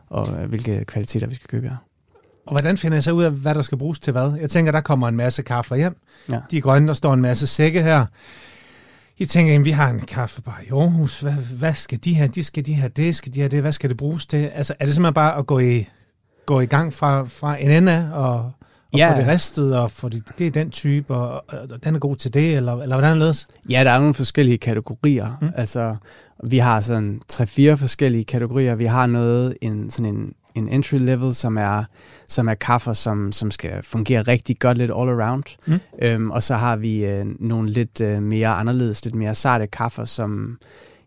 og 0.06 0.42
øh, 0.42 0.48
hvilke 0.48 0.84
kvaliteter 0.84 1.26
vi 1.26 1.34
skal 1.34 1.48
købe, 1.48 1.66
ja. 1.66 1.76
Og 2.46 2.52
hvordan 2.52 2.78
finder 2.78 2.96
jeg 2.96 3.02
så 3.02 3.12
ud 3.12 3.24
af, 3.24 3.30
hvad 3.30 3.54
der 3.54 3.62
skal 3.62 3.78
bruges 3.78 4.00
til 4.00 4.12
hvad? 4.12 4.32
Jeg 4.40 4.50
tænker, 4.50 4.72
der 4.72 4.80
kommer 4.80 5.08
en 5.08 5.16
masse 5.16 5.42
kaffe 5.42 5.76
hjem. 5.76 5.96
Ja. 6.28 6.40
De 6.50 6.56
er 6.56 6.60
grønne, 6.60 6.88
der 6.88 6.94
står 6.94 7.14
en 7.14 7.20
masse 7.20 7.46
sække 7.46 7.82
her. 7.82 8.06
I 9.20 9.26
tænker, 9.26 9.52
jamen, 9.52 9.64
vi 9.64 9.70
har 9.70 9.90
en 9.90 10.00
kaffebar 10.00 10.61
i 10.66 10.70
Aarhus. 10.72 11.20
Hvad, 11.20 11.33
hvad 11.33 11.74
skal 11.74 11.98
de 12.04 12.14
have? 12.14 12.28
De 12.28 12.44
skal 12.44 12.66
de 12.66 12.74
have 12.74 12.88
det, 12.96 13.16
skal 13.16 13.35
de 13.35 13.40
have 13.40 13.48
det? 13.50 13.61
Hvad 13.61 13.72
skal 13.72 13.90
det 13.90 13.96
bruges 13.96 14.26
til? 14.26 14.37
Altså, 14.54 14.74
er 14.81 14.85
det 14.85 14.94
simpelthen 14.94 15.14
bare 15.14 15.37
at 15.38 15.46
gå 15.46 15.59
i, 15.59 15.88
gå 16.46 16.61
i 16.61 16.66
gang 16.66 16.92
fra, 16.92 17.24
fra 17.24 17.57
en 17.62 17.70
ende 17.70 17.92
af 17.92 18.09
og, 18.12 18.35
og 18.35 18.52
Ja. 18.98 19.12
få 19.14 19.18
det 19.20 19.28
ristet, 19.28 19.78
og 19.78 19.90
få 19.90 20.09
det, 20.09 20.22
det 20.38 20.46
er 20.46 20.50
den 20.50 20.70
type, 20.70 21.14
og, 21.14 21.44
og, 21.48 21.85
den 21.85 21.94
er 21.94 21.98
god 21.98 22.16
til 22.16 22.35
det, 22.35 22.57
eller, 22.57 22.72
eller 22.83 22.96
hvordan 22.96 23.18
ledes? 23.18 23.46
Ja, 23.70 23.85
der 23.85 23.90
er 23.90 23.98
nogle 23.98 24.14
forskellige 24.14 24.59
kategorier. 24.59 25.38
Mm. 25.42 25.50
Altså, 25.54 25.96
vi 26.44 26.59
har 26.59 26.81
sådan 26.81 27.20
tre-fire 27.28 27.76
forskellige 27.76 28.24
kategorier. 28.24 28.74
Vi 28.74 28.85
har 28.85 29.07
noget, 29.07 29.54
en, 29.61 29.90
sådan 29.90 30.14
en, 30.14 30.33
en 30.54 30.68
entry 30.68 30.96
level, 30.98 31.35
som 31.35 31.57
er, 31.59 31.85
som 32.28 32.48
er 32.48 32.54
kaffer, 32.54 32.92
som, 32.92 33.32
som 33.32 33.50
skal 33.50 33.82
fungere 33.82 34.22
rigtig 34.22 34.58
godt 34.58 34.78
lidt 34.78 34.90
all 34.90 35.20
around. 35.20 35.44
Mm. 35.66 35.80
Øhm, 36.02 36.30
og 36.30 36.42
så 36.42 36.54
har 36.54 36.76
vi 36.76 37.04
øh, 37.04 37.26
nogle 37.40 37.70
lidt 37.70 38.00
øh, 38.00 38.22
mere 38.22 38.48
anderledes, 38.48 39.04
lidt 39.04 39.14
mere 39.14 39.34
sarte 39.34 39.66
kaffer, 39.66 40.04
som, 40.04 40.58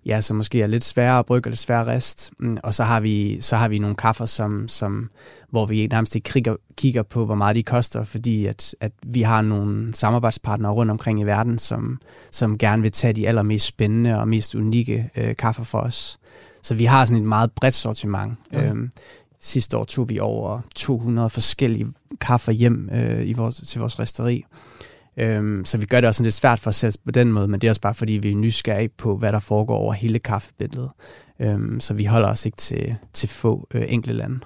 ja, 0.06 0.22
som 0.22 0.38
måske 0.38 0.62
er 0.62 0.68
lidt 0.68 0.84
sværere 0.84 1.20
at 1.20 1.26
brygge 1.26 1.48
og 1.48 1.52
lidt 1.52 1.60
sværere 1.60 1.82
at 1.82 1.96
rist. 1.96 2.32
Mm, 2.40 2.58
og 2.64 2.74
så 2.74 2.84
har 2.84 3.00
vi, 3.00 3.42
så 3.42 3.56
har 3.56 3.68
vi 3.68 3.80
nogle 3.80 3.96
kaffer, 3.96 4.26
som, 4.26 4.68
som, 4.68 5.10
hvor 5.50 5.66
vi 5.66 5.88
nærmest 5.88 6.16
ikke 6.16 6.30
kigger, 6.30 6.56
kigger 6.78 7.04
på, 7.04 7.26
hvor 7.26 7.36
meget 7.36 7.56
de 7.56 7.64
koster, 7.64 8.04
fordi 8.04 8.46
at, 8.46 8.76
at 8.80 8.92
vi 9.08 9.22
har 9.22 9.42
nogle 9.42 9.96
samarbejdspartnere 9.96 10.72
rundt 10.72 10.92
omkring 10.92 11.20
i 11.20 11.24
verden, 11.24 11.60
som, 11.60 12.00
som 12.32 12.58
gerne 12.58 12.82
vil 12.82 12.92
tage 12.92 13.14
de 13.14 13.28
allermest 13.28 13.66
spændende 13.66 14.20
og 14.20 14.28
mest 14.28 14.56
unikke 14.56 15.10
øh, 15.18 15.36
kaffer 15.36 15.64
for 15.64 15.80
os. 15.80 16.18
Så 16.64 16.76
vi 16.76 16.86
har 16.86 17.06
sådan 17.06 17.22
et 17.22 17.28
meget 17.28 17.52
bredt 17.52 17.74
sortiment. 17.74 18.34
Okay. 18.54 18.70
Øhm, 18.70 18.92
sidste 19.42 19.78
år 19.78 19.84
tog 19.84 20.10
vi 20.10 20.20
over 20.20 20.62
200 20.76 21.30
forskellige 21.30 21.88
kaffer 22.22 22.52
hjem 22.52 22.90
øh, 22.94 23.30
i 23.30 23.34
vores, 23.34 23.56
til 23.56 23.80
vores 23.80 24.00
resteri. 24.00 24.46
Øhm, 25.18 25.66
så 25.66 25.78
vi 25.78 25.86
gør 25.86 26.02
det 26.02 26.08
også 26.08 26.18
sådan 26.18 26.26
lidt 26.26 26.36
svært 26.36 26.60
for 26.60 26.70
os 26.70 26.76
selv 26.76 26.94
på 27.06 27.12
den 27.12 27.32
måde, 27.32 27.48
men 27.48 27.62
det 27.62 27.68
er 27.68 27.72
også 27.72 27.82
bare 27.82 27.94
fordi, 27.94 28.14
vi 28.14 28.32
er 28.32 28.36
nysgerrige 28.36 28.90
på, 28.90 29.18
hvad 29.18 29.32
der 29.32 29.40
foregår 29.40 29.78
over 29.78 29.94
hele 29.94 30.20
kaffebilledet. 30.20 30.92
Øhm, 31.40 31.80
så 31.80 31.94
vi 31.94 32.06
holder 32.06 32.30
os 32.30 32.46
ikke 32.46 32.58
til, 32.58 32.96
til 33.14 33.30
få 33.30 33.68
øh, 33.74 33.84
enkelte 33.88 34.18
lande. 34.18 34.40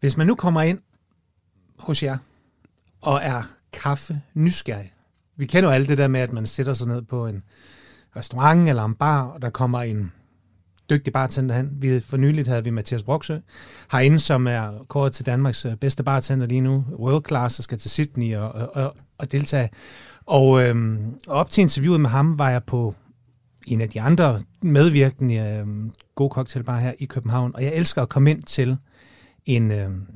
Hvis 0.00 0.16
man 0.16 0.26
nu 0.26 0.34
kommer 0.34 0.62
ind 0.62 0.78
hos 1.78 2.02
jer 2.02 2.18
og 3.00 3.20
er 3.22 3.42
kaffe 3.72 4.20
nysgerrig. 4.34 4.92
Vi 5.36 5.46
kender 5.46 5.68
jo 5.68 5.74
alt 5.74 5.88
det 5.88 5.98
der 5.98 6.08
med, 6.08 6.20
at 6.20 6.32
man 6.32 6.46
sætter 6.46 6.72
sig 6.72 6.86
ned 6.86 7.02
på 7.02 7.26
en 7.26 7.42
restaurant 8.16 8.68
eller 8.68 8.84
en 8.84 8.94
bar, 8.94 9.22
og 9.22 9.42
der 9.42 9.50
kommer 9.50 9.82
en 9.82 10.12
dygtig 10.90 11.12
bartender 11.12 11.54
han. 11.54 11.70
Vi, 11.72 12.00
for 12.00 12.16
nyligt 12.16 12.48
havde 12.48 12.64
vi 12.64 12.70
Mathias 12.70 13.02
Broksø 13.02 13.38
herinde, 13.92 14.18
som 14.18 14.46
er 14.46 14.84
kåret 14.88 15.12
til 15.12 15.26
Danmarks 15.26 15.64
øh, 15.64 15.76
bedste 15.76 16.02
bartender 16.02 16.46
lige 16.46 16.60
nu, 16.60 16.84
world 16.92 17.24
class, 17.28 17.58
og 17.58 17.64
skal 17.64 17.78
til 17.78 17.90
Sydney 17.90 18.36
og, 18.36 18.52
og, 18.52 18.76
og, 18.76 18.96
og 19.18 19.32
deltage. 19.32 19.70
Og, 20.26 20.62
øhm, 20.64 21.14
og 21.26 21.36
op 21.36 21.50
til 21.50 21.62
interviewet 21.62 22.00
med 22.00 22.10
ham 22.10 22.38
var 22.38 22.50
jeg 22.50 22.64
på 22.64 22.94
en 23.66 23.80
af 23.80 23.88
de 23.88 24.00
andre 24.00 24.40
medvirkende 24.62 25.58
øhm, 25.60 25.92
gode 26.14 26.30
cocktailbar 26.30 26.78
her 26.78 26.92
i 26.98 27.04
København, 27.04 27.54
og 27.54 27.64
jeg 27.64 27.74
elsker 27.74 28.02
at 28.02 28.08
komme 28.08 28.30
ind 28.30 28.42
til 28.42 28.76
en, 29.46 29.72
øhm, 29.72 30.06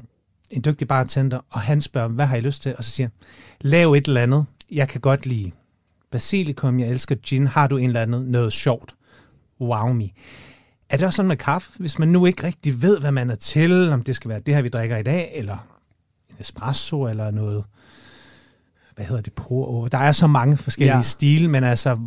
en 0.51 0.65
dygtig 0.65 0.89
bartender, 0.89 1.41
og 1.51 1.61
han 1.61 1.81
spørger, 1.81 2.09
hvad 2.09 2.27
har 2.27 2.37
I 2.37 2.41
lyst 2.41 2.63
til? 2.63 2.75
Og 2.79 2.85
så 2.85 2.91
siger 2.91 3.09
lav 3.61 3.93
et 3.93 4.07
eller 4.07 4.21
andet. 4.21 4.47
Jeg 4.71 4.89
kan 4.89 5.01
godt 5.01 5.27
lide 5.27 5.51
basilikum, 6.11 6.81
jeg 6.81 6.89
elsker 6.89 7.15
gin. 7.15 7.47
Har 7.47 7.67
du 7.67 7.77
en 7.77 7.87
eller 7.87 8.03
anden 8.03 8.23
noget 8.23 8.53
sjovt? 8.53 8.95
Wow 9.61 9.93
me. 9.93 10.09
Er 10.93 10.97
det 10.97 11.07
også 11.07 11.17
sådan 11.17 11.29
med 11.29 11.37
kaffe, 11.37 11.71
hvis 11.79 11.99
man 11.99 12.09
nu 12.09 12.27
ikke 12.27 12.43
rigtig 12.43 12.83
ved, 12.83 13.01
hvad 13.01 13.13
man 13.13 13.31
er 13.31 13.35
til, 13.35 13.91
om 13.93 14.03
det 14.03 14.17
skal 14.17 14.29
være 14.29 14.41
det 14.41 14.55
her, 14.55 14.63
vi 14.63 14.69
drikker 14.69 14.97
i 14.97 15.03
dag, 15.03 15.33
eller 15.35 15.67
en 16.31 16.37
espresso, 16.41 17.09
eller 17.09 17.31
noget, 17.31 17.65
hvad 18.95 19.05
hedder 19.05 19.23
det, 19.23 19.33
på 19.33 19.89
Der 19.93 19.99
er 19.99 20.13
så 20.13 20.27
mange 20.27 20.57
forskellige 20.57 20.97
ja. 20.97 21.03
Stile, 21.03 21.49
men 21.49 21.65
altså, 21.65 21.99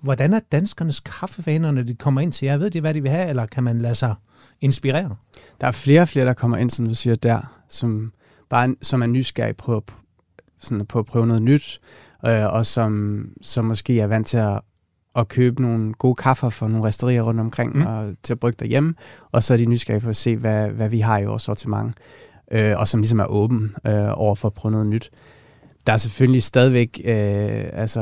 hvordan 0.00 0.34
er 0.34 0.40
danskernes 0.52 1.00
kaffevaner, 1.00 1.70
når 1.70 1.82
de 1.82 1.94
kommer 1.94 2.20
ind 2.20 2.32
til 2.32 2.46
jer? 2.46 2.56
Ved 2.56 2.70
de, 2.70 2.80
hvad 2.80 2.94
de 2.94 3.02
vil 3.02 3.10
have, 3.10 3.28
eller 3.28 3.46
kan 3.46 3.62
man 3.64 3.78
lade 3.78 3.94
sig 3.94 4.14
inspirere? 4.60 5.16
Der 5.60 5.66
er 5.66 5.70
flere 5.70 6.02
og 6.02 6.08
flere, 6.08 6.26
der 6.26 6.32
kommer 6.32 6.56
ind, 6.56 6.70
som 6.70 6.86
du 6.86 6.94
siger 6.94 7.14
der, 7.14 7.62
som, 7.68 8.12
bare, 8.50 8.74
som 8.82 9.02
er 9.02 9.06
nysgerrige 9.06 9.54
på, 9.54 9.84
sådan 10.58 10.86
på 10.86 10.98
at 10.98 11.06
prøve 11.06 11.26
noget 11.26 11.42
nyt, 11.42 11.80
øh, 12.26 12.46
og 12.46 12.66
som, 12.66 13.24
som 13.42 13.64
måske 13.64 14.00
er 14.00 14.06
vant 14.06 14.26
til 14.26 14.36
at, 14.36 14.60
at 15.16 15.28
købe 15.28 15.62
nogle 15.62 15.92
gode 15.94 16.14
kaffer 16.14 16.48
fra 16.48 16.68
nogle 16.68 16.84
restaurier 16.86 17.22
rundt 17.22 17.40
omkring, 17.40 17.76
mm. 17.76 17.86
og 17.86 18.14
til 18.22 18.32
at 18.34 18.40
brygge 18.40 18.56
derhjemme, 18.60 18.94
og 19.32 19.42
så 19.42 19.52
er 19.54 19.58
de 19.58 19.66
nysgerrige 19.66 20.00
på 20.00 20.08
at 20.08 20.16
se, 20.16 20.36
hvad, 20.36 20.68
hvad 20.70 20.88
vi 20.88 21.00
har 21.00 21.18
i 21.18 21.24
vores 21.24 21.42
sortiment. 21.42 21.94
øh, 22.52 22.74
og 22.78 22.88
som 22.88 23.00
ligesom 23.00 23.18
er 23.18 23.24
åben 23.30 23.74
øh, 23.86 23.92
over 24.20 24.34
for 24.34 24.48
at 24.48 24.54
prøve 24.54 24.72
noget 24.72 24.86
nyt. 24.86 25.10
Der 25.86 25.92
er 25.92 25.96
selvfølgelig 25.96 26.42
stadigvæk 26.42 27.00
øh, 27.04 27.64
altså, 27.72 28.00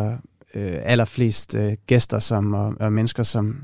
øh, 0.55 0.73
allerflest 0.83 1.55
øh, 1.57 1.73
gæster 1.87 2.19
som, 2.19 2.55
og, 2.55 2.75
og 2.81 2.93
mennesker, 2.93 3.23
som, 3.23 3.57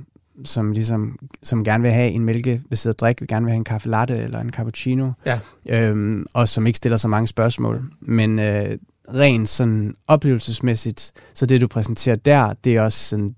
som 0.44 0.72
ligesom 0.72 1.18
som 1.42 1.64
gerne 1.64 1.82
vil 1.82 1.92
have 1.92 2.10
en 2.10 2.24
mælkebaseret 2.24 3.00
drik, 3.00 3.20
vil 3.20 3.28
gerne 3.28 3.44
vil 3.44 3.50
have 3.50 3.58
en 3.58 3.64
kaffe 3.64 3.88
latte 3.88 4.16
eller 4.16 4.40
en 4.40 4.50
cappuccino, 4.52 5.10
Ja. 5.26 5.40
øhm, 5.68 6.26
og 6.34 6.48
som 6.48 6.66
ikke 6.66 6.76
stiller 6.76 6.96
så 6.96 7.08
mange 7.08 7.26
spørgsmål. 7.26 7.82
Men 8.00 8.38
øh, 8.38 8.78
rent 9.14 9.48
sådan 9.48 9.94
oplevelsesmæssigt, 10.08 11.12
så 11.34 11.46
det 11.46 11.60
du 11.60 11.66
præsenterer 11.66 12.16
der, 12.16 12.54
det 12.64 12.76
er 12.76 12.82
også 12.82 13.08
sådan, 13.08 13.30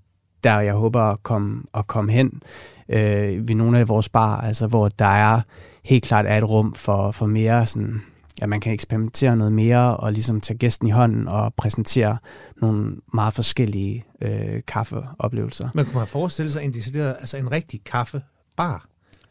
der 0.43 0.59
jeg 0.59 0.73
håber 0.73 1.01
at 1.01 1.23
komme, 1.23 1.63
at 1.73 1.87
komme 1.87 2.11
hen 2.11 2.41
øh, 2.89 3.47
ved 3.47 3.55
nogle 3.55 3.79
af 3.79 3.87
vores 3.89 4.09
bar, 4.09 4.41
altså 4.41 4.67
hvor 4.67 4.89
der 4.89 5.05
er 5.05 5.41
helt 5.85 6.03
klart 6.03 6.25
er 6.25 6.37
et 6.37 6.49
rum 6.49 6.73
for, 6.73 7.11
for 7.11 7.25
mere 7.25 7.65
sådan, 7.65 8.01
at 8.41 8.49
man 8.49 8.59
kan 8.59 8.73
eksperimentere 8.73 9.35
noget 9.37 9.53
mere 9.53 9.97
og 9.97 10.13
ligesom 10.13 10.41
tage 10.41 10.57
gæsten 10.57 10.87
i 10.87 10.91
hånden 10.91 11.27
og 11.27 11.53
præsentere 11.53 12.17
nogle 12.61 12.95
meget 13.13 13.33
forskellige 13.33 14.05
øh, 14.21 14.61
kaffeoplevelser. 14.67 15.69
Man 15.73 15.85
kunne 15.85 15.99
have 15.99 16.07
forestillet 16.07 16.53
sig 16.53 16.63
en 16.63 16.73
decideret, 16.73 17.15
altså 17.19 17.37
en 17.37 17.51
rigtig 17.51 17.83
kaffebar. 17.85 18.85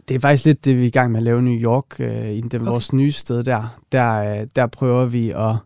Det 0.09 0.15
er 0.15 0.21
faktisk 0.21 0.47
lidt 0.47 0.65
det, 0.65 0.77
vi 0.77 0.83
er 0.83 0.87
i 0.87 0.91
gang 0.91 1.13
med 1.13 1.21
at 1.21 1.25
lave 1.25 1.39
i 1.39 1.43
New 1.43 1.55
York, 1.61 2.01
øh, 2.01 2.31
i 2.31 2.41
den, 2.41 2.61
Okay. 2.61 2.71
vores 2.71 2.93
nye 2.93 3.13
sted 3.13 3.45
der. 3.45 3.79
Der, 3.93 4.41
øh, 4.41 4.47
der 4.57 4.67
prøver 4.67 5.05
vi 5.05 5.31
at 5.31 5.57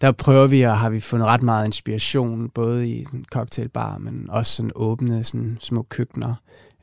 der 0.00 0.12
prøver 0.12 0.46
vi, 0.46 0.62
og 0.62 0.78
har 0.78 0.90
vi 0.90 1.00
fundet 1.00 1.28
ret 1.28 1.42
meget 1.42 1.66
inspiration, 1.66 2.48
både 2.48 2.88
i 2.88 3.06
en 3.12 3.24
cocktailbar, 3.32 3.98
men 3.98 4.30
også 4.30 4.52
sådan 4.52 4.70
åbne 4.74 5.24
sådan 5.24 5.56
små 5.60 5.82
køkkener 5.82 6.34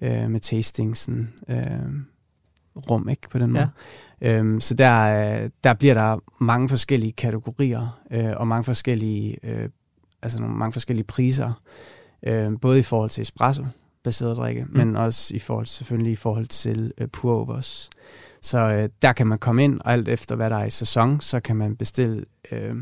øh, 0.02 0.30
med 0.30 0.40
tasting 0.40 0.98
sådan, 0.98 1.34
øh, 1.50 1.58
rum, 2.90 3.10
ikke 3.10 3.30
på 3.30 3.40
den 3.40 3.52
måde. 3.52 3.70
Ja. 4.22 4.38
Øhm, 4.38 4.62
så 4.62 4.74
der, 4.74 5.02
øh, 5.44 5.50
der 5.64 5.74
bliver 5.74 5.94
der 5.94 6.20
mange 6.44 6.70
forskellige 6.70 7.12
kategorier, 7.12 8.02
øh, 8.12 8.34
og 8.38 8.48
mange 8.48 8.64
forskellige, 8.64 9.38
øh, 9.44 9.70
altså 10.22 10.40
nogle 10.40 10.56
mange 10.56 10.74
forskellige 10.74 11.06
priser, 11.06 11.62
øh, 12.24 12.52
både 12.62 12.80
i 12.80 12.84
forhold 12.84 13.10
til 13.10 13.22
espresso, 13.22 13.66
baseret 14.04 14.38
drikke, 14.38 14.66
mm. 14.66 14.78
men 14.78 14.96
også 14.96 15.36
i 15.36 15.40
forhold 15.40 15.66
selvfølgelig 15.66 16.12
i 16.12 16.16
forhold 16.16 16.46
til 16.46 16.92
øh, 16.98 17.08
pour-overs. 17.18 17.90
Så 18.48 18.60
øh, 18.60 18.90
der 19.02 19.14
kan 19.14 19.28
man 19.28 19.38
komme 19.38 19.64
ind, 19.64 19.80
og 19.80 19.94
alt 19.94 20.08
efter 20.08 20.36
hvad 20.36 20.50
der 20.50 20.56
er 20.56 20.66
i 20.66 20.70
sæson, 20.70 21.22
så 21.22 21.40
kan 21.40 21.56
man 21.56 21.76
bestille 21.76 22.26
øh, 22.52 22.76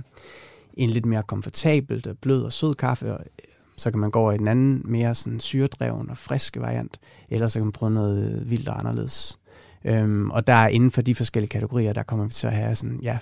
en 0.74 0.90
lidt 0.90 1.06
mere 1.06 1.24
komfortabelt, 1.24 2.08
blød 2.22 2.44
og 2.44 2.54
sød 2.54 2.74
kaffe, 2.74 3.14
og 3.14 3.20
øh, 3.20 3.46
så 3.78 3.92
kan 3.92 4.00
man 4.00 4.12
gå 4.12 4.20
over 4.20 4.32
i 4.32 4.38
den 4.38 4.48
anden 4.48 4.82
mere 4.86 5.16
sådan 5.16 5.40
syredreven 5.40 6.10
og 6.10 6.18
friske 6.18 6.62
variant, 6.62 7.00
eller 7.30 7.48
så 7.48 7.60
kan 7.60 7.66
man 7.66 7.72
prøve 7.72 7.92
noget 7.92 8.42
øh, 8.42 8.52
vildt 8.52 8.70
og 8.70 8.80
anderledes. 8.80 9.40
Øhm, 9.86 10.32
og 10.32 10.48
der 10.48 10.54
er 10.54 10.68
inden 10.68 10.92
for 10.92 11.02
de 11.02 11.16
forskellige 11.16 11.50
kategorier, 11.50 11.94
der 11.94 12.04
kommer 12.04 12.26
vi 12.26 12.32
til 12.32 12.48
at 12.48 12.54
have 12.54 12.76
sådan, 12.76 13.00
ja, 13.04 13.18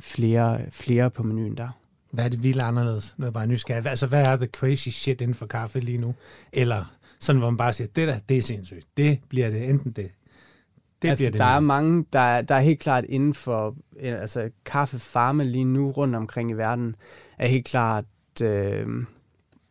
flere, 0.00 0.60
flere 0.70 1.10
på 1.10 1.22
menuen 1.22 1.56
der. 1.56 1.68
Hvad 2.12 2.24
er 2.24 2.28
det 2.28 2.42
vildt 2.42 2.62
anderledes? 2.62 3.14
Nu 3.18 3.22
er 3.22 3.26
jeg 3.26 3.32
bare 3.32 3.46
nysgerrig. 3.46 3.86
Altså, 3.86 4.06
hvad 4.06 4.24
er 4.24 4.36
the 4.36 4.46
crazy 4.46 4.88
shit 4.88 5.20
inden 5.20 5.34
for 5.34 5.46
kaffe 5.46 5.80
lige 5.80 5.98
nu? 5.98 6.14
Eller 6.52 6.84
sådan, 7.20 7.40
hvor 7.40 7.50
man 7.50 7.56
bare 7.56 7.72
siger, 7.72 7.88
det 7.96 8.08
der, 8.08 8.18
det 8.18 8.38
er 8.38 8.42
sindssygt. 8.42 8.86
Det 8.96 9.20
bliver 9.28 9.50
det, 9.50 9.70
enten 9.70 9.92
det. 9.92 10.10
Det 11.02 11.08
altså, 11.08 11.24
det. 11.24 11.34
der 11.34 11.44
er 11.44 11.60
mange, 11.60 12.04
der, 12.12 12.20
er- 12.20 12.42
der 12.42 12.54
er 12.54 12.60
helt 12.60 12.80
klart 12.80 13.04
inden 13.08 13.34
for, 13.34 13.76
øh, 14.00 14.20
altså 14.20 14.50
kaffefarme 14.64 15.44
lige 15.44 15.64
nu 15.64 15.90
rundt 15.90 16.16
omkring 16.16 16.50
i 16.50 16.54
verden, 16.54 16.96
er 17.38 17.46
helt 17.48 17.66
klart 17.66 18.04
øh, 18.42 18.86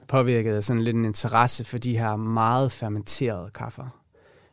påvirket 0.07 0.53
af 0.53 0.63
sådan 0.63 0.81
lidt 0.81 0.95
en 0.95 1.05
interesse 1.05 1.65
for 1.65 1.77
de 1.77 1.97
her 1.97 2.15
meget 2.15 2.71
fermenterede 2.71 3.49
kaffer. 3.53 4.01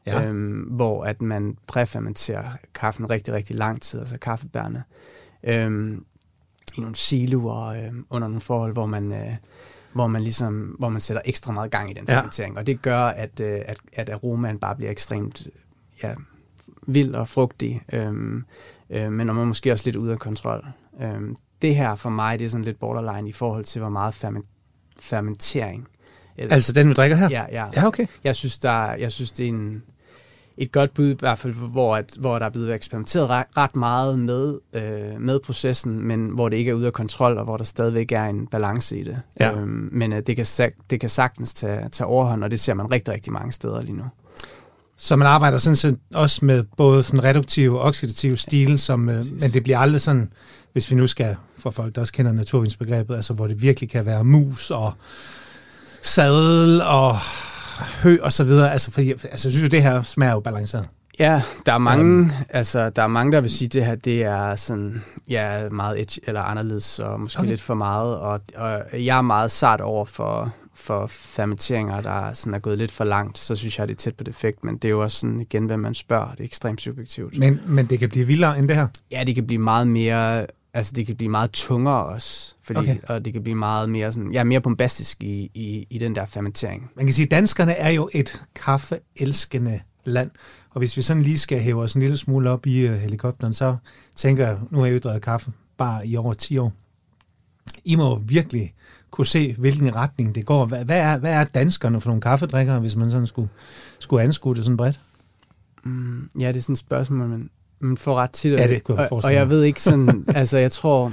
Ja. 0.07 0.27
Øhm, 0.29 0.61
hvor 0.61 1.05
at 1.05 1.23
man 1.23 1.57
præfermenterer 1.67 2.45
kaffen 2.75 3.11
rigtig, 3.11 3.35
rigtig 3.35 3.57
lang 3.57 3.83
tid, 3.83 4.01
altså 4.01 4.19
kaffebærne, 4.19 4.85
øhm, 5.45 6.05
i 6.77 6.81
nogle 6.81 6.97
siloer 6.97 7.67
øhm, 7.67 8.07
under 8.11 8.29
nogle 8.29 8.41
forhold, 8.41 8.73
hvor 8.73 8.87
man, 8.87 9.12
øh, 9.12 9.35
hvor 9.93 10.07
man 10.07 10.23
ligesom, 10.23 10.77
hvor 10.79 10.89
man 10.89 11.01
sætter 11.01 11.23
ekstra 11.25 11.53
meget 11.53 11.71
gang 11.71 11.91
i 11.91 11.95
den 11.95 12.05
Ja. 12.09 12.17
fermentering. 12.17 12.59
Og 12.59 12.67
det 12.67 12.83
gør, 12.83 13.01
at, 13.03 13.41
øh, 13.41 13.61
at, 13.67 13.79
at 13.93 14.11
aromaen 14.11 14.59
bare 14.59 14.77
bliver 14.77 14.91
ekstremt 14.91 15.47
ja, 16.03 16.15
vild 16.87 17.14
og 17.14 17.29
frugtig, 17.29 17.83
øhm, 17.92 18.44
øh, 18.90 19.12
men 19.12 19.29
og 19.29 19.35
man 19.37 19.46
måske 19.46 19.72
også 19.72 19.85
lidt 19.87 19.96
ude 19.96 20.12
af 20.12 20.18
kontrol. 20.18 20.66
Øhm, 21.03 21.37
det 21.62 21.75
her 21.77 21.94
for 21.94 22.11
mig, 22.11 22.38
det 22.38 22.44
er 22.44 22.49
sådan 22.49 22.64
lidt 22.64 22.79
borderline 22.79 23.29
i 23.29 23.33
forhold 23.33 23.64
til, 23.64 23.81
hvor 23.81 23.88
meget 23.90 24.14
ferment, 24.14 24.46
fermentering. 25.01 25.88
Eller, 26.37 26.55
Altså 26.55 26.72
den, 26.72 26.88
vi 26.88 26.94
drikker 26.94 27.16
her? 27.16 27.29
ja, 27.31 27.44
ja, 27.53 27.66
Ja, 27.77 27.87
okay. 27.87 28.07
jeg 28.25 28.37
synes, 28.37 28.59
der, 28.59 28.92
jeg 28.94 29.12
synes 29.12 29.33
det 29.33 29.44
er 29.44 29.49
en, 29.49 29.83
et 30.59 30.72
godt 30.72 30.94
bud, 30.94 31.11
i 31.11 31.16
hvert 31.18 31.38
fald, 31.38 31.53
hvor, 31.55 31.96
at, 31.96 32.16
hvor 32.20 32.38
der 32.38 32.46
er 32.46 32.51
blevet 32.51 32.75
eksperimenteret 32.75 33.31
ret, 33.31 33.46
ret 33.57 33.77
meget 33.77 34.18
med, 34.18 34.59
øh, 34.72 35.20
med 35.20 35.40
processen, 35.40 36.01
men 36.01 36.29
hvor 36.29 36.49
det 36.49 36.57
ikke 36.57 36.70
er 36.70 36.75
ude 36.75 36.87
af 36.87 36.92
kontrol, 36.92 37.38
og 37.38 37.44
hvor 37.44 37.57
der 37.57 37.64
stadigvæk 37.64 38.12
er 38.12 38.25
en 38.25 38.46
balance 38.46 38.99
i 38.99 39.03
det. 39.05 39.22
Ja. 39.40 39.53
Øhm, 39.53 39.88
men 39.92 40.12
øh, 40.12 40.22
det, 40.27 40.37
kan, 40.37 40.72
det 40.90 41.01
kan 41.01 41.09
sagtens 41.09 41.55
tage, 41.55 41.88
tage 41.88 42.09
overhånd, 42.09 42.44
og 42.44 42.51
det 42.51 42.61
ser 42.61 42.75
man 42.75 42.92
rigtig, 42.92 43.14
rigtig 43.14 43.33
mange 43.33 43.53
steder 43.53 43.83
lige 43.83 43.96
nu. 43.96 44.05
Så 44.99 45.17
man 45.17 45.29
arbejder 45.29 45.59
sådan 45.59 45.77
set 45.77 45.99
også 46.15 46.45
med 46.45 46.65
både 46.77 47.03
sådan 47.03 47.25
reduktiv 47.25 47.75
og 47.75 47.81
oxidativ 47.81 48.37
stil, 48.37 48.79
som, 48.79 49.09
øh, 49.09 49.25
men 49.41 49.51
det 49.51 49.63
bliver 49.63 49.79
aldrig 49.79 50.01
sådan, 50.01 50.33
hvis 50.73 50.91
vi 50.91 50.97
nu 50.97 51.07
skal, 51.07 51.37
for 51.59 51.71
folk, 51.71 51.95
der 51.95 52.01
også 52.01 52.13
kender 52.13 52.33
naturvindsbegrebet, 52.33 53.17
altså 53.17 53.35
hvor 53.35 53.47
det 53.47 53.63
virkelig 53.63 53.91
kan 53.91 54.07
være 54.07 54.25
mus 54.25 54.71
og 54.71 54.93
sadel 56.03 56.83
og 56.83 57.17
hø 58.03 58.19
og 58.23 58.33
så 58.33 58.45
videre. 58.45 58.73
Altså, 58.73 58.91
for, 58.91 59.01
altså 59.01 59.29
jeg 59.33 59.53
synes 59.53 59.63
jo, 59.63 59.69
det 59.69 59.83
her 59.83 60.03
smager 60.03 60.33
jo 60.33 60.41
balanceret. 60.41 60.87
Ja, 61.19 61.43
der 61.67 61.73
er 61.73 61.79
mange, 61.79 62.21
um, 62.21 62.33
altså, 62.51 62.91
der 62.91 63.03
er 63.03 63.07
mange, 63.07 63.33
der 63.33 63.41
vil 63.41 63.51
sige, 63.51 63.67
at 63.67 63.73
det 63.73 63.85
her 63.85 63.95
det 63.95 64.23
er 64.23 64.55
sådan, 64.55 65.05
ja, 65.29 65.69
meget 65.69 66.01
edge, 66.01 66.21
eller 66.27 66.41
anderledes, 66.43 66.99
og 66.99 67.21
måske 67.21 67.39
Okay. 67.39 67.45
okay. 67.47 67.51
lidt 67.51 67.61
for 67.61 67.75
meget. 67.75 68.19
Og, 68.19 68.41
og 68.57 68.83
jeg 68.93 69.19
er 69.19 69.23
meget 69.23 69.51
sart 69.51 69.81
over 69.81 70.05
for, 70.05 70.53
for 70.77 71.07
fermenteringer, 71.07 72.01
der 72.01 72.33
sådan 72.33 72.55
er 72.55 72.59
gået 72.59 72.79
lidt 72.79 72.91
for 72.93 73.05
langt. 73.05 73.39
Så 73.39 73.57
synes 73.57 73.79
jeg, 73.79 73.89
det 73.89 73.95
er 73.95 73.99
tæt 73.99 74.15
på 74.15 74.25
defekt, 74.25 74.65
men 74.65 74.75
det 74.75 74.85
er 74.85 74.91
jo 74.91 75.03
også 75.03 75.21
sådan, 75.21 75.41
igen, 75.41 75.67
hvad 75.67 75.77
man 75.77 75.95
spørger. 75.95 76.31
Det 76.31 76.41
er 76.41 76.45
ekstremt 76.45 76.81
subjektivt. 76.81 77.39
Men, 77.39 77.61
men 77.67 77.87
det 77.87 77.99
kan 77.99 78.09
blive 78.09 78.27
vildere 78.27 78.59
end 78.59 78.69
det 78.69 78.77
her. 78.77 78.89
Ja, 79.11 79.25
det 79.25 79.35
kan 79.35 79.47
blive 79.47 79.59
meget 79.61 79.89
mere, 79.89 80.47
altså 80.75 80.93
det 80.97 81.07
kan 81.07 81.17
blive 81.17 81.31
meget 81.31 81.51
tungere 81.51 82.07
også, 82.07 82.55
fordi, 82.62 82.81
Okay. 82.81 82.97
og 83.09 83.25
det 83.25 83.33
kan 83.33 83.43
blive 83.43 83.57
meget 83.57 83.89
mere 83.91 84.12
sådan, 84.12 84.33
ja, 84.33 84.45
mere 84.45 84.61
bombastisk 84.61 85.23
i, 85.23 85.51
i, 85.55 85.87
i 85.91 85.99
den 85.99 86.15
der 86.15 86.25
fermentering. 86.27 86.91
Man 86.97 87.07
kan 87.07 87.15
sige, 87.15 87.25
at 87.25 87.31
danskerne 87.31 87.73
er 87.73 87.91
jo 87.91 88.09
et 88.12 88.43
kaffeelskende 88.55 89.81
land. 90.05 90.31
Og 90.71 90.79
hvis 90.79 90.97
vi 90.97 91.03
sådan 91.03 91.23
lige 91.23 91.39
skal 91.39 91.61
hæve 91.61 91.83
os 91.83 91.95
en 91.95 92.01
lille 92.01 92.17
smule 92.17 92.51
op 92.51 92.67
i 92.67 92.89
uh, 92.89 92.95
helikopteren, 92.95 93.53
så 93.53 93.77
tænker 94.17 94.47
jeg, 94.47 94.59
nu 94.71 94.79
har 94.79 94.87
jeg 94.87 94.95
jo 94.95 94.99
drevet 94.99 95.23
kaffe 95.23 95.53
bare 95.79 96.07
i 96.07 96.17
over 96.17 96.35
10 96.35 96.59
år. 96.59 96.73
I 97.85 97.97
må 97.97 98.19
virkelig 98.19 98.75
kunne 99.11 99.27
se, 99.27 99.55
hvilken 99.59 99.97
retning 99.97 100.35
det 100.35 100.47
går. 100.47 100.66
Hvad, 100.66 100.85
hvad, 100.85 101.01
er, 101.01 101.19
hvad 101.19 101.33
er 101.33 101.45
danskerne 101.45 102.01
for 102.01 102.09
nogle 102.09 102.21
kaffedrikkere, 102.21 102.81
hvis 102.81 102.97
man 102.97 103.11
sådan 103.11 103.27
skulle, 103.27 103.49
skulle 103.99 104.23
anskue 104.23 104.55
det 104.55 104.64
sådan 104.64 104.77
bredt? 104.77 105.01
Mm, 105.85 106.31
ja, 106.40 106.49
det 106.49 106.57
er 106.57 106.61
sådan 106.61 106.73
et 106.73 106.79
spørgsmål, 106.79 107.29
man, 107.29 107.51
man 107.81 107.97
får 107.97 108.14
ret 108.14 108.31
tit. 108.31 108.53
Ja, 108.53 108.69
det 108.69 108.85
kunne 108.85 109.01
jeg 109.01 109.12
og, 109.12 109.21
og 109.25 109.35
jeg 109.35 109.49
ved 109.49 109.62
ikke 109.62 109.83
sådan, 109.83 110.25
altså 110.35 110.59
jeg 110.59 110.73
tror, 110.73 111.12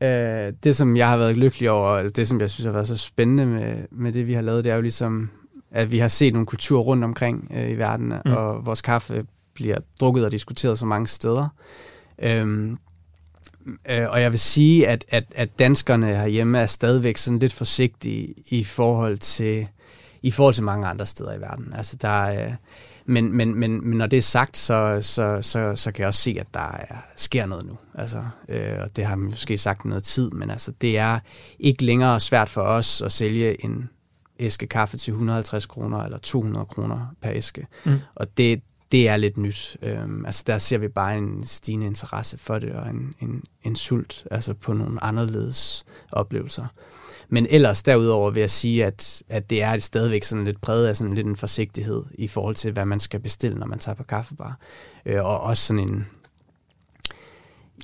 øh, 0.00 0.52
det 0.64 0.76
som 0.76 0.96
jeg 0.96 1.08
har 1.08 1.16
været 1.16 1.36
lykkelig 1.36 1.70
over, 1.70 1.88
og 1.88 2.16
det 2.16 2.28
som 2.28 2.40
jeg 2.40 2.50
synes 2.50 2.64
har 2.64 2.72
været 2.72 2.86
så 2.86 2.96
spændende 2.96 3.46
med, 3.46 3.76
med 3.90 4.12
det, 4.12 4.26
vi 4.26 4.32
har 4.32 4.42
lavet, 4.42 4.64
det 4.64 4.70
er 4.70 4.76
jo 4.76 4.82
ligesom, 4.82 5.30
at 5.70 5.92
vi 5.92 5.98
har 5.98 6.08
set 6.08 6.32
nogle 6.32 6.46
kulturer 6.46 6.82
rundt 6.82 7.04
omkring 7.04 7.52
øh, 7.54 7.70
i 7.70 7.74
verden, 7.74 8.06
mm. 8.24 8.32
og 8.32 8.66
vores 8.66 8.82
kaffe 8.82 9.24
bliver 9.54 9.78
drukket 10.00 10.24
og 10.24 10.32
diskuteret 10.32 10.78
så 10.78 10.86
mange 10.86 11.06
steder. 11.06 11.48
Øhm, 12.22 12.78
øh, 13.88 14.10
og 14.10 14.20
jeg 14.22 14.30
vil 14.30 14.40
sige, 14.40 14.88
at, 14.88 15.04
at, 15.08 15.24
at 15.34 15.58
danskerne 15.58 16.06
herhjemme 16.06 16.58
er 16.58 16.66
stadigvæk 16.66 17.16
sådan 17.16 17.38
lidt 17.38 17.52
forsigtige 17.52 18.34
i 18.48 18.64
forhold 18.64 19.18
til 19.18 19.68
i 20.22 20.30
forhold 20.30 20.54
til 20.54 20.64
mange 20.64 20.86
andre 20.86 21.06
steder 21.06 21.34
i 21.34 21.40
verden. 21.40 21.72
Altså 21.76 21.96
der 21.96 22.24
er, 22.24 22.56
men, 23.06 23.36
men, 23.36 23.54
men, 23.54 23.88
men 23.88 23.98
når 23.98 24.06
det 24.06 24.16
er 24.16 24.22
sagt, 24.22 24.56
så, 24.56 24.98
så, 25.02 25.38
så, 25.42 25.76
så 25.76 25.92
kan 25.92 26.00
jeg 26.00 26.08
også 26.08 26.22
se, 26.22 26.36
at 26.40 26.46
der 26.54 26.72
er, 26.72 26.96
sker 27.16 27.46
noget 27.46 27.66
nu. 27.66 27.78
Altså, 27.94 28.24
øh, 28.48 28.78
og 28.80 28.96
det 28.96 29.04
har 29.04 29.16
man 29.16 29.30
måske 29.30 29.58
sagt 29.58 29.84
noget 29.84 30.04
tid, 30.04 30.30
men 30.30 30.50
altså, 30.50 30.72
det 30.80 30.98
er 30.98 31.18
ikke 31.58 31.84
længere 31.84 32.20
svært 32.20 32.48
for 32.48 32.62
os 32.62 33.02
at 33.02 33.12
sælge 33.12 33.64
en 33.64 33.90
æske 34.40 34.66
kaffe 34.66 34.96
til 34.96 35.10
150 35.10 35.66
kroner 35.66 36.04
eller 36.04 36.18
200 36.18 36.66
kroner 36.66 37.14
per 37.20 37.30
æske. 37.32 37.66
Mm. 37.84 37.98
Og 38.14 38.36
det, 38.36 38.62
det 38.92 39.08
er 39.08 39.16
lidt 39.16 39.36
nyt. 39.36 39.76
Øhm, 39.82 40.26
altså 40.26 40.44
der 40.46 40.58
ser 40.58 40.78
vi 40.78 40.88
bare 40.88 41.18
en 41.18 41.46
stigende 41.46 41.86
interesse 41.86 42.38
for 42.38 42.58
det, 42.58 42.72
og 42.72 42.90
en, 42.90 43.14
en, 43.20 43.42
en 43.62 43.76
sult 43.76 44.26
altså 44.30 44.54
på 44.54 44.72
nogle 44.72 45.04
anderledes 45.04 45.84
oplevelser. 46.12 46.66
Men 47.28 47.46
ellers 47.50 47.82
derudover 47.82 48.30
vil 48.30 48.40
jeg 48.40 48.50
sige, 48.50 48.84
at, 48.84 49.22
at 49.28 49.50
det 49.50 49.62
er 49.62 49.78
stadigvæk 49.78 50.24
sådan 50.24 50.44
lidt 50.44 50.60
præget 50.60 50.86
af 50.86 50.96
sådan 50.96 51.14
lidt 51.14 51.26
en 51.26 51.36
forsigtighed 51.36 52.04
i 52.14 52.28
forhold 52.28 52.54
til, 52.54 52.72
hvad 52.72 52.84
man 52.84 53.00
skal 53.00 53.20
bestille, 53.20 53.58
når 53.58 53.66
man 53.66 53.78
tager 53.78 53.96
på 53.96 54.04
kaffebar. 54.04 54.58
Øh, 55.06 55.24
og 55.24 55.40
også 55.40 55.66
sådan 55.66 55.88
en... 55.88 56.06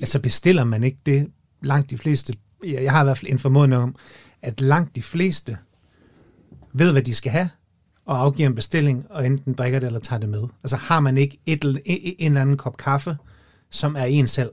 Altså 0.00 0.20
bestiller 0.20 0.64
man 0.64 0.84
ikke 0.84 0.98
det 1.06 1.30
langt 1.62 1.90
de 1.90 1.98
fleste, 1.98 2.32
jeg 2.64 2.82
jeg 2.82 2.92
har 2.92 3.00
i 3.00 3.04
hvert 3.04 3.18
fald 3.18 3.32
en 3.32 3.38
formodning 3.38 3.82
om, 3.82 3.96
at 4.42 4.60
langt 4.60 4.96
de 4.96 5.02
fleste 5.02 5.58
ved, 6.72 6.92
hvad 6.92 7.02
de 7.02 7.14
skal 7.14 7.32
have, 7.32 7.50
og 8.06 8.20
afgiver 8.20 8.48
en 8.48 8.54
bestilling, 8.54 9.06
og 9.10 9.26
enten 9.26 9.52
drikker 9.52 9.78
det 9.78 9.86
eller 9.86 10.00
tager 10.00 10.20
det 10.20 10.28
med. 10.28 10.42
Altså 10.64 10.76
har 10.76 11.00
man 11.00 11.18
ikke 11.18 11.38
et, 11.46 11.64
en 11.64 11.78
en 11.84 12.14
eller 12.18 12.40
anden 12.40 12.56
kop 12.56 12.76
kaffe 12.76 13.16
som 13.70 13.96
er 13.96 14.04
en 14.04 14.26
selv? 14.26 14.50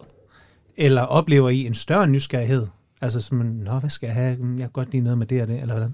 Eller 0.77 1.01
oplever 1.01 1.49
I 1.49 1.65
en 1.65 1.75
større 1.75 2.07
nysgerrighed? 2.07 2.67
Altså 3.01 3.21
som, 3.21 3.37
nå, 3.37 3.79
hvad 3.79 3.89
skal 3.89 4.07
jeg 4.07 4.15
have? 4.15 4.29
Jeg 4.29 4.59
kan 4.59 4.69
godt 4.69 4.91
lide 4.91 5.03
noget 5.03 5.17
med 5.17 5.27
det 5.27 5.41
og 5.41 5.47
det, 5.47 5.61
eller 5.61 5.73
hvordan? 5.73 5.93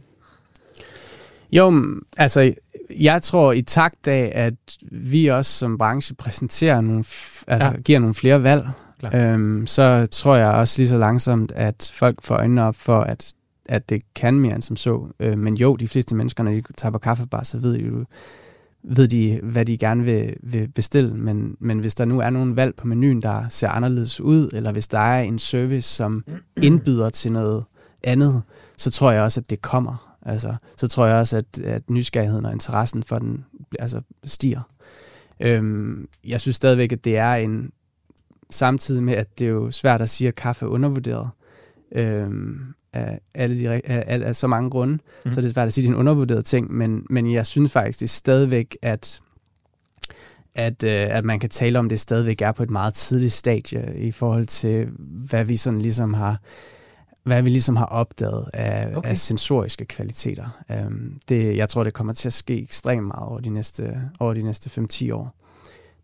Jo, 1.51 1.95
altså, 2.17 2.53
jeg 2.99 3.23
tror 3.23 3.51
i 3.51 3.61
takt 3.61 4.07
af, 4.07 4.31
at 4.35 4.53
vi 4.91 5.27
også 5.27 5.51
som 5.51 5.77
branche 5.77 6.15
præsenterer 6.15 6.81
nogle, 6.81 7.03
altså, 7.47 7.69
ja. 7.69 7.77
giver 7.77 7.99
nogle 7.99 8.15
flere 8.15 8.43
valg, 8.43 8.67
øhm, 9.13 9.67
så 9.67 10.07
tror 10.11 10.35
jeg 10.35 10.47
også 10.47 10.81
lige 10.81 10.89
så 10.89 10.97
langsomt, 10.97 11.51
at 11.51 11.91
folk 11.93 12.23
får 12.23 12.35
øjnene 12.35 12.63
op 12.63 12.75
for, 12.75 12.99
at, 12.99 13.33
at 13.69 13.89
det 13.89 14.01
kan 14.15 14.39
mere 14.39 14.55
end 14.55 14.61
som 14.61 14.75
så. 14.75 15.07
Øh, 15.19 15.37
men 15.37 15.57
jo, 15.57 15.75
de 15.75 15.87
fleste 15.87 16.15
mennesker, 16.15 16.43
når 16.43 16.51
de 16.51 16.63
tager 16.77 16.91
på 16.91 16.99
kaffebar, 16.99 17.43
så 17.43 17.57
ved 17.57 17.73
de 17.73 17.79
jo, 17.79 18.05
ved 18.83 19.07
de, 19.07 19.39
hvad 19.43 19.65
de 19.65 19.77
gerne 19.77 20.03
vil, 20.03 20.37
vil 20.43 20.67
bestille, 20.67 21.13
men, 21.13 21.55
men 21.59 21.79
hvis 21.79 21.95
der 21.95 22.05
nu 22.05 22.19
er 22.19 22.29
nogle 22.29 22.55
valg 22.55 22.75
på 22.75 22.87
menuen, 22.87 23.21
der 23.21 23.49
ser 23.49 23.69
anderledes 23.69 24.21
ud, 24.21 24.49
eller 24.53 24.71
hvis 24.71 24.87
der 24.87 24.99
er 24.99 25.21
en 25.21 25.39
service, 25.39 25.89
som 25.89 26.23
indbyder 26.61 27.09
til 27.09 27.31
noget 27.31 27.63
andet, 28.03 28.41
så 28.77 28.91
tror 28.91 29.11
jeg 29.11 29.23
også, 29.23 29.39
at 29.39 29.49
det 29.49 29.61
kommer. 29.61 30.17
Altså, 30.25 30.55
så 30.77 30.87
tror 30.87 31.05
jeg 31.05 31.15
også, 31.15 31.37
at, 31.37 31.59
at 31.59 31.89
nysgerrigheden 31.89 32.45
og 32.45 32.51
interessen 32.51 33.03
for 33.03 33.19
den 33.19 33.45
altså, 33.79 34.01
stiger. 34.23 34.61
Øhm, 35.39 36.07
jeg 36.27 36.39
synes 36.39 36.55
stadigvæk, 36.55 36.91
at 36.91 37.05
det 37.05 37.17
er 37.17 37.33
en, 37.33 37.71
samtidig 38.49 39.03
med, 39.03 39.13
at 39.13 39.39
det 39.39 39.45
er 39.45 39.51
jo 39.51 39.71
svært 39.71 40.01
at 40.01 40.09
sige, 40.09 40.27
at 40.27 40.35
kaffe 40.35 40.65
er 40.65 40.69
undervurderet, 40.69 41.29
øhm, 41.91 42.59
af, 42.93 43.19
alle 43.33 43.57
de, 43.57 43.69
af, 43.69 43.81
af, 43.85 44.27
af 44.27 44.35
så 44.35 44.47
mange 44.47 44.69
grunde, 44.69 44.99
mm. 45.25 45.31
så 45.31 45.41
det 45.41 45.47
er 45.47 45.53
svært 45.53 45.67
at 45.67 45.73
sige, 45.73 45.83
at 45.83 45.87
det 45.87 45.93
er 45.93 45.95
en 45.95 45.99
undervurderet 45.99 46.45
ting, 46.45 46.73
men, 46.73 47.05
men 47.09 47.33
jeg 47.33 47.45
synes 47.45 47.71
faktisk, 47.71 47.99
det 47.99 48.05
er 48.05 48.09
stadigvæk, 48.09 48.77
at 48.81 49.21
at, 50.55 50.83
øh, 50.83 51.17
at 51.17 51.25
man 51.25 51.39
kan 51.39 51.49
tale 51.49 51.79
om, 51.79 51.89
det 51.89 51.99
stadigvæk 51.99 52.41
er 52.41 52.51
på 52.51 52.63
et 52.63 52.69
meget 52.69 52.93
tidligt 52.93 53.33
stadie 53.33 53.97
i 53.97 54.11
forhold 54.11 54.45
til, 54.45 54.87
hvad 54.99 55.45
vi 55.45 55.57
sådan 55.57 55.81
ligesom 55.81 56.13
har 56.13 56.41
hvad 57.23 57.41
vi 57.41 57.49
ligesom 57.49 57.75
har 57.75 57.85
opdaget 57.85 58.45
af, 58.53 58.97
okay. 58.97 59.09
af 59.09 59.17
sensoriske 59.17 59.85
kvaliteter. 59.85 60.63
Um, 60.69 61.19
det, 61.29 61.57
jeg 61.57 61.69
tror, 61.69 61.83
det 61.83 61.93
kommer 61.93 62.13
til 62.13 62.29
at 62.29 62.33
ske 62.33 62.61
ekstremt 62.61 63.07
meget 63.07 63.29
over 63.29 63.39
de 63.39 63.49
næste, 63.49 64.01
over 64.19 64.33
de 64.33 64.41
næste 64.41 64.81
5-10 64.81 65.13
år. 65.13 65.35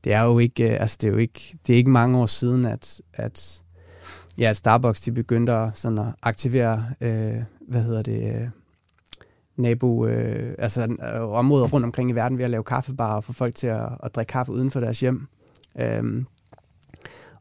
Det 0.04 0.14
er 0.14 0.22
jo 0.22 0.40
ikke, 0.40 0.72
øh, 0.72 0.78
altså 0.80 0.98
det 1.02 1.08
er 1.08 1.12
jo 1.12 1.18
ikke, 1.18 1.58
det 1.68 1.74
er 1.74 1.78
ikke 1.78 1.90
mange 1.90 2.18
år 2.18 2.26
siden, 2.26 2.66
at, 2.66 3.02
at 3.14 3.64
ja, 4.38 4.54
Starbucks 4.54 5.02
de 5.02 5.12
begyndte 5.12 5.54
at, 5.54 5.78
sådan 5.78 5.98
at 5.98 6.06
aktivere, 6.22 6.86
øh, 7.02 7.36
hvad 7.68 7.84
hedder 7.84 8.02
det, 8.02 8.36
øh, 8.36 8.50
nabo, 9.58 10.06
øh, 10.06 10.56
altså 10.60 10.84
øh, 10.84 11.22
områder 11.22 11.68
rundt 11.68 11.86
omkring 11.86 12.10
i 12.10 12.14
verden 12.14 12.38
ved 12.38 12.46
at 12.46 12.52
lave 12.52 12.64
kaffebarer 12.64 13.16
og 13.16 13.24
få 13.24 13.34
folk 13.34 13.56
til 13.56 13.68
at, 13.68 13.90
at 14.04 14.16
drikke 14.16 14.32
kaffe 14.32 14.52
uden 14.52 14.72
for 14.72 14.80
deres 14.80 15.00
hjem. 15.00 15.28
Øhm, 15.80 16.26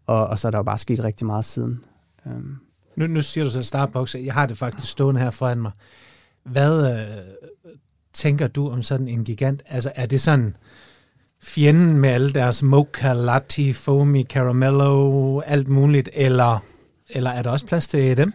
og, 0.06 0.26
og 0.26 0.38
så 0.38 0.48
er 0.48 0.50
der 0.50 0.58
jo 0.58 0.62
bare 0.62 0.78
sket 0.78 1.04
rigtig 1.04 1.26
meget 1.26 1.44
siden. 1.44 1.84
Øhm. 2.26 2.56
Nu, 2.96 3.06
nu 3.06 3.20
siger 3.20 3.44
du 3.44 3.50
så 3.50 3.62
Starbucks, 3.62 4.14
jeg 4.14 4.34
har 4.34 4.46
det 4.46 4.58
faktisk 4.58 4.92
stående 4.92 5.20
her 5.20 5.30
foran 5.30 5.62
mig. 5.62 5.72
Hvad 6.44 7.00
øh, 7.00 7.24
tænker 8.12 8.46
du 8.46 8.70
om 8.70 8.82
sådan 8.82 9.08
en 9.08 9.24
gigant? 9.24 9.62
Altså 9.66 9.92
er 9.94 10.06
det 10.06 10.20
sådan 10.20 10.56
fjenden 11.42 11.98
med 11.98 12.10
alle 12.10 12.32
deres 12.32 12.62
mocha, 12.62 13.12
latte, 13.12 13.74
foamy, 13.74 14.24
caramello, 14.24 15.40
alt 15.40 15.68
muligt, 15.68 16.08
eller 16.12 16.64
eller 17.10 17.30
er 17.30 17.42
der 17.42 17.50
også 17.50 17.66
plads 17.66 17.88
til 17.88 18.16
dem? 18.16 18.32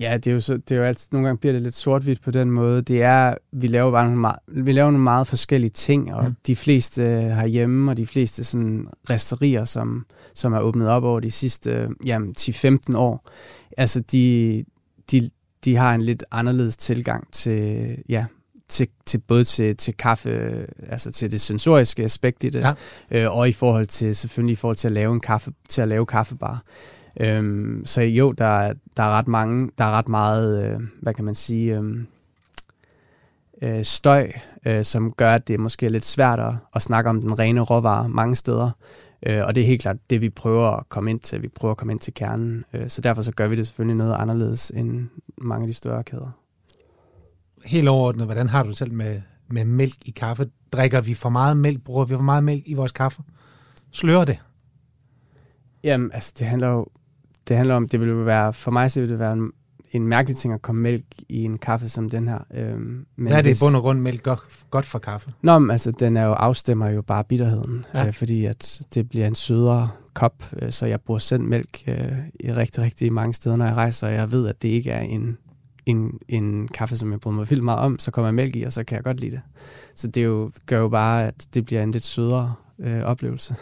Ja, 0.00 0.16
det 0.16 0.26
er 0.26 0.32
jo, 0.34 0.40
så, 0.40 0.56
det 0.56 0.70
er 0.70 0.76
jo 0.76 0.84
altid, 0.84 1.08
nogle 1.12 1.26
gange 1.26 1.38
bliver 1.38 1.52
det 1.52 1.62
lidt 1.62 1.74
sort-hvidt 1.74 2.22
på 2.22 2.30
den 2.30 2.50
måde. 2.50 2.82
Det 2.82 3.02
er, 3.02 3.34
vi 3.52 3.66
laver 3.66 3.90
bare 3.90 4.04
nogle 4.04 4.20
meget, 4.20 4.38
vi 4.48 4.72
laver 4.72 4.90
nogle 4.90 5.04
meget 5.04 5.26
forskellige 5.26 5.70
ting, 5.70 6.14
og 6.14 6.24
mm. 6.24 6.34
de 6.46 6.56
fleste 6.56 7.02
herhjemme, 7.02 7.90
og 7.90 7.96
de 7.96 8.06
fleste 8.06 8.44
sådan 8.44 8.88
resterier, 9.10 9.64
som, 9.64 10.06
som 10.34 10.52
er 10.52 10.60
åbnet 10.60 10.88
op 10.88 11.04
over 11.04 11.20
de 11.20 11.30
sidste 11.30 11.88
jamen, 12.06 12.34
10-15 12.40 12.96
år, 12.96 13.28
altså 13.76 14.00
de, 14.00 14.64
de, 15.10 15.30
de 15.64 15.76
har 15.76 15.94
en 15.94 16.02
lidt 16.02 16.24
anderledes 16.30 16.76
tilgang 16.76 17.32
til, 17.32 17.96
ja, 18.08 18.24
til, 18.68 18.88
til 19.06 19.18
både 19.18 19.44
til, 19.44 19.76
til 19.76 19.96
kaffe, 19.96 20.66
altså 20.88 21.12
til 21.12 21.32
det 21.32 21.40
sensoriske 21.40 22.04
aspekt 22.04 22.44
i 22.44 22.48
det, 22.48 22.60
ja. 22.60 22.72
øh, 23.10 23.36
og 23.36 23.48
i 23.48 23.52
forhold 23.52 23.86
til 23.86 24.16
selvfølgelig 24.16 24.52
i 24.52 24.56
forhold 24.56 24.76
til 24.76 24.88
at 24.88 24.92
lave 24.92 25.14
en 25.14 25.20
kaffe, 25.20 25.52
til 25.68 25.82
at 25.82 25.88
lave 25.88 26.06
kaffebar. 26.06 26.62
Øhm, 27.20 27.82
så 27.84 28.02
jo, 28.02 28.32
der, 28.32 28.72
der 28.96 29.02
er 29.02 29.10
ret 29.10 29.28
mange, 29.28 29.70
der 29.78 29.84
er 29.84 29.90
ret 29.90 30.08
meget, 30.08 30.64
øh, 30.64 30.80
hvad 31.02 31.14
kan 31.14 31.24
man 31.24 31.34
sige, 31.34 31.78
øh, 31.78 31.98
øh, 33.62 33.84
støj, 33.84 34.32
øh, 34.66 34.84
som 34.84 35.12
gør, 35.12 35.32
at 35.32 35.48
det 35.48 35.54
er 35.54 35.58
måske 35.58 35.88
lidt 35.88 36.04
svært 36.04 36.40
at, 36.40 36.54
at 36.74 36.82
snakke 36.82 37.10
om 37.10 37.20
den 37.20 37.38
rene 37.38 37.60
råvare 37.60 38.08
mange 38.08 38.36
steder. 38.36 38.70
Øh, 39.26 39.46
og 39.46 39.54
det 39.54 39.60
er 39.60 39.66
helt 39.66 39.82
klart 39.82 39.96
det, 40.10 40.20
vi 40.20 40.30
prøver 40.30 40.66
at 40.70 40.88
komme 40.88 41.10
ind 41.10 41.20
til. 41.20 41.42
Vi 41.42 41.48
prøver 41.48 41.72
at 41.72 41.78
komme 41.78 41.92
ind 41.92 42.00
til 42.00 42.14
kernen. 42.14 42.64
Øh, 42.72 42.88
så 42.90 43.00
derfor 43.00 43.22
så 43.22 43.32
gør 43.32 43.48
vi 43.48 43.56
det 43.56 43.66
selvfølgelig 43.66 43.96
noget 43.96 44.16
anderledes 44.18 44.70
end 44.70 45.08
mange 45.38 45.62
af 45.62 45.66
de 45.66 45.74
større 45.74 46.04
kæder. 46.04 46.30
Helt 47.64 47.88
overordnet, 47.88 48.26
hvordan 48.26 48.48
har 48.48 48.62
du 48.62 48.72
selv 48.72 48.92
med, 48.92 49.22
med 49.48 49.64
mælk 49.64 49.96
i 50.04 50.10
kaffe? 50.10 50.50
Drikker 50.72 51.00
vi 51.00 51.14
for 51.14 51.28
meget 51.28 51.56
mælk? 51.56 51.84
Bruger 51.84 52.04
vi 52.04 52.14
for 52.14 52.22
meget 52.22 52.44
mælk 52.44 52.62
i 52.66 52.74
vores 52.74 52.92
kaffe? 52.92 53.22
Slører 53.90 54.24
det? 54.24 54.38
Jamen, 55.84 56.10
altså 56.12 56.34
det 56.38 56.46
handler 56.46 56.68
jo 56.68 56.86
det 57.48 57.56
handler 57.56 57.74
om, 57.74 57.88
det 57.88 58.00
vil 58.00 58.08
jo 58.08 58.14
være, 58.14 58.52
for 58.52 58.70
mig 58.70 58.90
så 58.90 59.00
vil 59.00 59.08
det 59.08 59.18
være 59.18 59.32
en, 59.32 59.52
en 59.92 60.08
mærkelig 60.08 60.36
ting 60.36 60.54
at 60.54 60.62
komme 60.62 60.82
mælk 60.82 61.04
i 61.28 61.44
en 61.44 61.58
kaffe 61.58 61.88
som 61.88 62.10
den 62.10 62.28
her. 62.28 62.38
Øhm, 62.54 63.06
men 63.16 63.26
Hvad 63.26 63.32
er 63.32 63.36
det 63.36 63.50
hvis, 63.50 63.60
i 63.60 63.64
bund 63.64 63.76
og 63.76 63.82
grund 63.82 64.00
mælk 64.00 64.22
godt, 64.22 64.40
godt 64.70 64.86
for 64.86 64.98
kaffe? 64.98 65.32
Nå, 65.42 65.58
men 65.58 65.70
altså 65.70 65.90
den 65.90 66.16
er 66.16 66.24
jo, 66.24 66.32
afstemmer 66.32 66.88
jo 66.88 67.02
bare 67.02 67.24
bitterheden, 67.24 67.84
ja. 67.94 68.06
øh, 68.06 68.12
fordi 68.12 68.44
at 68.44 68.80
det 68.94 69.08
bliver 69.08 69.26
en 69.26 69.34
sødere 69.34 69.88
kop, 70.14 70.44
øh, 70.62 70.72
så 70.72 70.86
jeg 70.86 71.00
bruger 71.00 71.18
selv 71.18 71.42
mælk 71.42 71.82
øh, 71.88 72.18
i 72.40 72.52
rigtig, 72.52 72.82
rigtig 72.82 73.12
mange 73.12 73.34
steder, 73.34 73.56
når 73.56 73.66
jeg 73.66 73.74
rejser, 73.74 74.06
og 74.06 74.14
jeg 74.14 74.32
ved, 74.32 74.48
at 74.48 74.62
det 74.62 74.68
ikke 74.68 74.90
er 74.90 75.00
en, 75.00 75.38
en, 75.86 76.18
en 76.28 76.68
kaffe, 76.68 76.96
som 76.96 77.12
jeg 77.12 77.20
bryder 77.20 77.36
mig 77.36 77.50
vildt 77.50 77.64
meget 77.64 77.80
om, 77.80 77.98
så 77.98 78.10
kommer 78.10 78.26
jeg 78.26 78.34
mælk 78.34 78.56
i, 78.56 78.62
og 78.62 78.72
så 78.72 78.84
kan 78.84 78.96
jeg 78.96 79.04
godt 79.04 79.20
lide 79.20 79.30
det. 79.30 79.40
Så 79.94 80.08
det 80.08 80.24
jo, 80.24 80.50
gør 80.66 80.78
jo 80.78 80.88
bare, 80.88 81.26
at 81.26 81.46
det 81.54 81.64
bliver 81.64 81.82
en 81.82 81.90
lidt 81.90 82.04
sødere 82.04 82.54
øh, 82.78 83.02
oplevelse. 83.02 83.56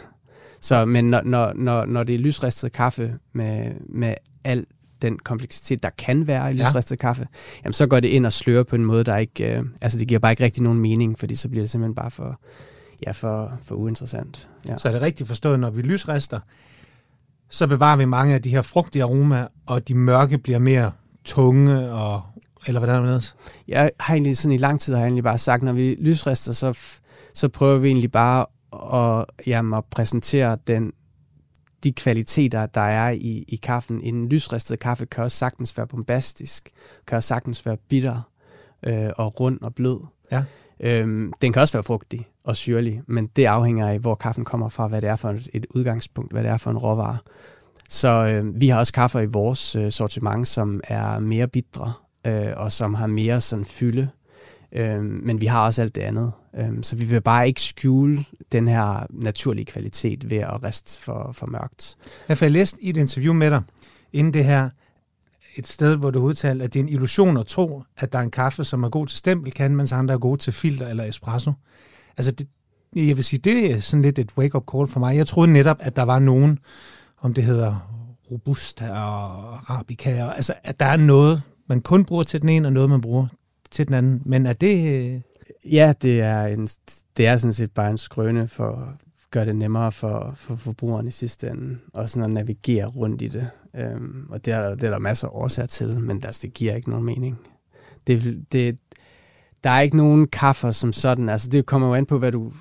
Så, 0.65 0.85
men 0.85 1.09
når, 1.09 1.21
når, 1.25 1.53
når, 1.55 1.85
når 1.85 2.03
det 2.03 2.15
er 2.15 2.19
lysristet 2.19 2.71
kaffe 2.71 3.13
med, 3.33 3.71
med 3.89 4.13
al 4.43 4.65
den 5.01 5.19
kompleksitet, 5.19 5.83
der 5.83 5.89
kan 5.97 6.27
være 6.27 6.49
i 6.49 6.53
lysristet 6.53 6.91
ja. 6.91 6.95
kaffe, 6.95 7.27
jamen 7.63 7.73
så 7.73 7.87
går 7.87 7.99
det 7.99 8.07
ind 8.07 8.25
og 8.25 8.33
slører 8.33 8.63
på 8.63 8.75
en 8.75 8.85
måde, 8.85 9.03
der 9.03 9.17
ikke, 9.17 9.57
øh, 9.57 9.63
altså 9.81 9.99
det 9.99 10.07
giver 10.07 10.19
bare 10.19 10.31
ikke 10.31 10.43
rigtig 10.43 10.63
nogen 10.63 10.79
mening, 10.79 11.19
fordi 11.19 11.35
så 11.35 11.49
bliver 11.49 11.63
det 11.63 11.69
simpelthen 11.69 11.95
bare 11.95 12.11
for, 12.11 12.39
ja, 13.05 13.11
for, 13.11 13.59
for 13.63 13.75
uinteressant. 13.75 14.49
Ja. 14.67 14.77
Så 14.77 14.87
er 14.87 14.91
det 14.91 15.01
rigtigt 15.01 15.27
forstået, 15.27 15.59
når 15.59 15.69
vi 15.69 15.81
lysrister, 15.81 16.39
så 17.49 17.67
bevarer 17.67 17.97
vi 17.97 18.05
mange 18.05 18.33
af 18.33 18.41
de 18.41 18.49
her 18.49 18.61
frugtige 18.61 19.03
aromaer, 19.03 19.47
og 19.65 19.87
de 19.87 19.93
mørke 19.93 20.37
bliver 20.37 20.59
mere 20.59 20.91
tunge, 21.23 21.91
og, 21.91 22.21
eller 22.67 22.79
hvordan 22.79 23.05
er 23.05 23.13
det? 23.13 23.35
Jeg 23.67 23.91
har 23.99 24.13
egentlig 24.13 24.37
sådan 24.37 24.55
i 24.55 24.57
lang 24.57 24.79
tid 24.79 24.93
har 24.93 25.01
jeg 25.01 25.07
egentlig 25.07 25.23
bare 25.23 25.37
sagt, 25.37 25.63
når 25.63 25.73
vi 25.73 25.95
lysrister, 25.99 26.53
så, 26.53 26.77
så 27.33 27.49
prøver 27.49 27.77
vi 27.77 27.87
egentlig 27.87 28.11
bare 28.11 28.45
og 28.77 29.27
jamen, 29.47 29.73
at 29.73 29.85
præsentere 29.85 30.57
den, 30.67 30.93
de 31.83 31.91
kvaliteter, 31.91 32.65
der 32.65 32.81
er 32.81 33.09
i, 33.09 33.45
i 33.47 33.55
kaffen. 33.55 34.01
En 34.01 34.29
lysristet 34.29 34.79
kaffe 34.79 35.05
kan 35.05 35.23
også 35.23 35.37
sagtens 35.37 35.77
være 35.77 35.87
bombastisk, 35.87 36.69
kan 37.07 37.15
også 37.15 37.27
sagtens 37.27 37.65
være 37.65 37.77
bitter 37.77 38.21
øh, 38.83 39.09
og 39.17 39.39
rund 39.39 39.61
og 39.61 39.75
blød. 39.75 39.99
Ja. 40.31 40.43
Øhm, 40.79 41.33
den 41.41 41.53
kan 41.53 41.61
også 41.61 41.73
være 41.73 41.83
frugtig 41.83 42.27
og 42.43 42.55
syrlig, 42.55 43.01
men 43.07 43.27
det 43.27 43.45
afhænger 43.45 43.87
af, 43.87 43.99
hvor 43.99 44.15
kaffen 44.15 44.45
kommer 44.45 44.69
fra, 44.69 44.87
hvad 44.87 45.01
det 45.01 45.09
er 45.09 45.15
for 45.15 45.29
et, 45.29 45.49
et 45.53 45.65
udgangspunkt, 45.69 46.31
hvad 46.31 46.43
det 46.43 46.51
er 46.51 46.57
for 46.57 46.71
en 46.71 46.77
råvare. 46.77 47.17
Så 47.89 48.09
øh, 48.09 48.61
vi 48.61 48.67
har 48.67 48.79
også 48.79 48.93
kaffer 48.93 49.19
i 49.19 49.25
vores 49.25 49.75
øh, 49.75 49.91
sortiment, 49.91 50.47
som 50.47 50.81
er 50.83 51.19
mere 51.19 51.47
bitre, 51.47 51.93
øh, 52.27 52.51
og 52.55 52.71
som 52.71 52.93
har 52.93 53.07
mere 53.07 53.41
sådan 53.41 53.65
fylde. 53.65 54.09
Øh, 54.75 55.03
men 55.03 55.41
vi 55.41 55.45
har 55.45 55.65
også 55.65 55.81
alt 55.81 55.95
det 55.95 56.01
andet. 56.01 56.31
Øh, 56.57 56.69
så 56.81 56.95
vi 56.95 57.05
vil 57.05 57.21
bare 57.21 57.47
ikke 57.47 57.61
skjule 57.61 58.25
den 58.51 58.67
her 58.67 59.05
naturlige 59.09 59.65
kvalitet 59.65 60.29
ved 60.29 60.37
at 60.37 60.63
riste 60.63 61.01
for, 61.01 61.29
for 61.33 61.45
mørkt. 61.45 61.95
Jeg 62.29 62.37
har 62.39 62.47
læst 62.47 62.77
i 62.81 62.89
et 62.89 62.97
interview 62.97 63.33
med 63.33 63.51
dig, 63.51 63.61
inden 64.13 64.33
det 64.33 64.45
her, 64.45 64.69
et 65.55 65.67
sted, 65.67 65.97
hvor 65.97 66.11
du 66.11 66.19
udtalte, 66.19 66.65
at 66.65 66.73
det 66.73 66.79
er 66.79 66.83
en 66.83 66.89
illusion 66.89 67.37
at 67.37 67.45
tro, 67.45 67.83
at 67.97 68.13
der 68.13 68.19
er 68.19 68.23
en 68.23 68.31
kaffe, 68.31 68.63
som 68.63 68.83
er 68.83 68.89
god 68.89 69.07
til 69.07 69.17
stempelkanden, 69.17 69.77
mens 69.77 69.91
andre 69.91 70.13
er 70.13 70.17
gode 70.17 70.37
til 70.37 70.53
filter 70.53 70.87
eller 70.87 71.03
espresso. 71.03 71.51
Altså, 72.17 72.31
det, 72.31 72.47
jeg 72.95 73.15
vil 73.15 73.23
sige, 73.23 73.39
det 73.39 73.71
er 73.71 73.79
sådan 73.79 74.01
lidt 74.01 74.19
et 74.19 74.31
wake-up 74.37 74.63
call 74.71 74.87
for 74.87 74.99
mig. 74.99 75.17
Jeg 75.17 75.27
troede 75.27 75.53
netop, 75.53 75.77
at 75.79 75.95
der 75.95 76.03
var 76.03 76.19
nogen, 76.19 76.59
om 77.21 77.33
det 77.33 77.43
hedder 77.43 77.91
Robusta 78.31 78.91
og 78.91 79.53
Arabica, 79.53 80.23
og, 80.23 80.35
altså, 80.35 80.53
at 80.63 80.79
der 80.79 80.85
er 80.85 80.97
noget, 80.97 81.41
man 81.67 81.81
kun 81.81 82.05
bruger 82.05 82.23
til 82.23 82.41
den 82.41 82.49
ene, 82.49 82.67
og 82.67 82.73
noget, 82.73 82.89
man 82.89 83.01
bruger 83.01 83.27
til 83.75 83.87
den 83.87 83.95
anden. 83.95 84.21
Men 84.25 84.45
er 84.45 84.53
det 84.53 85.13
øh, 85.13 85.21
Ja, 85.71 85.93
det 86.01 86.21
er, 86.21 86.45
en, 86.45 86.67
det 87.17 87.27
er 87.27 87.37
sådan 87.37 87.53
set 87.53 87.71
bare 87.71 87.89
en 87.89 87.97
skrøne 87.97 88.47
for 88.47 88.69
at 88.69 88.87
gøre 89.31 89.45
det 89.45 89.55
nemmere 89.55 89.91
for, 89.91 90.33
for 90.35 90.55
forbrugeren 90.55 91.07
i 91.07 91.11
sidste 91.11 91.49
ende, 91.49 91.77
og 91.93 92.09
sådan 92.09 92.23
at 92.23 92.33
navigere 92.33 92.85
rundt 92.85 93.21
i 93.21 93.27
det. 93.27 93.49
Øhm, 93.75 94.27
og 94.29 94.45
det 94.45 94.53
er, 94.53 94.75
det 94.75 94.83
er 94.83 94.89
der 94.89 94.99
masser 94.99 95.27
af 95.27 95.31
årsager 95.33 95.67
til, 95.67 95.99
men 95.99 96.21
altså, 96.25 96.41
det 96.43 96.53
giver 96.53 96.75
ikke 96.75 96.89
nogen 96.89 97.05
mening. 97.05 97.39
Det, 98.07 98.45
det, 98.51 98.79
der 99.63 99.69
er 99.69 99.81
ikke 99.81 99.97
nogen 99.97 100.27
kaffer 100.27 100.71
som 100.71 100.93
sådan. 100.93 101.29
Altså, 101.29 101.49
det 101.49 101.65
kommer 101.65 101.87
jo 101.87 101.93
an 101.93 102.05
på, 102.05 102.19
hvad 102.19 102.31
du... 102.31 102.51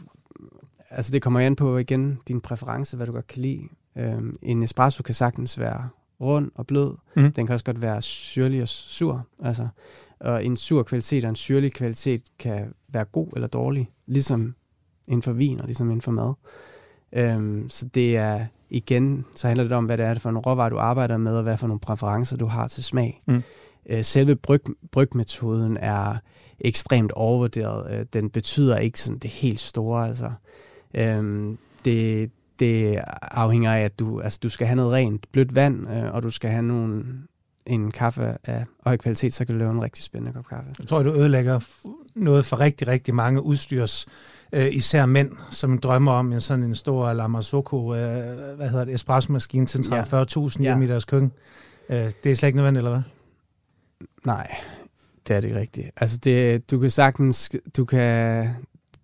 Altså, 0.91 1.13
det 1.13 1.23
kommer 1.23 1.41
jo 1.41 1.47
an 1.47 1.57
på, 1.57 1.79
igen, 1.79 2.19
din 2.29 2.41
præference, 2.41 2.97
hvad 2.97 3.07
du 3.07 3.13
godt 3.13 3.27
kan 3.27 3.43
lide. 3.43 3.63
Øhm, 3.97 4.35
en 4.43 4.63
espresso 4.63 5.03
kan 5.03 5.15
sagtens 5.15 5.59
være 5.59 5.89
rund 6.21 6.51
og 6.55 6.67
blød. 6.67 6.95
Mm. 7.17 7.33
Den 7.33 7.47
kan 7.47 7.53
også 7.53 7.65
godt 7.65 7.83
være 7.83 8.03
syrlig 8.03 8.63
og 8.63 8.69
sur. 8.69 9.27
Altså, 9.43 9.69
og 10.21 10.45
en 10.45 10.57
sur 10.57 10.83
kvalitet 10.83 11.25
og 11.25 11.31
en 11.31 11.37
syrlig 11.37 11.73
kvalitet 11.73 12.23
kan 12.39 12.75
være 12.89 13.05
god 13.05 13.29
eller 13.35 13.49
dårlig, 13.49 13.91
ligesom 14.07 14.55
inden 15.09 15.23
for 15.23 15.33
vin 15.33 15.61
og 15.61 15.67
ligesom 15.67 15.87
inden 15.87 16.01
for 16.01 16.13
mad. 16.13 16.33
Øhm, 17.13 17.69
så 17.69 17.87
det 17.87 18.17
er 18.17 18.47
igen, 18.71 19.25
så 19.35 19.47
handler 19.47 19.65
det 19.65 19.73
om, 19.73 19.85
hvad 19.85 19.99
det 19.99 20.07
er 20.07 20.15
for 20.15 20.31
en 20.31 20.39
råvarer, 20.39 20.71
du 20.71 20.79
arbejder 20.79 21.17
med, 21.17 21.37
og 21.37 21.43
hvad 21.43 21.57
for 21.57 21.67
nogle 21.67 21.81
præferencer, 21.81 22.37
du 22.37 22.47
har 22.47 22.69
til 22.69 22.85
smag. 22.85 23.23
Mm. 23.27 23.43
Øh, 23.87 24.05
selve 24.05 24.37
bryg, 24.37 24.61
brygmetoden 24.93 25.77
er 25.77 26.17
ekstremt 26.61 27.13
overvurderet. 27.13 27.99
Øh, 27.99 28.07
den 28.13 28.31
betyder 28.31 28.79
ikke 28.79 29.01
sådan 29.01 29.19
det 29.19 29.31
helt 29.31 29.61
store. 29.61 30.09
Altså. 30.09 30.33
Øhm, 30.95 31.59
det, 31.85 32.31
det 32.59 33.01
afhænger 33.23 33.75
af, 33.75 33.81
at 33.81 33.99
du, 33.99 34.21
altså, 34.21 34.39
du 34.43 34.49
skal 34.49 34.67
have 34.67 34.77
noget 34.77 34.93
rent, 34.93 35.33
blødt 35.33 35.55
vand, 35.55 35.91
øh, 35.91 36.15
og 36.15 36.23
du 36.23 36.31
skal 36.31 36.51
have 36.51 36.63
nogle, 36.63 37.05
en 37.67 37.91
kaffe 37.91 38.37
af 38.45 38.65
høj 38.85 38.97
kvalitet, 38.97 39.35
så 39.35 39.45
kan 39.45 39.55
du 39.55 39.59
lave 39.59 39.71
en 39.71 39.83
rigtig 39.83 40.05
spændende 40.05 40.33
kop 40.33 40.47
kaffe. 40.47 40.71
Jeg 40.79 40.87
tror, 40.87 41.03
du 41.03 41.13
ødelægger 41.13 41.61
noget 42.15 42.45
for 42.45 42.61
rigtig, 42.61 42.89
rigtig 42.89 43.15
mange 43.15 43.43
udstyrs, 43.43 44.07
øh, 44.53 44.75
især 44.75 45.07
mænd, 45.07 45.31
som 45.51 45.79
drømmer 45.79 46.13
om 46.13 46.33
en 46.33 46.41
sådan 46.41 46.65
en 46.65 46.75
stor 46.75 47.13
Lamazoco, 47.13 47.95
øh, 47.95 48.57
hvad 48.57 48.69
hedder 48.69 48.85
det, 48.85 48.95
espresso-maskine 48.95 49.67
til 49.67 49.79
30-40.000 49.79 50.57
ja. 50.59 50.63
hjemme 50.63 50.85
i 50.85 50.89
deres 50.89 51.05
køkken. 51.05 51.33
Øh, 51.89 52.13
det 52.25 52.33
er 52.33 52.37
slet 52.37 52.49
ikke 52.49 52.57
nødvendigt, 52.57 52.81
eller 52.81 52.91
hvad? 52.91 53.03
Nej, 54.25 54.55
det 55.29 55.37
er 55.37 55.41
det 55.41 55.49
ikke 55.49 55.61
rigtigt. 55.61 55.91
Altså, 55.97 56.19
det, 56.19 56.71
du 56.71 56.79
kan 56.79 56.91
sagtens, 56.91 57.51
du 57.77 57.85
kan, 57.85 58.49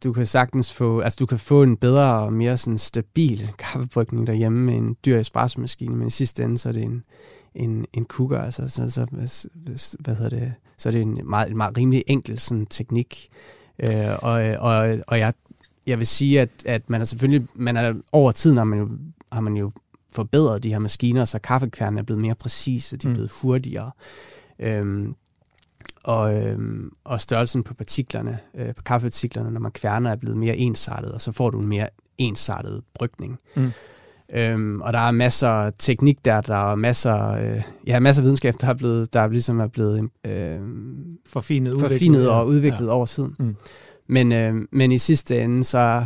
du 0.05 0.13
kan 0.13 0.27
sagtens 0.27 0.73
få, 0.73 1.01
altså 1.01 1.17
du 1.17 1.27
kan 1.27 1.39
få 1.39 1.63
en 1.63 1.77
bedre 1.77 2.23
og 2.23 2.33
mere 2.33 2.57
sådan 2.57 2.79
stabil 2.79 3.51
kaffebrygning 3.59 4.27
derhjemme 4.27 4.65
med 4.65 4.75
en 4.75 4.97
dyr 5.05 5.19
espresso-maskine, 5.19 5.97
men 5.97 6.07
i 6.07 6.11
sidste 6.11 6.45
ende, 6.45 6.59
så 6.59 6.69
er 6.69 6.73
det 6.73 6.83
en, 6.83 7.05
en, 7.55 7.87
en 7.93 8.05
cooker, 8.05 8.39
altså, 8.39 8.69
så, 8.69 8.91
så, 8.91 9.07
hvad 10.01 10.15
hedder 10.15 10.39
det, 10.39 10.55
så 10.79 10.89
er 10.89 10.91
det 10.91 11.03
en 11.03 11.19
meget, 11.25 11.51
en 11.51 11.57
meget 11.57 11.79
rimelig 11.79 12.05
enkel 12.07 12.39
sådan, 12.39 12.67
teknik. 12.67 13.29
Øh, 13.79 14.17
og, 14.23 14.33
og, 14.59 14.99
og 15.07 15.19
jeg, 15.19 15.33
jeg 15.87 15.99
vil 15.99 16.07
sige, 16.07 16.41
at, 16.41 16.51
at 16.67 16.91
man 16.91 17.01
er 17.01 17.05
selvfølgelig, 17.05 17.49
man 17.55 17.77
er, 17.77 17.95
over 18.13 18.33
tiden 18.33 18.57
har 18.57 18.65
man 18.65 18.79
jo, 18.79 18.89
har 19.33 19.41
man 19.41 19.57
jo 19.57 19.71
forbedret 20.13 20.63
de 20.63 20.69
her 20.69 20.79
maskiner, 20.79 21.25
så 21.25 21.39
kaffekværnen 21.39 21.99
er 21.99 22.03
blevet 22.03 22.23
mere 22.23 22.35
præcise, 22.35 22.97
de 22.97 23.09
er 23.09 23.13
blevet 23.13 23.31
hurtigere. 23.31 23.91
Øhm, 24.59 25.15
og, 26.05 26.35
øhm, 26.35 26.93
og 27.05 27.21
størrelsen 27.21 27.63
på 27.63 27.75
partiklerne, 27.75 28.39
øh, 28.55 28.75
på 28.75 28.83
kaffepartiklerne, 28.83 29.51
når 29.51 29.61
man 29.61 29.73
kværner, 29.73 30.11
er 30.11 30.17
blevet 30.17 30.37
mere 30.37 30.57
ensartet, 30.57 31.11
og 31.11 31.21
så 31.21 31.33
får 31.33 31.51
du 31.51 31.61
en 31.61 31.67
mere 31.67 31.89
ensartet 32.19 32.83
brygning. 32.95 33.39
Mm. 33.57 33.71
Øhm, 34.35 34.81
og 34.81 34.93
der 34.93 34.99
er 34.99 35.11
masser 35.11 35.49
af 35.49 35.73
teknik 35.79 36.25
der, 36.25 36.41
der 36.41 36.71
er 36.71 36.75
masser, 36.75 37.29
øh, 37.31 37.63
ja, 37.87 38.01
masser 38.01 38.23
af 38.23 38.25
videnskab, 38.25 38.55
der 38.61 38.69
er, 38.69 38.75
blevet, 38.75 39.13
der 39.13 39.21
er 39.21 39.29
ligesom 39.29 39.61
er 39.61 39.67
blevet 39.67 40.09
øh, 40.27 40.59
forfinet, 41.27 41.71
udviklet, 41.73 41.91
forfinet 41.91 42.31
og 42.31 42.47
udviklet 42.47 42.87
ja. 42.87 42.93
over 42.93 43.07
tiden. 43.07 43.37
Mm. 43.39 43.57
Men, 44.07 44.33
øh, 44.33 44.55
men 44.73 44.93
i 44.93 44.99
sidste 44.99 45.41
ende, 45.41 45.65
så, 45.65 46.05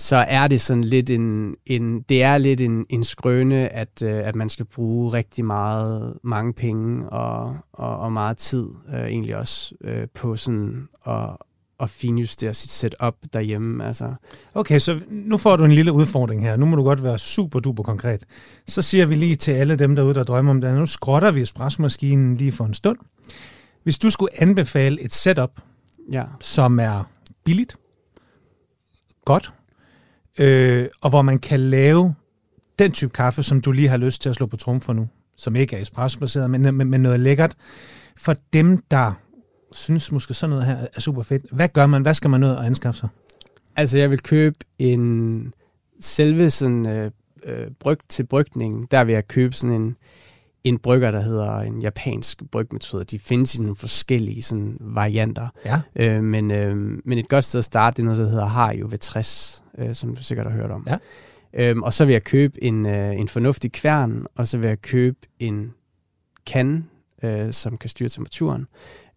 så 0.00 0.16
er 0.16 0.48
det 0.48 0.60
sådan 0.60 0.84
lidt 0.84 1.10
en, 1.10 1.54
en 1.66 2.00
det 2.00 2.22
er 2.22 2.38
lidt 2.38 2.60
en, 2.60 2.86
en 2.88 3.04
skrøne, 3.04 3.68
at, 3.68 4.02
øh, 4.02 4.28
at 4.28 4.36
man 4.36 4.48
skal 4.48 4.64
bruge 4.64 5.12
rigtig 5.12 5.44
meget, 5.44 6.18
mange 6.22 6.52
penge 6.52 7.08
og, 7.08 7.56
og, 7.72 7.98
og 7.98 8.12
meget 8.12 8.36
tid 8.36 8.68
øh, 8.94 9.00
egentlig 9.00 9.36
også 9.36 9.74
øh, 9.84 10.06
på 10.14 10.36
sådan 10.36 10.88
at, 11.06 11.36
at 11.80 11.90
finjustere 11.90 12.54
sit 12.54 12.70
setup 12.70 13.14
derhjemme. 13.32 13.86
Altså. 13.86 14.14
Okay, 14.54 14.78
så 14.78 15.00
nu 15.08 15.36
får 15.36 15.56
du 15.56 15.64
en 15.64 15.72
lille 15.72 15.92
udfordring 15.92 16.42
her. 16.42 16.56
Nu 16.56 16.66
må 16.66 16.76
du 16.76 16.82
godt 16.82 17.02
være 17.02 17.18
super 17.18 17.58
duper 17.58 17.82
konkret. 17.82 18.24
Så 18.66 18.82
siger 18.82 19.06
vi 19.06 19.14
lige 19.14 19.36
til 19.36 19.52
alle 19.52 19.76
dem 19.76 19.94
derude, 19.94 20.14
der 20.14 20.24
drømmer 20.24 20.50
om 20.50 20.60
det, 20.60 20.74
nu 20.74 20.86
skrotter 20.86 21.32
vi 21.32 21.42
espressomaskinen 21.42 22.36
lige 22.36 22.52
for 22.52 22.64
en 22.64 22.74
stund. 22.74 22.98
Hvis 23.82 23.98
du 23.98 24.10
skulle 24.10 24.42
anbefale 24.42 25.00
et 25.00 25.14
setup, 25.14 25.60
ja. 26.12 26.24
som 26.40 26.80
er 26.80 27.10
billigt, 27.44 27.76
godt, 29.24 29.52
øh, 30.40 30.86
og 31.00 31.10
hvor 31.10 31.22
man 31.22 31.38
kan 31.38 31.60
lave 31.60 32.14
den 32.78 32.92
type 32.92 33.12
kaffe, 33.12 33.42
som 33.42 33.60
du 33.60 33.72
lige 33.72 33.88
har 33.88 33.96
lyst 33.96 34.22
til 34.22 34.28
at 34.28 34.34
slå 34.34 34.46
på 34.46 34.56
trum 34.56 34.80
for 34.80 34.92
nu, 34.92 35.08
som 35.36 35.56
ikke 35.56 35.76
er 35.76 35.80
espresso-baseret, 35.80 36.50
men, 36.50 36.62
men, 36.62 36.90
men 36.90 37.00
noget 37.00 37.20
lækkert, 37.20 37.54
for 38.16 38.34
dem, 38.52 38.82
der 38.90 39.12
synes 39.72 40.12
måske 40.12 40.34
sådan 40.34 40.50
noget 40.50 40.66
her 40.66 40.86
er 40.94 41.00
super 41.00 41.22
fedt. 41.22 41.46
Hvad 41.52 41.68
gør 41.68 41.86
man? 41.86 42.02
Hvad 42.02 42.14
skal 42.14 42.30
man 42.30 42.44
ud 42.44 42.48
og 42.48 42.66
anskaffe 42.66 43.00
sig? 43.00 43.08
Altså, 43.76 43.98
jeg 43.98 44.10
vil 44.10 44.20
købe 44.20 44.56
en 44.78 45.54
selve 46.00 46.50
sådan 46.50 46.86
øh, 46.86 47.10
øh, 47.44 47.70
bryg 47.80 47.98
til 48.08 48.26
brygningen. 48.26 48.88
Der 48.90 49.04
vil 49.04 49.12
jeg 49.12 49.28
købe 49.28 49.54
sådan 49.54 49.80
en, 49.80 49.96
en 50.64 50.78
brygger, 50.78 51.10
der 51.10 51.20
hedder 51.20 51.60
en 51.60 51.80
japansk 51.80 52.42
brygmetode. 52.52 53.04
De 53.04 53.18
findes 53.18 53.54
i 53.54 53.62
nogle 53.62 53.76
forskellige 53.76 54.42
sådan, 54.42 54.76
varianter. 54.80 55.48
Ja. 55.64 55.80
Øh, 55.96 56.22
men, 56.22 56.50
øh, 56.50 56.76
men 57.04 57.18
et 57.18 57.28
godt 57.28 57.44
sted 57.44 57.58
at 57.58 57.64
starte, 57.64 57.96
det 57.96 58.02
er 58.02 58.04
noget, 58.04 58.18
der 58.18 58.28
hedder 58.28 58.46
Hario 58.46 58.86
V60, 58.86 59.62
øh, 59.78 59.94
som 59.94 60.16
du 60.16 60.22
sikkert 60.22 60.46
har 60.46 60.56
hørt 60.56 60.70
om. 60.70 60.86
Ja. 60.88 60.98
Øhm, 61.54 61.82
og 61.82 61.94
så 61.94 62.04
vil 62.04 62.12
jeg 62.12 62.24
købe 62.24 62.64
en, 62.64 62.86
øh, 62.86 63.16
en 63.16 63.28
fornuftig 63.28 63.72
kværn, 63.72 64.26
og 64.36 64.46
så 64.46 64.58
vil 64.58 64.68
jeg 64.68 64.82
købe 64.82 65.18
en 65.38 65.72
kan, 66.46 66.88
øh, 67.22 67.52
som 67.52 67.76
kan 67.76 67.90
styre 67.90 68.08
temperaturen. 68.08 68.66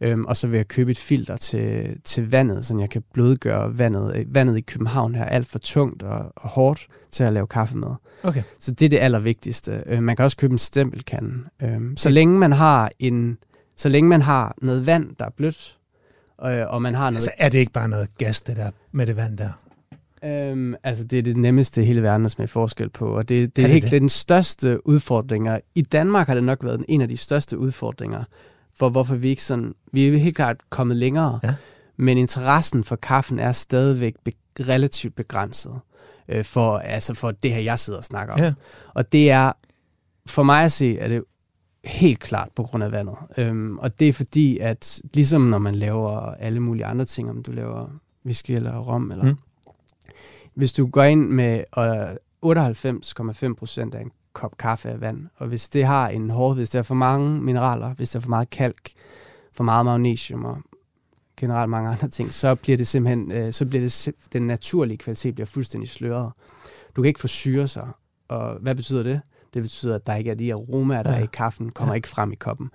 Øhm, 0.04 0.26
og 0.26 0.38
så 0.38 0.48
vil 0.48 0.58
jeg 0.58 0.68
købe 0.68 0.92
et 0.92 0.98
filter 0.98 1.36
til, 1.36 1.98
til 2.04 2.32
vandet, 2.32 2.66
så 2.66 2.78
jeg 2.80 2.90
kan 2.90 3.04
blødgøre 3.14 3.80
vandet. 3.80 4.26
Vandet 4.28 4.58
i 4.58 4.62
København 4.62 5.16
er 5.16 5.26
alt 5.26 5.48
for 5.48 5.60
tungt 5.60 6.04
og, 6.04 6.34
og 6.36 6.50
hårdt 6.50 6.88
til 7.12 7.24
at 7.24 7.34
lave 7.34 7.48
kaffe 7.48 7.78
med. 7.78 7.96
Okay. 8.24 8.44
Så 8.60 8.72
det 8.72 8.86
er 8.86 8.90
det 8.90 9.00
allervigtigste. 9.00 9.84
Øh, 9.86 10.04
man 10.04 10.16
kan 10.16 10.24
også 10.24 10.38
købe 10.38 10.52
en 10.52 10.58
stempelkande. 10.58 11.34
Øhm, 11.62 11.98
så 11.98 12.10
længe 12.10 12.40
man 12.40 12.52
har 12.52 12.92
en, 13.00 13.38
så 13.78 13.90
længe 13.90 14.10
man 14.10 14.22
har 14.22 14.56
noget 14.62 14.86
vand, 14.86 15.16
der 15.20 15.26
er 15.26 15.30
blødt, 15.30 15.78
og, 16.38 16.52
og 16.52 16.82
man 16.82 16.96
har 16.96 17.10
noget... 17.10 17.16
Altså 17.16 17.32
er 17.38 17.50
det 17.50 17.58
ikke 17.58 17.72
bare 17.72 17.90
noget 17.90 18.18
gas, 18.18 18.42
det 18.42 18.58
der 18.58 18.72
med 18.92 19.08
det 19.08 19.18
vand 19.18 19.38
der? 19.38 19.50
Øhm, 20.26 20.76
altså, 20.84 21.04
det 21.04 21.20
er 21.20 21.24
det 21.24 21.38
nemmeste 21.38 21.82
i 21.82 21.86
hele 21.86 22.04
verden 22.04 22.26
at 22.26 22.32
smage 22.32 22.48
forskel 22.48 22.90
på, 22.90 23.08
og 23.08 23.30
det, 23.30 23.56
det 23.56 23.62
er, 23.62 23.66
er 23.66 23.68
det 23.68 23.74
helt 23.74 23.92
det? 23.92 24.02
den 24.02 24.10
største 24.10 24.88
udfordringer. 24.88 25.60
I 25.76 25.82
Danmark 25.82 26.28
har 26.28 26.36
det 26.36 26.44
nok 26.44 26.64
været 26.64 26.86
en 26.88 27.02
af 27.02 27.08
de 27.08 27.18
største 27.18 27.58
udfordringer, 27.58 28.24
for 28.80 28.90
hvorfor 28.90 29.16
vi 29.16 29.30
ikke 29.30 29.44
sådan... 29.44 29.76
Vi 29.92 30.08
er 30.08 30.18
helt 30.18 30.36
klart 30.36 30.58
kommet 30.70 30.98
længere, 30.98 31.40
ja. 31.44 31.56
men 31.98 32.18
interessen 32.18 32.84
for 32.84 32.96
kaffen 32.96 33.40
er 33.40 33.52
stadigvæk 33.52 34.14
be, 34.24 34.32
relativt 34.60 35.16
begrænset 35.16 35.80
øh, 36.28 36.46
for, 36.46 36.78
altså 36.78 37.14
for 37.14 37.32
det 37.32 37.52
her, 37.52 37.60
jeg 37.60 37.80
sidder 37.80 38.00
og 38.00 38.06
snakker 38.06 38.34
om. 38.34 38.40
Ja. 38.40 38.54
Og 38.94 39.12
det 39.12 39.32
er, 39.32 39.52
for 40.26 40.44
mig 40.44 40.64
at 40.64 40.72
se, 40.72 40.98
er 40.98 41.08
det 41.08 41.24
helt 41.86 42.20
klart 42.20 42.50
på 42.56 42.64
grund 42.64 42.84
af 42.84 42.92
vandet. 42.92 43.16
Øhm, 43.38 43.78
og 43.78 44.00
det 44.00 44.08
er 44.08 44.14
fordi, 44.14 44.58
at 44.58 45.02
ligesom 45.14 45.42
når 45.42 45.58
man 45.58 45.76
laver 45.76 46.20
alle 46.20 46.60
mulige 46.60 46.86
andre 46.86 47.06
ting, 47.06 47.30
om 47.30 47.44
du 47.44 47.52
laver 47.52 47.88
whisky 48.26 48.52
eller 48.52 48.80
rom, 48.80 49.12
eller 49.12 49.24
mm 49.24 49.38
hvis 50.54 50.74
du 50.74 50.88
går 50.88 51.04
ind 51.04 51.30
med 51.30 51.64
øh, 51.78 53.50
98,5 53.50 53.54
procent 53.54 53.96
af 53.96 54.02
en 54.02 54.12
kop 54.34 54.58
kaffe 54.58 54.90
af 54.90 55.02
vand, 55.02 55.28
og 55.36 55.48
hvis 55.48 55.70
det 55.70 55.86
har 55.86 56.10
en 56.10 56.30
hård, 56.30 56.56
hvis 56.56 56.70
der 56.70 56.80
er 56.80 56.84
for 56.84 56.96
mange 56.96 57.42
mineraler, 57.42 57.94
hvis 57.94 58.12
der 58.12 58.20
er 58.20 58.22
for 58.22 58.30
meget 58.30 58.50
kalk, 58.50 58.92
for 59.54 59.64
meget 59.64 59.86
magnesium 59.86 60.46
og 60.46 60.58
generelt 61.38 61.70
mange 61.70 61.90
andre 61.90 62.08
ting, 62.08 62.30
så 62.30 62.56
bliver 62.56 62.78
det 62.78 62.88
simpelthen, 62.88 63.32
øh, 63.32 63.54
så 63.54 63.66
bliver 63.66 63.82
det, 63.82 64.12
den 64.34 64.48
naturlige 64.48 64.98
kvalitet 64.98 65.36
bliver 65.36 65.46
fuldstændig 65.46 65.90
sløret. 65.90 66.32
Du 66.96 67.02
kan 67.02 67.08
ikke 67.08 67.20
få 67.20 67.28
syre 67.28 67.68
sig, 67.68 67.88
og 68.28 68.58
hvad 68.62 68.76
betyder 68.76 69.04
det? 69.04 69.22
Det 69.54 69.62
betyder, 69.62 69.96
at 69.96 70.08
der 70.08 70.16
ikke 70.16 70.32
er 70.32 70.36
de 70.36 70.54
aromaer, 70.54 71.04
der 71.04 71.12
ja. 71.12 71.20
er 71.20 71.24
i 71.24 71.28
kaffen, 71.34 71.72
kommer 71.72 71.94
ja. 71.94 71.96
ikke 71.96 72.08
frem 72.08 72.32
i 72.32 72.36
koppen. 72.36 72.70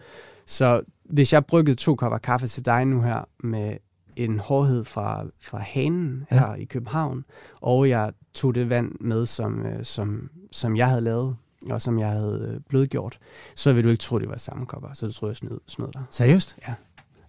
Så 0.46 0.82
hvis 1.04 1.32
jeg 1.32 1.46
bryggede 1.46 1.76
to 1.76 1.94
kopper 1.94 2.18
kaffe 2.18 2.46
til 2.46 2.64
dig 2.64 2.84
nu 2.84 3.02
her 3.02 3.24
med 3.40 3.76
en 4.16 4.38
hårdhed 4.38 4.84
fra, 4.84 5.26
fra 5.40 5.58
hanen 5.58 6.26
her 6.30 6.48
ja. 6.48 6.54
i 6.54 6.64
København, 6.64 7.24
og 7.60 7.88
jeg 7.88 8.12
tog 8.34 8.54
det 8.54 8.68
vand 8.68 8.92
med, 9.00 9.26
som, 9.26 9.66
øh, 9.66 9.84
som, 9.84 10.30
som 10.52 10.76
jeg 10.76 10.88
havde 10.88 11.00
lavet, 11.00 11.36
og 11.70 11.82
som 11.82 11.98
jeg 11.98 12.08
havde 12.08 12.52
øh, 12.54 12.60
blødgjort, 12.68 13.18
så 13.54 13.72
vil 13.72 13.84
du 13.84 13.88
ikke 13.88 14.00
tro, 14.00 14.18
det 14.18 14.28
var 14.28 14.36
samme 14.36 14.66
kopper. 14.66 14.88
Så 14.92 15.06
du 15.06 15.12
tror 15.12 15.28
jeg 15.28 15.36
snød, 15.36 15.60
snød 15.66 15.88
dig. 15.92 16.02
Seriøst? 16.10 16.56
Ja. 16.68 16.74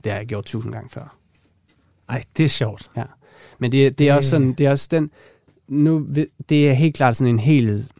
Det 0.03 0.11
har 0.11 0.19
jeg 0.19 0.27
gjort 0.27 0.45
tusind 0.45 0.73
gange 0.73 0.89
før. 0.89 1.15
Ej, 2.09 2.23
det 2.37 2.45
er 2.45 2.49
sjovt. 2.49 2.89
Ja. 2.97 3.03
Men 3.59 3.71
det, 3.71 3.99
det 3.99 4.09
er 4.09 4.15
også 4.15 4.29
sådan, 4.29 4.53
det 4.53 4.65
er 4.65 4.71
også 4.71 4.87
den, 4.91 5.11
nu, 5.67 6.07
det 6.49 6.69
er 6.69 6.73
helt 6.73 6.95
klart 6.95 7.15
sådan 7.15 7.33
en 7.33 7.39
helt 7.39 7.91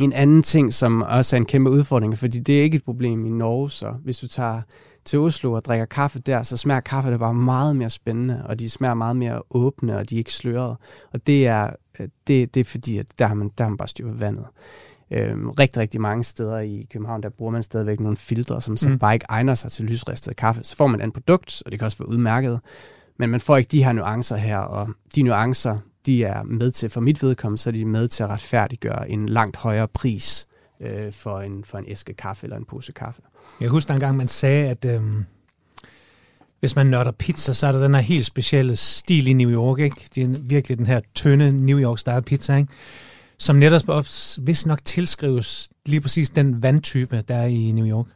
en 0.00 0.12
anden 0.12 0.42
ting, 0.42 0.74
som 0.74 1.02
også 1.02 1.36
er 1.36 1.38
en 1.38 1.46
kæmpe 1.46 1.70
udfordring, 1.70 2.18
fordi 2.18 2.38
det 2.38 2.58
er 2.58 2.62
ikke 2.62 2.76
et 2.76 2.84
problem 2.84 3.26
i 3.26 3.30
Norge, 3.30 3.70
så 3.70 3.94
hvis 4.04 4.18
du 4.18 4.28
tager 4.28 4.62
til 5.04 5.18
Oslo 5.18 5.52
og 5.52 5.64
drikker 5.64 5.84
kaffe 5.84 6.18
der, 6.18 6.42
så 6.42 6.56
smager 6.56 6.80
kaffe 6.80 7.10
det 7.10 7.18
bare 7.18 7.34
meget 7.34 7.76
mere 7.76 7.90
spændende, 7.90 8.42
og 8.46 8.60
de 8.60 8.70
smager 8.70 8.94
meget 8.94 9.16
mere 9.16 9.42
åbne, 9.50 9.98
og 9.98 10.10
de 10.10 10.14
er 10.14 10.18
ikke 10.18 10.32
slørede. 10.32 10.76
Og 11.12 11.26
det 11.26 11.46
er, 11.46 11.70
øh, 12.00 12.08
det, 12.26 12.54
det 12.54 12.60
er 12.60 12.64
fordi, 12.64 12.98
at 12.98 13.06
der 13.18 13.26
har 13.26 13.34
man, 13.34 13.50
der 13.58 13.64
har 13.64 13.68
man 13.68 13.76
bare 13.76 13.88
styr 13.88 14.12
på 14.12 14.18
vandet. 14.18 14.46
Øhm, 15.10 15.50
rigtig, 15.50 15.80
rigtig 15.82 16.00
mange 16.00 16.24
steder 16.24 16.58
i 16.58 16.86
København, 16.92 17.22
der 17.22 17.28
bruger 17.28 17.52
man 17.52 17.62
stadigvæk 17.62 18.00
nogle 18.00 18.16
filtre, 18.16 18.60
som 18.60 18.76
så 18.76 18.88
mm. 18.88 18.98
bare 18.98 19.14
ikke 19.14 19.26
egner 19.28 19.54
sig 19.54 19.70
til 19.70 19.84
lysristet 19.84 20.36
kaffe. 20.36 20.64
Så 20.64 20.76
får 20.76 20.86
man 20.86 21.00
et 21.00 21.12
produkt, 21.12 21.62
og 21.66 21.72
det 21.72 21.80
kan 21.80 21.86
også 21.86 21.98
være 21.98 22.08
udmærket, 22.08 22.60
men 23.18 23.30
man 23.30 23.40
får 23.40 23.56
ikke 23.56 23.68
de 23.68 23.84
her 23.84 23.92
nuancer 23.92 24.36
her, 24.36 24.58
og 24.58 24.88
de 25.14 25.22
nuancer, 25.22 25.78
de 26.06 26.24
er 26.24 26.42
med 26.42 26.70
til, 26.70 26.90
for 26.90 27.00
mit 27.00 27.22
vedkommende, 27.22 27.62
så 27.62 27.70
er 27.70 27.72
de 27.72 27.84
med 27.84 28.08
til 28.08 28.22
at 28.22 28.28
retfærdiggøre 28.28 29.10
en 29.10 29.28
langt 29.28 29.56
højere 29.56 29.88
pris 29.88 30.46
øh, 30.80 31.12
for, 31.12 31.40
en, 31.40 31.64
for 31.64 31.78
en 31.78 31.84
æske 31.88 32.14
kaffe 32.14 32.44
eller 32.44 32.56
en 32.56 32.64
pose 32.64 32.92
kaffe. 32.92 33.22
Jeg 33.60 33.68
husker 33.68 33.94
en 33.94 34.00
gang, 34.00 34.16
man 34.16 34.28
sagde, 34.28 34.68
at 34.68 34.84
øh, 34.84 35.02
hvis 36.60 36.76
man 36.76 36.86
nørder 36.86 37.12
pizza, 37.12 37.52
så 37.52 37.66
er 37.66 37.72
der 37.72 37.82
den 37.82 37.94
her 37.94 38.00
helt 38.00 38.26
specielle 38.26 38.76
stil 38.76 39.26
i 39.26 39.32
New 39.32 39.50
York, 39.50 39.78
ikke? 39.78 40.08
Det 40.14 40.22
er 40.22 40.28
virkelig 40.48 40.78
den 40.78 40.86
her 40.86 41.00
tynde 41.14 41.52
New 41.52 41.80
York-style 41.80 42.20
pizza, 42.20 42.56
ikke? 42.56 42.72
Som 43.38 43.56
netop 43.56 44.04
vist 44.04 44.38
hvis 44.38 44.66
nok 44.66 44.84
tilskrives 44.84 45.70
lige 45.86 46.00
præcis 46.00 46.30
den 46.30 46.62
vandtype, 46.62 47.24
der 47.28 47.34
er 47.34 47.46
i 47.46 47.72
New 47.72 47.86
York. 47.86 48.06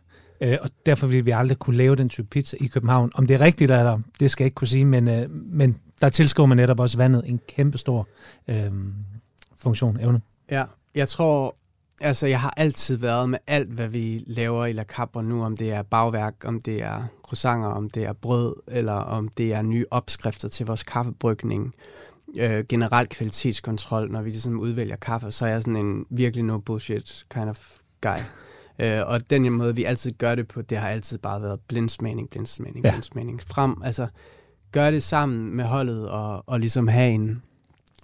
Øh, 0.40 0.58
og 0.62 0.70
derfor 0.86 1.06
vil 1.06 1.26
vi 1.26 1.30
aldrig 1.30 1.58
kunne 1.58 1.76
lave 1.76 1.96
den 1.96 2.08
type 2.08 2.28
pizza 2.28 2.56
i 2.60 2.66
København. 2.66 3.10
Om 3.14 3.26
det 3.26 3.34
er 3.34 3.40
rigtigt, 3.40 3.70
eller 3.70 4.00
det 4.20 4.30
skal 4.30 4.44
jeg 4.44 4.46
ikke 4.46 4.54
kunne 4.54 4.68
sige, 4.68 4.84
men, 4.84 5.08
øh, 5.08 5.30
men 5.30 5.78
der 6.00 6.08
tilskriver 6.08 6.46
man 6.46 6.56
netop 6.56 6.80
også 6.80 6.96
vandet 6.96 7.22
en 7.26 7.40
kæmpe 7.48 7.78
stor 7.78 8.08
øh, 8.48 8.72
funktion, 9.56 10.00
evne. 10.00 10.20
Ja, 10.50 10.64
jeg 10.94 11.08
tror, 11.08 11.56
altså 12.00 12.26
jeg 12.26 12.40
har 12.40 12.54
altid 12.56 12.96
været 12.96 13.28
med 13.28 13.38
alt, 13.46 13.70
hvad 13.70 13.88
vi 13.88 14.24
laver 14.26 14.66
i 14.66 14.72
La 14.72 14.84
Capra 14.84 15.22
nu, 15.22 15.44
om 15.44 15.56
det 15.56 15.72
er 15.72 15.82
bagværk, 15.82 16.34
om 16.44 16.60
det 16.60 16.82
er 16.82 17.02
croissanter, 17.22 17.68
om 17.68 17.90
det 17.90 18.04
er 18.04 18.12
brød, 18.12 18.54
eller 18.68 18.92
om 18.92 19.28
det 19.28 19.54
er 19.54 19.62
nye 19.62 19.84
opskrifter 19.90 20.48
til 20.48 20.66
vores 20.66 20.82
kaffebrygning, 20.82 21.64
øh, 21.64 22.09
generelt 22.68 23.10
kvalitetskontrol, 23.10 24.10
når 24.10 24.22
vi 24.22 24.30
ligesom 24.30 24.60
udvælger 24.60 24.96
kaffe, 24.96 25.30
så 25.30 25.46
er 25.46 25.50
jeg 25.50 25.62
sådan 25.62 25.76
en 25.76 26.06
virkelig 26.10 26.44
no 26.44 26.58
bullshit 26.58 27.24
kind 27.30 27.48
of 27.48 27.58
guy. 28.00 28.18
Øh, 28.80 29.02
og 29.06 29.30
den 29.30 29.52
måde, 29.52 29.76
vi 29.76 29.84
altid 29.84 30.12
gør 30.12 30.34
det 30.34 30.48
på, 30.48 30.62
det 30.62 30.78
har 30.78 30.88
altid 30.88 31.18
bare 31.18 31.42
været 31.42 31.60
blindsmagning, 31.68 32.30
blindsmagning, 32.30 32.84
ja. 32.84 32.90
blindsmagning. 32.90 33.42
Frem, 33.42 33.82
altså 33.84 34.06
gøre 34.72 34.92
det 34.92 35.02
sammen 35.02 35.56
med 35.56 35.64
holdet 35.64 36.08
og, 36.08 36.48
og 36.48 36.60
ligesom 36.60 36.88
have 36.88 37.10
en, 37.10 37.42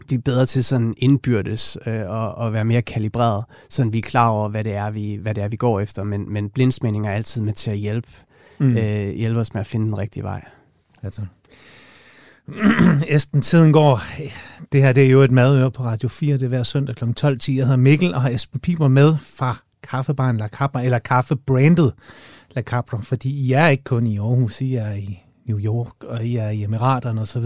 blive 0.06 0.22
bedre 0.22 0.46
til 0.46 0.64
sådan 0.64 0.94
indbyrdes 0.98 1.78
øh, 1.86 2.10
og, 2.10 2.34
og 2.34 2.52
være 2.52 2.64
mere 2.64 2.82
kalibreret, 2.82 3.44
så 3.68 3.84
vi 3.84 3.98
er 3.98 4.02
klar 4.02 4.28
over, 4.28 4.48
hvad 4.48 4.64
det 4.64 4.74
er, 4.74 4.90
vi, 4.90 5.14
hvad 5.14 5.34
det 5.34 5.44
er, 5.44 5.48
vi 5.48 5.56
går 5.56 5.80
efter. 5.80 6.04
Men, 6.04 6.32
men 6.32 6.50
blindsmænding 6.50 7.06
er 7.06 7.12
altid 7.12 7.42
med 7.42 7.52
til 7.52 7.70
at 7.70 7.78
hjælpe, 7.78 8.08
mm. 8.58 8.76
øh, 8.76 9.08
hjælpe 9.08 9.40
os 9.40 9.54
med 9.54 9.60
at 9.60 9.66
finde 9.66 9.86
den 9.86 9.98
rigtige 9.98 10.22
vej. 10.22 10.44
Altså. 11.02 11.22
Esben, 13.08 13.42
tiden 13.42 13.72
går. 13.72 14.02
Det 14.72 14.82
her 14.82 14.92
det 14.92 15.04
er 15.04 15.10
jo 15.10 15.22
et 15.22 15.30
madøre 15.30 15.70
på 15.70 15.82
Radio 15.82 16.08
4. 16.08 16.34
Det 16.34 16.42
er 16.42 16.48
hver 16.48 16.62
søndag 16.62 16.96
kl. 16.96 17.04
12.10. 17.04 17.22
Jeg 17.22 17.38
hedder 17.48 17.76
Mikkel 17.76 18.14
og 18.14 18.22
har 18.22 18.30
Esben 18.30 18.60
Piber 18.60 18.88
med 18.88 19.16
fra 19.36 19.56
kaffebaren 19.82 20.36
La 20.36 20.48
Capra, 20.48 20.82
eller 20.82 20.98
kaffebrandet 20.98 21.92
La 22.54 22.62
Capra, 22.62 23.00
fordi 23.02 23.30
I 23.30 23.52
er 23.52 23.66
ikke 23.66 23.84
kun 23.84 24.06
i 24.06 24.18
Aarhus, 24.18 24.60
I 24.60 24.74
er 24.74 24.92
i 24.92 25.22
New 25.48 25.58
York, 25.58 26.04
og 26.04 26.24
I 26.24 26.36
er 26.36 26.48
i 26.48 26.62
Emiraterne 26.62 27.20
osv. 27.20 27.44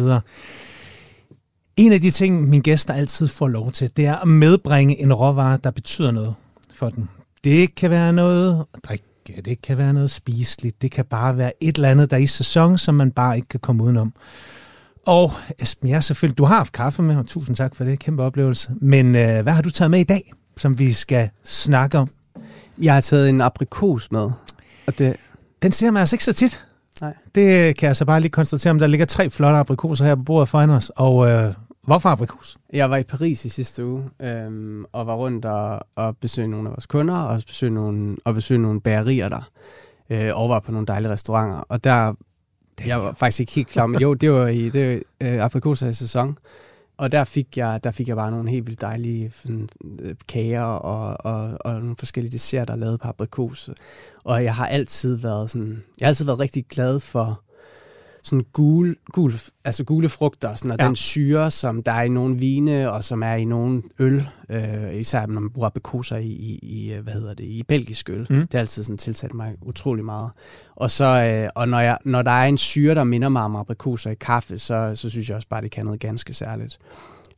En 1.77 1.93
af 1.93 2.01
de 2.01 2.11
ting, 2.11 2.49
mine 2.49 2.63
gæster 2.63 2.95
altid 2.95 3.29
får 3.29 3.49
lov 3.49 3.73
til, 3.73 3.91
det 3.97 4.07
er 4.07 4.17
at 4.17 4.29
medbringe 4.29 5.01
en 5.01 5.13
råvare, 5.13 5.59
der 5.65 5.71
betyder 5.71 6.11
noget 6.11 6.35
for 6.75 6.89
dem. 6.89 7.09
Det 7.45 7.75
kan 7.75 7.91
være 7.91 8.13
noget 8.13 8.65
drikke, 8.85 9.05
det 9.45 9.63
kan 9.63 9.79
være 9.79 9.93
noget 9.93 10.11
spiseligt, 10.11 10.83
det 10.83 10.91
kan 10.91 11.05
bare 11.05 11.37
være 11.37 11.53
et 11.61 11.77
eller 11.77 11.89
andet, 11.89 12.11
der 12.11 12.17
er 12.17 12.21
i 12.21 12.27
sæson, 12.27 12.79
som 12.79 12.95
man 12.95 13.11
bare 13.11 13.37
ikke 13.37 13.49
kan 13.49 13.61
komme 13.61 13.83
udenom. 13.83 14.13
Og 15.07 15.33
Esben, 15.59 15.89
ja, 15.89 16.01
selvfølgelig, 16.01 16.39
du 16.39 16.45
har 16.45 16.57
haft 16.57 16.73
kaffe 16.73 17.03
med, 17.03 17.17
og 17.17 17.27
tusind 17.27 17.57
tak 17.57 17.75
for 17.75 17.85
det, 17.85 17.99
kæmpe 17.99 18.23
oplevelse. 18.23 18.71
Men 18.81 19.07
øh, 19.07 19.43
hvad 19.43 19.53
har 19.53 19.63
du 19.63 19.71
taget 19.71 19.91
med 19.91 20.01
i 20.01 20.05
dag, 20.05 20.33
som 20.57 20.79
vi 20.79 20.93
skal 20.93 21.31
snakke 21.45 21.99
om? 21.99 22.09
Jeg 22.79 22.95
har 22.95 23.01
taget 23.01 23.29
en 23.29 23.41
aprikos 23.41 24.13
med. 24.13 24.31
Og 24.87 24.99
det... 24.99 25.17
Den 25.63 25.73
ser 25.73 25.91
man 25.91 26.01
altså 26.01 26.17
ikke 26.17 26.25
så 26.25 26.33
tit. 26.33 26.67
Nej. 27.01 27.15
Det 27.35 27.77
kan 27.77 27.87
jeg 27.87 27.97
så 27.97 28.05
bare 28.05 28.21
lige 28.21 28.31
konstatere, 28.31 28.71
om 28.71 28.79
der 28.79 28.87
ligger 28.87 29.07
tre 29.07 29.31
flotte 29.31 29.59
aprikoser 29.59 30.05
her 30.05 30.15
på 30.15 30.23
bordet 30.23 30.49
foran 30.49 30.71
os. 30.71 30.93
Og 30.97 31.29
øh, 31.31 31.55
hvorfor 31.83 32.09
aprikos? 32.09 32.57
Jeg 32.73 32.91
var 32.91 32.97
i 32.97 33.03
Paris 33.03 33.45
i 33.45 33.49
sidste 33.49 33.87
uge, 33.87 34.05
øhm, 34.23 34.85
og 34.93 35.07
var 35.07 35.15
rundt 35.15 35.45
og, 35.45 35.81
og 35.97 36.17
besøgte 36.17 36.51
nogle 36.51 36.69
af 36.69 36.73
vores 36.73 36.87
kunder, 36.87 37.17
og 37.17 37.43
besøgte 37.47 37.75
nogle, 37.75 38.17
og 38.25 38.35
besøgte 38.35 38.63
nogle 38.63 38.81
bagerier 38.81 39.29
der, 39.29 39.51
øh, 40.11 40.31
og 40.35 40.49
var 40.49 40.61
på 40.61 40.73
nogle 40.73 40.87
dejlige 40.87 41.13
restauranter. 41.13 41.57
Og 41.57 41.85
der, 41.85 42.15
jeg 42.87 43.01
var 43.03 43.13
faktisk 43.13 43.41
ikke 43.41 43.53
helt 43.53 43.69
klar, 43.69 43.87
men 43.87 44.01
jo, 44.01 44.15
det 44.15 44.33
var 44.33 44.47
i 44.47 44.71
det, 44.71 45.03
øh, 45.21 45.45
aprikoser 45.45 45.93
sæson. 45.93 46.39
Og 46.97 47.13
der 47.13 47.25
fik 47.25 47.57
jeg, 47.57 47.85
der 47.85 47.91
fik 47.91 48.09
jeg 48.09 48.17
bare 48.17 48.31
nogle 48.31 48.51
helt 48.51 48.67
vildt 48.67 48.81
dejlige 48.81 49.31
sådan, 49.35 49.69
øh, 50.01 50.15
kager 50.29 50.63
og, 50.63 51.17
og, 51.35 51.59
og 51.61 51.81
nogle 51.81 51.97
forskellige 51.99 52.33
desserter 52.33 52.77
lavet 52.77 53.01
på 53.01 53.09
aprikos. 53.09 53.71
Og 54.25 54.45
jeg 54.45 54.55
har 54.55 54.67
altid 54.67 55.15
været 55.17 55.51
sådan, 55.51 55.83
jeg 56.01 56.07
har 56.07 56.09
altid 56.09 56.25
været 56.25 56.41
rigtig 56.41 56.65
glad 56.67 57.01
for 57.01 57.43
sådan 58.23 58.45
gule, 58.53 58.95
gule, 59.13 59.35
altså 59.65 59.85
gule 59.85 60.09
frugter, 60.09 60.55
sådan, 60.55 60.71
og 60.71 60.77
ja. 60.81 60.87
den 60.87 60.97
syre, 60.97 61.51
som 61.51 61.83
der 61.83 61.93
er 61.93 62.03
i 62.03 62.09
nogle 62.09 62.39
vine, 62.39 62.91
og 62.91 63.05
som 63.05 63.23
er 63.23 63.35
i 63.35 63.45
nogle 63.45 63.83
øl, 63.99 64.29
øh, 64.49 64.95
især 64.95 65.27
når 65.27 65.41
man 65.41 65.51
bruger 65.51 65.67
aprikoser 65.67 66.17
i, 66.17 66.27
i, 66.27 66.59
i, 66.63 66.93
hvad 67.03 67.13
hedder 67.13 67.35
det, 67.35 67.45
i 67.45 67.63
belgisk 67.63 68.11
øl. 68.11 68.27
Mm. 68.31 68.37
Det 68.37 68.53
har 68.53 68.59
altid 68.59 68.85
sådan 68.85 68.99
tiltalt 68.99 69.35
mig 69.35 69.55
utrolig 69.63 70.05
meget. 70.05 70.31
Og, 70.77 70.91
så, 70.91 71.05
øh, 71.05 71.51
og 71.55 71.69
når, 71.69 71.81
jeg, 71.81 71.97
når 72.05 72.23
der 72.23 72.31
er 72.31 72.45
en 72.45 72.59
syre, 72.59 72.95
der 72.95 73.05
minder 73.05 73.29
mig 73.29 73.43
om 73.43 73.57
aprikoser 73.57 74.11
i 74.11 74.15
kaffe, 74.15 74.59
så, 74.59 74.93
så 74.95 75.11
synes 75.11 75.29
jeg 75.29 75.37
også 75.37 75.49
bare, 75.49 75.63
det 75.63 75.71
kan 75.71 75.85
noget 75.85 76.01
ganske 76.01 76.35
særligt. 76.35 76.79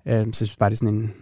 Øh, 0.06 0.12
så 0.12 0.26
jeg 0.26 0.34
synes 0.34 0.56
bare, 0.56 0.70
det 0.70 0.74
er 0.74 0.78
sådan 0.78 0.94
en, 0.94 1.14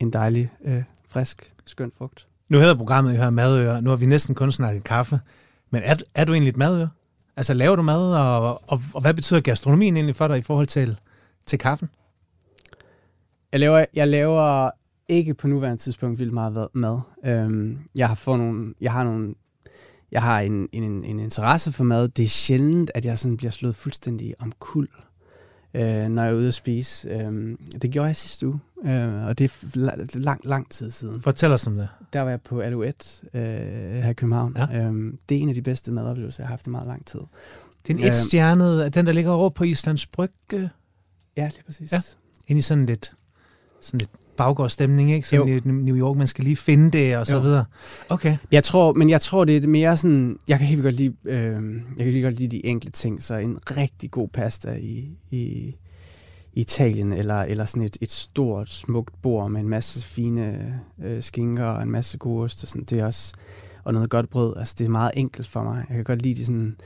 en 0.00 0.12
dejlig, 0.12 0.48
øh, 0.64 0.82
frisk, 1.08 1.52
skøn 1.66 1.92
frugt. 1.98 2.26
Nu 2.48 2.58
hedder 2.58 2.74
programmet 2.74 3.12
jo 3.12 3.16
her 3.16 3.30
Madøre. 3.30 3.82
Nu 3.82 3.90
har 3.90 3.96
vi 3.96 4.06
næsten 4.06 4.34
kun 4.34 4.52
snakket 4.52 4.84
kaffe. 4.84 5.20
Men 5.70 5.82
er, 5.84 5.96
er 6.14 6.24
du 6.24 6.32
egentlig 6.32 6.50
et 6.50 6.56
madøre? 6.56 6.88
Altså 7.36 7.54
laver 7.54 7.76
du 7.76 7.82
mad, 7.82 8.14
og, 8.14 8.62
og, 8.66 8.80
og 8.94 9.00
hvad 9.00 9.14
betyder 9.14 9.40
gastronomien 9.40 9.96
egentlig 9.96 10.16
for 10.16 10.28
dig 10.28 10.38
i 10.38 10.42
forhold 10.42 10.66
til, 10.66 10.98
til 11.46 11.58
kaffen? 11.58 11.88
Jeg 13.52 13.60
laver, 13.60 13.84
jeg 13.94 14.08
laver 14.08 14.70
ikke 15.08 15.34
på 15.34 15.46
nuværende 15.46 15.82
tidspunkt 15.82 16.18
vildt 16.18 16.32
meget 16.32 16.68
mad. 16.74 17.00
Øhm, 17.24 17.78
jeg 17.96 18.08
har 18.08 18.14
fået 18.14 18.38
nogle, 18.38 18.74
jeg 18.80 18.92
har 18.92 19.04
nogle, 19.04 19.34
jeg 20.12 20.22
har 20.22 20.40
en, 20.40 20.68
en, 20.72 21.04
en 21.04 21.18
interesse 21.18 21.72
for 21.72 21.84
mad. 21.84 22.08
Det 22.08 22.22
er 22.22 22.28
sjældent, 22.28 22.90
at 22.94 23.04
jeg 23.04 23.18
sådan 23.18 23.36
bliver 23.36 23.50
slået 23.50 23.76
fuldstændig 23.76 24.34
om 24.38 24.52
kul 24.58 24.88
øh, 25.76 26.08
når 26.08 26.22
jeg 26.22 26.32
er 26.32 26.36
ude 26.36 26.48
at 26.48 26.54
spise. 26.54 27.08
Øhm, 27.10 27.56
det 27.82 27.90
gjorde 27.90 28.06
jeg 28.06 28.16
sidste 28.16 28.48
uge, 28.48 28.60
øh, 28.84 29.26
og 29.26 29.38
det 29.38 29.44
er 29.44 30.18
lang, 30.18 30.40
lang 30.44 30.70
tid 30.70 30.90
siden. 30.90 31.22
Fortæl 31.22 31.52
os 31.52 31.66
om 31.66 31.76
det. 31.76 31.88
Der 32.12 32.20
var 32.20 32.30
jeg 32.30 32.40
på 32.40 32.60
Alouette 32.60 33.06
øh, 33.34 33.42
her 34.02 34.10
i 34.10 34.12
København. 34.12 34.56
Ja. 34.58 34.84
Øh, 34.84 35.12
det 35.28 35.36
er 35.36 35.42
en 35.42 35.48
af 35.48 35.54
de 35.54 35.62
bedste 35.62 35.92
madoplevelser, 35.92 36.42
jeg 36.42 36.48
har 36.48 36.52
haft 36.52 36.66
i 36.66 36.70
meget 36.70 36.86
lang 36.86 37.06
tid. 37.06 37.20
Det 37.86 37.94
er 37.94 37.98
en 37.98 38.04
et-stjernet, 38.04 38.84
øh, 38.84 38.94
den 38.94 39.06
der 39.06 39.12
ligger 39.12 39.30
over 39.30 39.50
på 39.50 39.64
Islands 39.64 40.06
Brygge. 40.06 40.70
Ja, 41.36 41.44
lige 41.44 41.62
præcis. 41.66 41.92
Ja. 41.92 42.00
Ind 42.46 42.58
i 42.58 42.62
sådan 42.62 42.86
lidt, 42.86 43.12
sådan 43.80 43.98
lidt 43.98 44.10
baggårdsstemning, 44.36 45.12
ikke? 45.12 45.28
Sådan 45.28 45.48
i 45.48 45.60
New 45.64 45.96
York, 45.96 46.16
man 46.16 46.26
skal 46.26 46.44
lige 46.44 46.56
finde 46.56 46.90
det 46.90 47.16
og 47.16 47.26
så 47.26 47.34
jo. 47.34 47.40
videre. 47.40 47.64
Okay. 48.08 48.36
Jeg 48.52 48.64
tror, 48.64 48.92
men 48.92 49.10
jeg 49.10 49.20
tror, 49.20 49.44
det 49.44 49.64
er 49.64 49.68
mere 49.68 49.96
sådan, 49.96 50.38
jeg 50.48 50.58
kan 50.58 50.66
helt 50.66 50.82
godt 50.82 50.94
lide, 50.94 51.14
øh, 51.24 51.74
jeg 51.96 52.04
kan 52.04 52.12
lige 52.12 52.22
godt 52.22 52.38
lide 52.38 52.56
de 52.56 52.66
enkelte 52.66 52.98
ting, 52.98 53.22
så 53.22 53.34
en 53.34 53.58
rigtig 53.76 54.10
god 54.10 54.28
pasta 54.28 54.72
i, 54.72 55.18
i, 55.30 55.74
Italien, 56.56 57.12
eller, 57.12 57.42
eller 57.42 57.64
sådan 57.64 57.82
et, 57.82 57.96
et 58.00 58.10
stort, 58.12 58.68
smukt 58.68 59.22
bord 59.22 59.50
med 59.50 59.60
en 59.60 59.68
masse 59.68 60.02
fine 60.02 60.74
øh, 61.04 61.22
skinker 61.22 61.64
og 61.64 61.82
en 61.82 61.90
masse 61.90 62.18
gode 62.18 62.44
ost, 62.44 62.62
og 62.62 62.68
sådan, 62.68 62.84
det 62.84 63.00
er 63.00 63.06
også, 63.06 63.34
og 63.84 63.92
noget 63.92 64.10
godt 64.10 64.30
brød. 64.30 64.56
Altså, 64.56 64.74
det 64.78 64.84
er 64.84 64.90
meget 64.90 65.10
enkelt 65.14 65.46
for 65.46 65.62
mig. 65.62 65.84
Jeg 65.88 65.96
kan 65.96 66.04
godt 66.04 66.22
lide 66.22 66.34
de 66.34 66.46
sådan, 66.46 66.76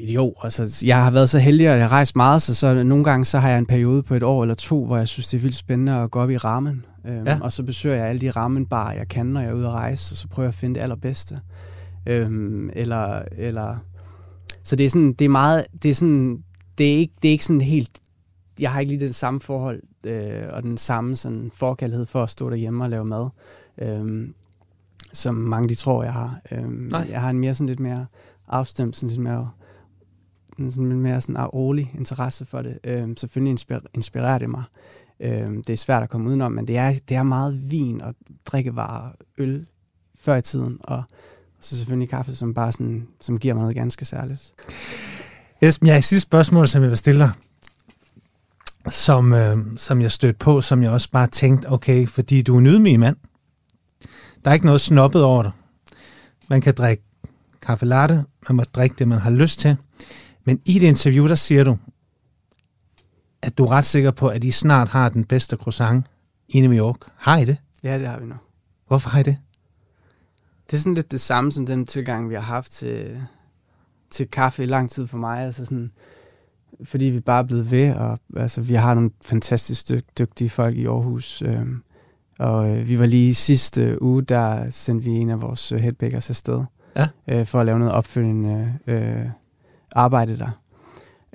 jo, 0.00 0.34
altså, 0.42 0.84
jeg 0.86 1.04
har 1.04 1.10
været 1.10 1.30
så 1.30 1.38
heldig, 1.38 1.66
at 1.66 1.78
jeg 1.78 1.84
har 1.84 1.92
rejst 1.92 2.16
meget, 2.16 2.42
så, 2.42 2.54
så 2.54 2.82
nogle 2.82 3.04
gange 3.04 3.24
så 3.24 3.38
har 3.38 3.48
jeg 3.48 3.58
en 3.58 3.66
periode 3.66 4.02
på 4.02 4.14
et 4.14 4.22
år 4.22 4.42
eller 4.42 4.54
to, 4.54 4.86
hvor 4.86 4.96
jeg 4.96 5.08
synes, 5.08 5.28
det 5.28 5.36
er 5.36 5.42
vildt 5.42 5.56
spændende 5.56 5.92
at 5.92 6.10
gå 6.10 6.20
op 6.20 6.30
i 6.30 6.36
ramen. 6.36 6.84
Øhm, 7.06 7.26
ja. 7.26 7.38
Og 7.40 7.52
så 7.52 7.62
besøger 7.62 7.96
jeg 7.96 8.06
alle 8.06 8.20
de 8.20 8.30
ramenbar, 8.30 8.92
jeg 8.92 9.08
kan, 9.08 9.26
når 9.26 9.40
jeg 9.40 9.50
er 9.50 9.54
ude 9.54 9.66
at 9.66 9.72
rejse, 9.72 10.12
og 10.12 10.16
så 10.16 10.28
prøver 10.28 10.44
jeg 10.44 10.48
at 10.48 10.54
finde 10.54 10.74
det 10.74 10.80
allerbedste. 10.80 11.40
Øhm, 12.06 12.70
eller, 12.72 13.22
eller, 13.36 13.76
så 14.62 14.76
det 14.76 14.86
er 14.86 14.90
sådan, 14.90 15.12
det 15.12 15.24
er 15.24 15.28
meget, 15.28 15.64
det 15.82 15.90
er 15.90 15.94
sådan, 15.94 16.38
det 16.78 16.94
er 16.94 16.98
ikke, 16.98 17.14
det 17.22 17.28
er 17.28 17.32
ikke 17.32 17.44
sådan 17.44 17.60
helt, 17.60 17.90
jeg 18.60 18.72
har 18.72 18.80
ikke 18.80 18.92
lige 18.92 19.06
det 19.06 19.14
samme 19.14 19.40
forhold, 19.40 19.82
øh, 20.06 20.42
og 20.50 20.62
den 20.62 20.78
samme 20.78 21.16
sådan 21.16 21.50
forkærlighed 21.54 22.06
for 22.06 22.22
at 22.22 22.30
stå 22.30 22.50
derhjemme 22.50 22.84
og 22.84 22.90
lave 22.90 23.04
mad, 23.04 23.28
øh, 23.78 24.28
som 25.12 25.34
mange 25.34 25.68
de 25.68 25.74
tror, 25.74 26.02
jeg 26.02 26.12
har. 26.12 26.40
Øh, 26.50 26.68
Nej. 26.68 27.06
Jeg 27.10 27.20
har 27.20 27.30
en 27.30 27.38
mere 27.38 27.54
sådan 27.54 27.66
lidt 27.66 27.80
mere 27.80 28.06
afstemt, 28.48 28.96
sådan 28.96 29.08
lidt 29.08 29.20
mere, 29.20 29.50
sådan 30.58 30.88
lidt 30.88 30.98
mere 30.98 31.20
sådan 31.20 31.44
rolig 31.44 31.92
interesse 31.98 32.44
for 32.44 32.62
det. 32.62 32.78
Øh, 32.84 33.08
selvfølgelig 33.16 33.50
inspirer, 33.50 33.80
inspirerer 33.94 34.38
det 34.38 34.50
mig. 34.50 34.64
Øh, 35.20 35.52
det 35.56 35.70
er 35.70 35.76
svært 35.76 36.02
at 36.02 36.10
komme 36.10 36.28
udenom, 36.28 36.52
men 36.52 36.68
det 36.68 36.76
er, 36.76 36.94
det 37.08 37.16
er 37.16 37.22
meget 37.22 37.70
vin 37.70 38.02
og 38.02 38.14
drikkevarer, 38.46 39.12
øl 39.38 39.66
før 40.18 40.36
i 40.36 40.42
tiden, 40.42 40.78
og 40.80 41.02
så 41.60 41.76
selvfølgelig 41.76 42.08
kaffe, 42.08 42.34
som 42.34 42.54
bare 42.54 42.72
sådan, 42.72 43.08
som 43.20 43.38
giver 43.38 43.54
mig 43.54 43.60
noget 43.60 43.74
ganske 43.74 44.04
særligt. 44.04 44.54
Esben, 45.60 45.86
jeg 45.86 45.94
har 45.94 45.98
et 45.98 46.04
sidste 46.04 46.28
spørgsmål, 46.28 46.68
som 46.68 46.82
jeg 46.82 46.90
vil 46.90 46.98
stille 46.98 47.20
dig, 47.20 47.30
som, 48.88 49.32
øh, 49.32 49.58
som 49.76 50.00
jeg 50.00 50.12
stødte 50.12 50.38
på, 50.38 50.60
som 50.60 50.82
jeg 50.82 50.90
også 50.90 51.10
bare 51.10 51.26
tænkte, 51.26 51.72
okay, 51.72 52.08
fordi 52.08 52.42
du 52.42 52.54
er 52.54 52.58
en 52.58 52.66
ydmyg 52.66 53.00
mand. 53.00 53.16
Der 54.44 54.50
er 54.50 54.54
ikke 54.54 54.66
noget 54.66 54.80
snobbet 54.80 55.22
over 55.22 55.42
dig. 55.42 55.52
Man 56.48 56.60
kan 56.60 56.74
drikke 56.74 57.02
kaffe 57.62 57.86
latte, 57.86 58.24
man 58.48 58.56
må 58.56 58.62
drikke 58.62 58.96
det, 58.98 59.08
man 59.08 59.18
har 59.18 59.30
lyst 59.30 59.60
til. 59.60 59.76
Men 60.44 60.60
i 60.64 60.78
det 60.78 60.86
interview, 60.86 61.28
der 61.28 61.34
siger 61.34 61.64
du, 61.64 61.78
at 63.42 63.58
du 63.58 63.64
er 63.64 63.70
ret 63.70 63.86
sikker 63.86 64.10
på, 64.10 64.28
at 64.28 64.44
I 64.44 64.50
snart 64.50 64.88
har 64.88 65.08
den 65.08 65.24
bedste 65.24 65.56
croissant 65.56 66.06
i 66.48 66.60
New 66.60 66.72
York. 66.72 66.96
Har 67.16 67.38
I 67.38 67.44
det? 67.44 67.56
Ja, 67.82 67.98
det 67.98 68.08
har 68.08 68.20
vi 68.20 68.26
nu. 68.26 68.34
Hvorfor 68.86 69.10
har 69.10 69.20
I 69.20 69.22
det? 69.22 69.36
Det 70.66 70.76
er 70.76 70.80
sådan 70.80 70.94
lidt 70.94 71.10
det 71.12 71.20
samme 71.20 71.52
som 71.52 71.66
den 71.66 71.86
tilgang, 71.86 72.28
vi 72.28 72.34
har 72.34 72.42
haft 72.42 72.72
til, 72.72 73.26
til 74.10 74.28
kaffe 74.28 74.62
i 74.62 74.66
lang 74.66 74.90
tid 74.90 75.06
for 75.06 75.18
mig. 75.18 75.40
Altså 75.40 75.64
sådan, 75.64 75.92
fordi 76.84 77.04
vi 77.04 77.20
bare 77.20 77.38
er 77.42 77.46
blevet 77.46 77.70
ved, 77.70 77.94
og 77.94 78.18
altså, 78.36 78.60
vi 78.60 78.74
har 78.74 78.94
nogle 78.94 79.10
fantastisk 79.26 79.88
dyg, 79.88 80.04
dygtige 80.18 80.50
folk 80.50 80.76
i 80.76 80.86
Aarhus. 80.86 81.42
Øh, 81.42 81.66
og 82.38 82.70
øh, 82.70 82.88
vi 82.88 82.98
var 82.98 83.06
lige 83.06 83.34
sidste 83.34 84.02
uge, 84.02 84.22
der 84.22 84.70
sendte 84.70 85.04
vi 85.04 85.10
en 85.10 85.30
af 85.30 85.42
vores 85.42 85.72
øh, 85.72 85.80
headbakers 85.80 86.30
afsted, 86.30 86.64
Ja. 86.96 87.08
øh, 87.28 87.46
for 87.46 87.60
at 87.60 87.66
lave 87.66 87.78
noget 87.78 87.94
opfølgende 87.94 88.74
øh, 88.86 89.26
arbejde 89.92 90.38
der. 90.38 90.50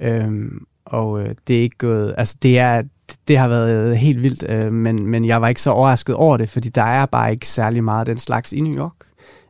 Øhm, 0.01 0.65
og 0.85 1.21
øh, 1.21 1.35
det 1.47 1.57
er 1.57 1.61
ikke 1.61 1.77
gået, 1.77 2.15
altså 2.17 2.37
det 2.41 2.59
er, 2.59 2.83
det 3.27 3.37
har 3.37 3.47
været 3.47 3.97
helt 3.97 4.23
vildt, 4.23 4.43
øh, 4.49 4.73
men, 4.73 5.07
men 5.07 5.25
jeg 5.25 5.41
var 5.41 5.47
ikke 5.47 5.61
så 5.61 5.71
overrasket 5.71 6.15
over 6.15 6.37
det, 6.37 6.49
fordi 6.49 6.69
der 6.69 6.83
er 6.83 7.05
bare 7.05 7.31
ikke 7.31 7.47
særlig 7.47 7.83
meget 7.83 7.99
af 7.99 8.05
den 8.05 8.17
slags 8.17 8.53
i 8.53 8.61
New 8.61 8.77
York. 8.77 8.93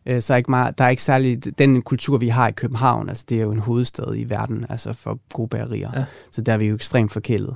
Øh, 0.10 0.22
så 0.22 0.34
er 0.34 0.38
ikke 0.38 0.51
meget, 0.51 0.78
der 0.78 0.84
er 0.84 0.89
ikke 0.89 1.03
særlig 1.03 1.60
den 1.60 1.82
kultur, 1.82 2.18
vi 2.18 2.28
har 2.28 2.47
i 2.47 2.51
København, 2.51 3.10
altså 3.10 3.26
det 3.30 3.38
er 3.38 3.41
jo 3.41 3.51
en 3.51 3.60
hovedstad 3.60 4.16
i 4.16 4.30
verden, 4.30 4.66
altså 4.70 4.93
for 4.93 5.20
gode 5.34 5.47
bagerier. 5.47 5.91
Ja. 5.95 6.05
Så 6.32 6.41
der 6.41 6.53
er 6.53 6.57
vi 6.57 6.66
jo 6.66 6.76
ekstremt 6.76 7.12
forkælet. 7.12 7.55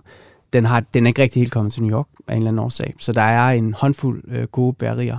Den, 0.54 0.66
har, 0.66 0.80
den 0.80 1.04
er 1.04 1.08
ikke 1.08 1.22
rigtig 1.22 1.40
helt 1.40 1.52
kommet 1.52 1.74
til 1.74 1.84
New 1.84 1.98
York 1.98 2.08
af 2.28 2.34
en 2.34 2.38
eller 2.38 2.50
anden 2.50 2.60
årsag. 2.60 2.94
Så 3.00 3.14
der 3.14 3.22
er 3.22 3.52
en 3.52 3.74
håndfuld 3.74 4.24
øh, 4.28 4.44
gode 4.44 4.74
bagerier, 4.74 5.18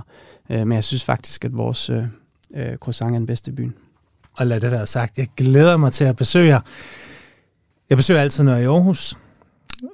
øh, 0.49 0.67
men 0.67 0.71
jeg 0.71 0.83
synes 0.83 1.03
faktisk, 1.05 1.45
at 1.45 1.57
vores 1.57 1.89
øh, 1.89 2.03
øh, 2.55 2.77
croissant 2.77 3.11
er 3.11 3.17
den 3.17 3.25
bedste 3.25 3.51
i 3.51 3.55
byen. 3.55 3.73
Og 4.37 4.47
lad 4.47 4.61
det 4.61 4.71
være 4.71 4.87
sagt, 4.87 5.17
jeg 5.17 5.27
glæder 5.37 5.77
mig 5.77 5.91
til 5.91 6.05
at 6.05 6.15
besøge 6.15 6.47
jer. 6.47 6.59
Jeg 7.89 7.97
besøger 7.97 8.21
altid, 8.21 8.43
når 8.43 8.51
jeg 8.51 8.59
er 8.59 8.63
i 8.63 8.73
Aarhus. 8.73 9.17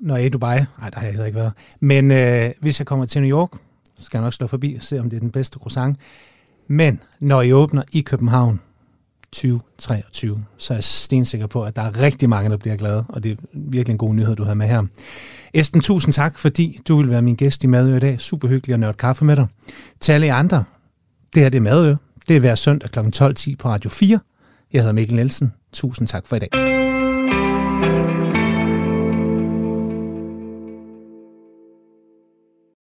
Når 0.01 0.15
jeg 0.15 0.21
er 0.21 0.25
i 0.25 0.29
Dubai. 0.29 0.57
Nej, 0.79 0.89
der 0.89 0.99
har 0.99 1.07
jeg 1.07 1.25
ikke 1.25 1.39
været. 1.39 1.53
Men 1.79 2.11
øh, 2.11 2.51
hvis 2.59 2.79
jeg 2.79 2.87
kommer 2.87 3.05
til 3.05 3.21
New 3.21 3.37
York, 3.37 3.51
så 3.95 4.05
skal 4.05 4.17
jeg 4.17 4.23
nok 4.23 4.33
slå 4.33 4.47
forbi 4.47 4.75
og 4.75 4.81
se, 4.81 4.99
om 4.99 5.09
det 5.09 5.17
er 5.17 5.19
den 5.19 5.31
bedste 5.31 5.59
croissant. 5.59 5.97
Men 6.71 6.99
når 7.19 7.41
I 7.41 7.53
åbner 7.53 7.83
i 7.91 8.01
København 8.01 8.59
2023, 9.31 10.45
så 10.57 10.73
er 10.73 10.75
jeg 10.75 10.83
stensikker 10.83 11.47
på, 11.47 11.63
at 11.63 11.75
der 11.75 11.81
er 11.81 12.01
rigtig 12.01 12.29
mange, 12.29 12.49
der 12.49 12.57
bliver 12.57 12.75
glade, 12.75 13.05
og 13.09 13.23
det 13.23 13.31
er 13.31 13.35
virkelig 13.53 13.93
en 13.93 13.97
god 13.97 14.13
nyhed, 14.13 14.35
du 14.35 14.43
har 14.43 14.53
med 14.53 14.67
her. 14.67 14.83
Esben, 15.53 15.81
tusind 15.81 16.13
tak, 16.13 16.39
fordi 16.39 16.79
du 16.87 16.97
vil 16.97 17.09
være 17.09 17.21
min 17.21 17.35
gæst 17.35 17.63
i 17.63 17.67
Madø 17.67 17.95
i 17.95 17.99
dag. 17.99 18.21
Super 18.21 18.47
hyggeligt 18.47 18.73
at 18.73 18.79
nørde 18.79 18.93
kaffe 18.93 19.25
med 19.25 19.35
dig. 19.35 19.47
Til 19.99 20.11
alle 20.11 20.33
andre, 20.33 20.63
det 21.33 21.41
her 21.41 21.49
det 21.49 21.57
er 21.57 21.61
Madø. 21.61 21.95
Det 22.27 22.35
er 22.35 22.39
hver 22.39 22.55
søndag 22.55 22.89
kl. 22.89 22.99
12.10 22.99 23.55
på 23.59 23.69
Radio 23.69 23.89
4. 23.89 24.19
Jeg 24.73 24.81
hedder 24.81 24.93
Mikkel 24.93 25.15
Nielsen. 25.15 25.53
Tusind 25.73 26.07
tak 26.07 26.27
for 26.27 26.35
i 26.35 26.39
dag. 26.39 26.80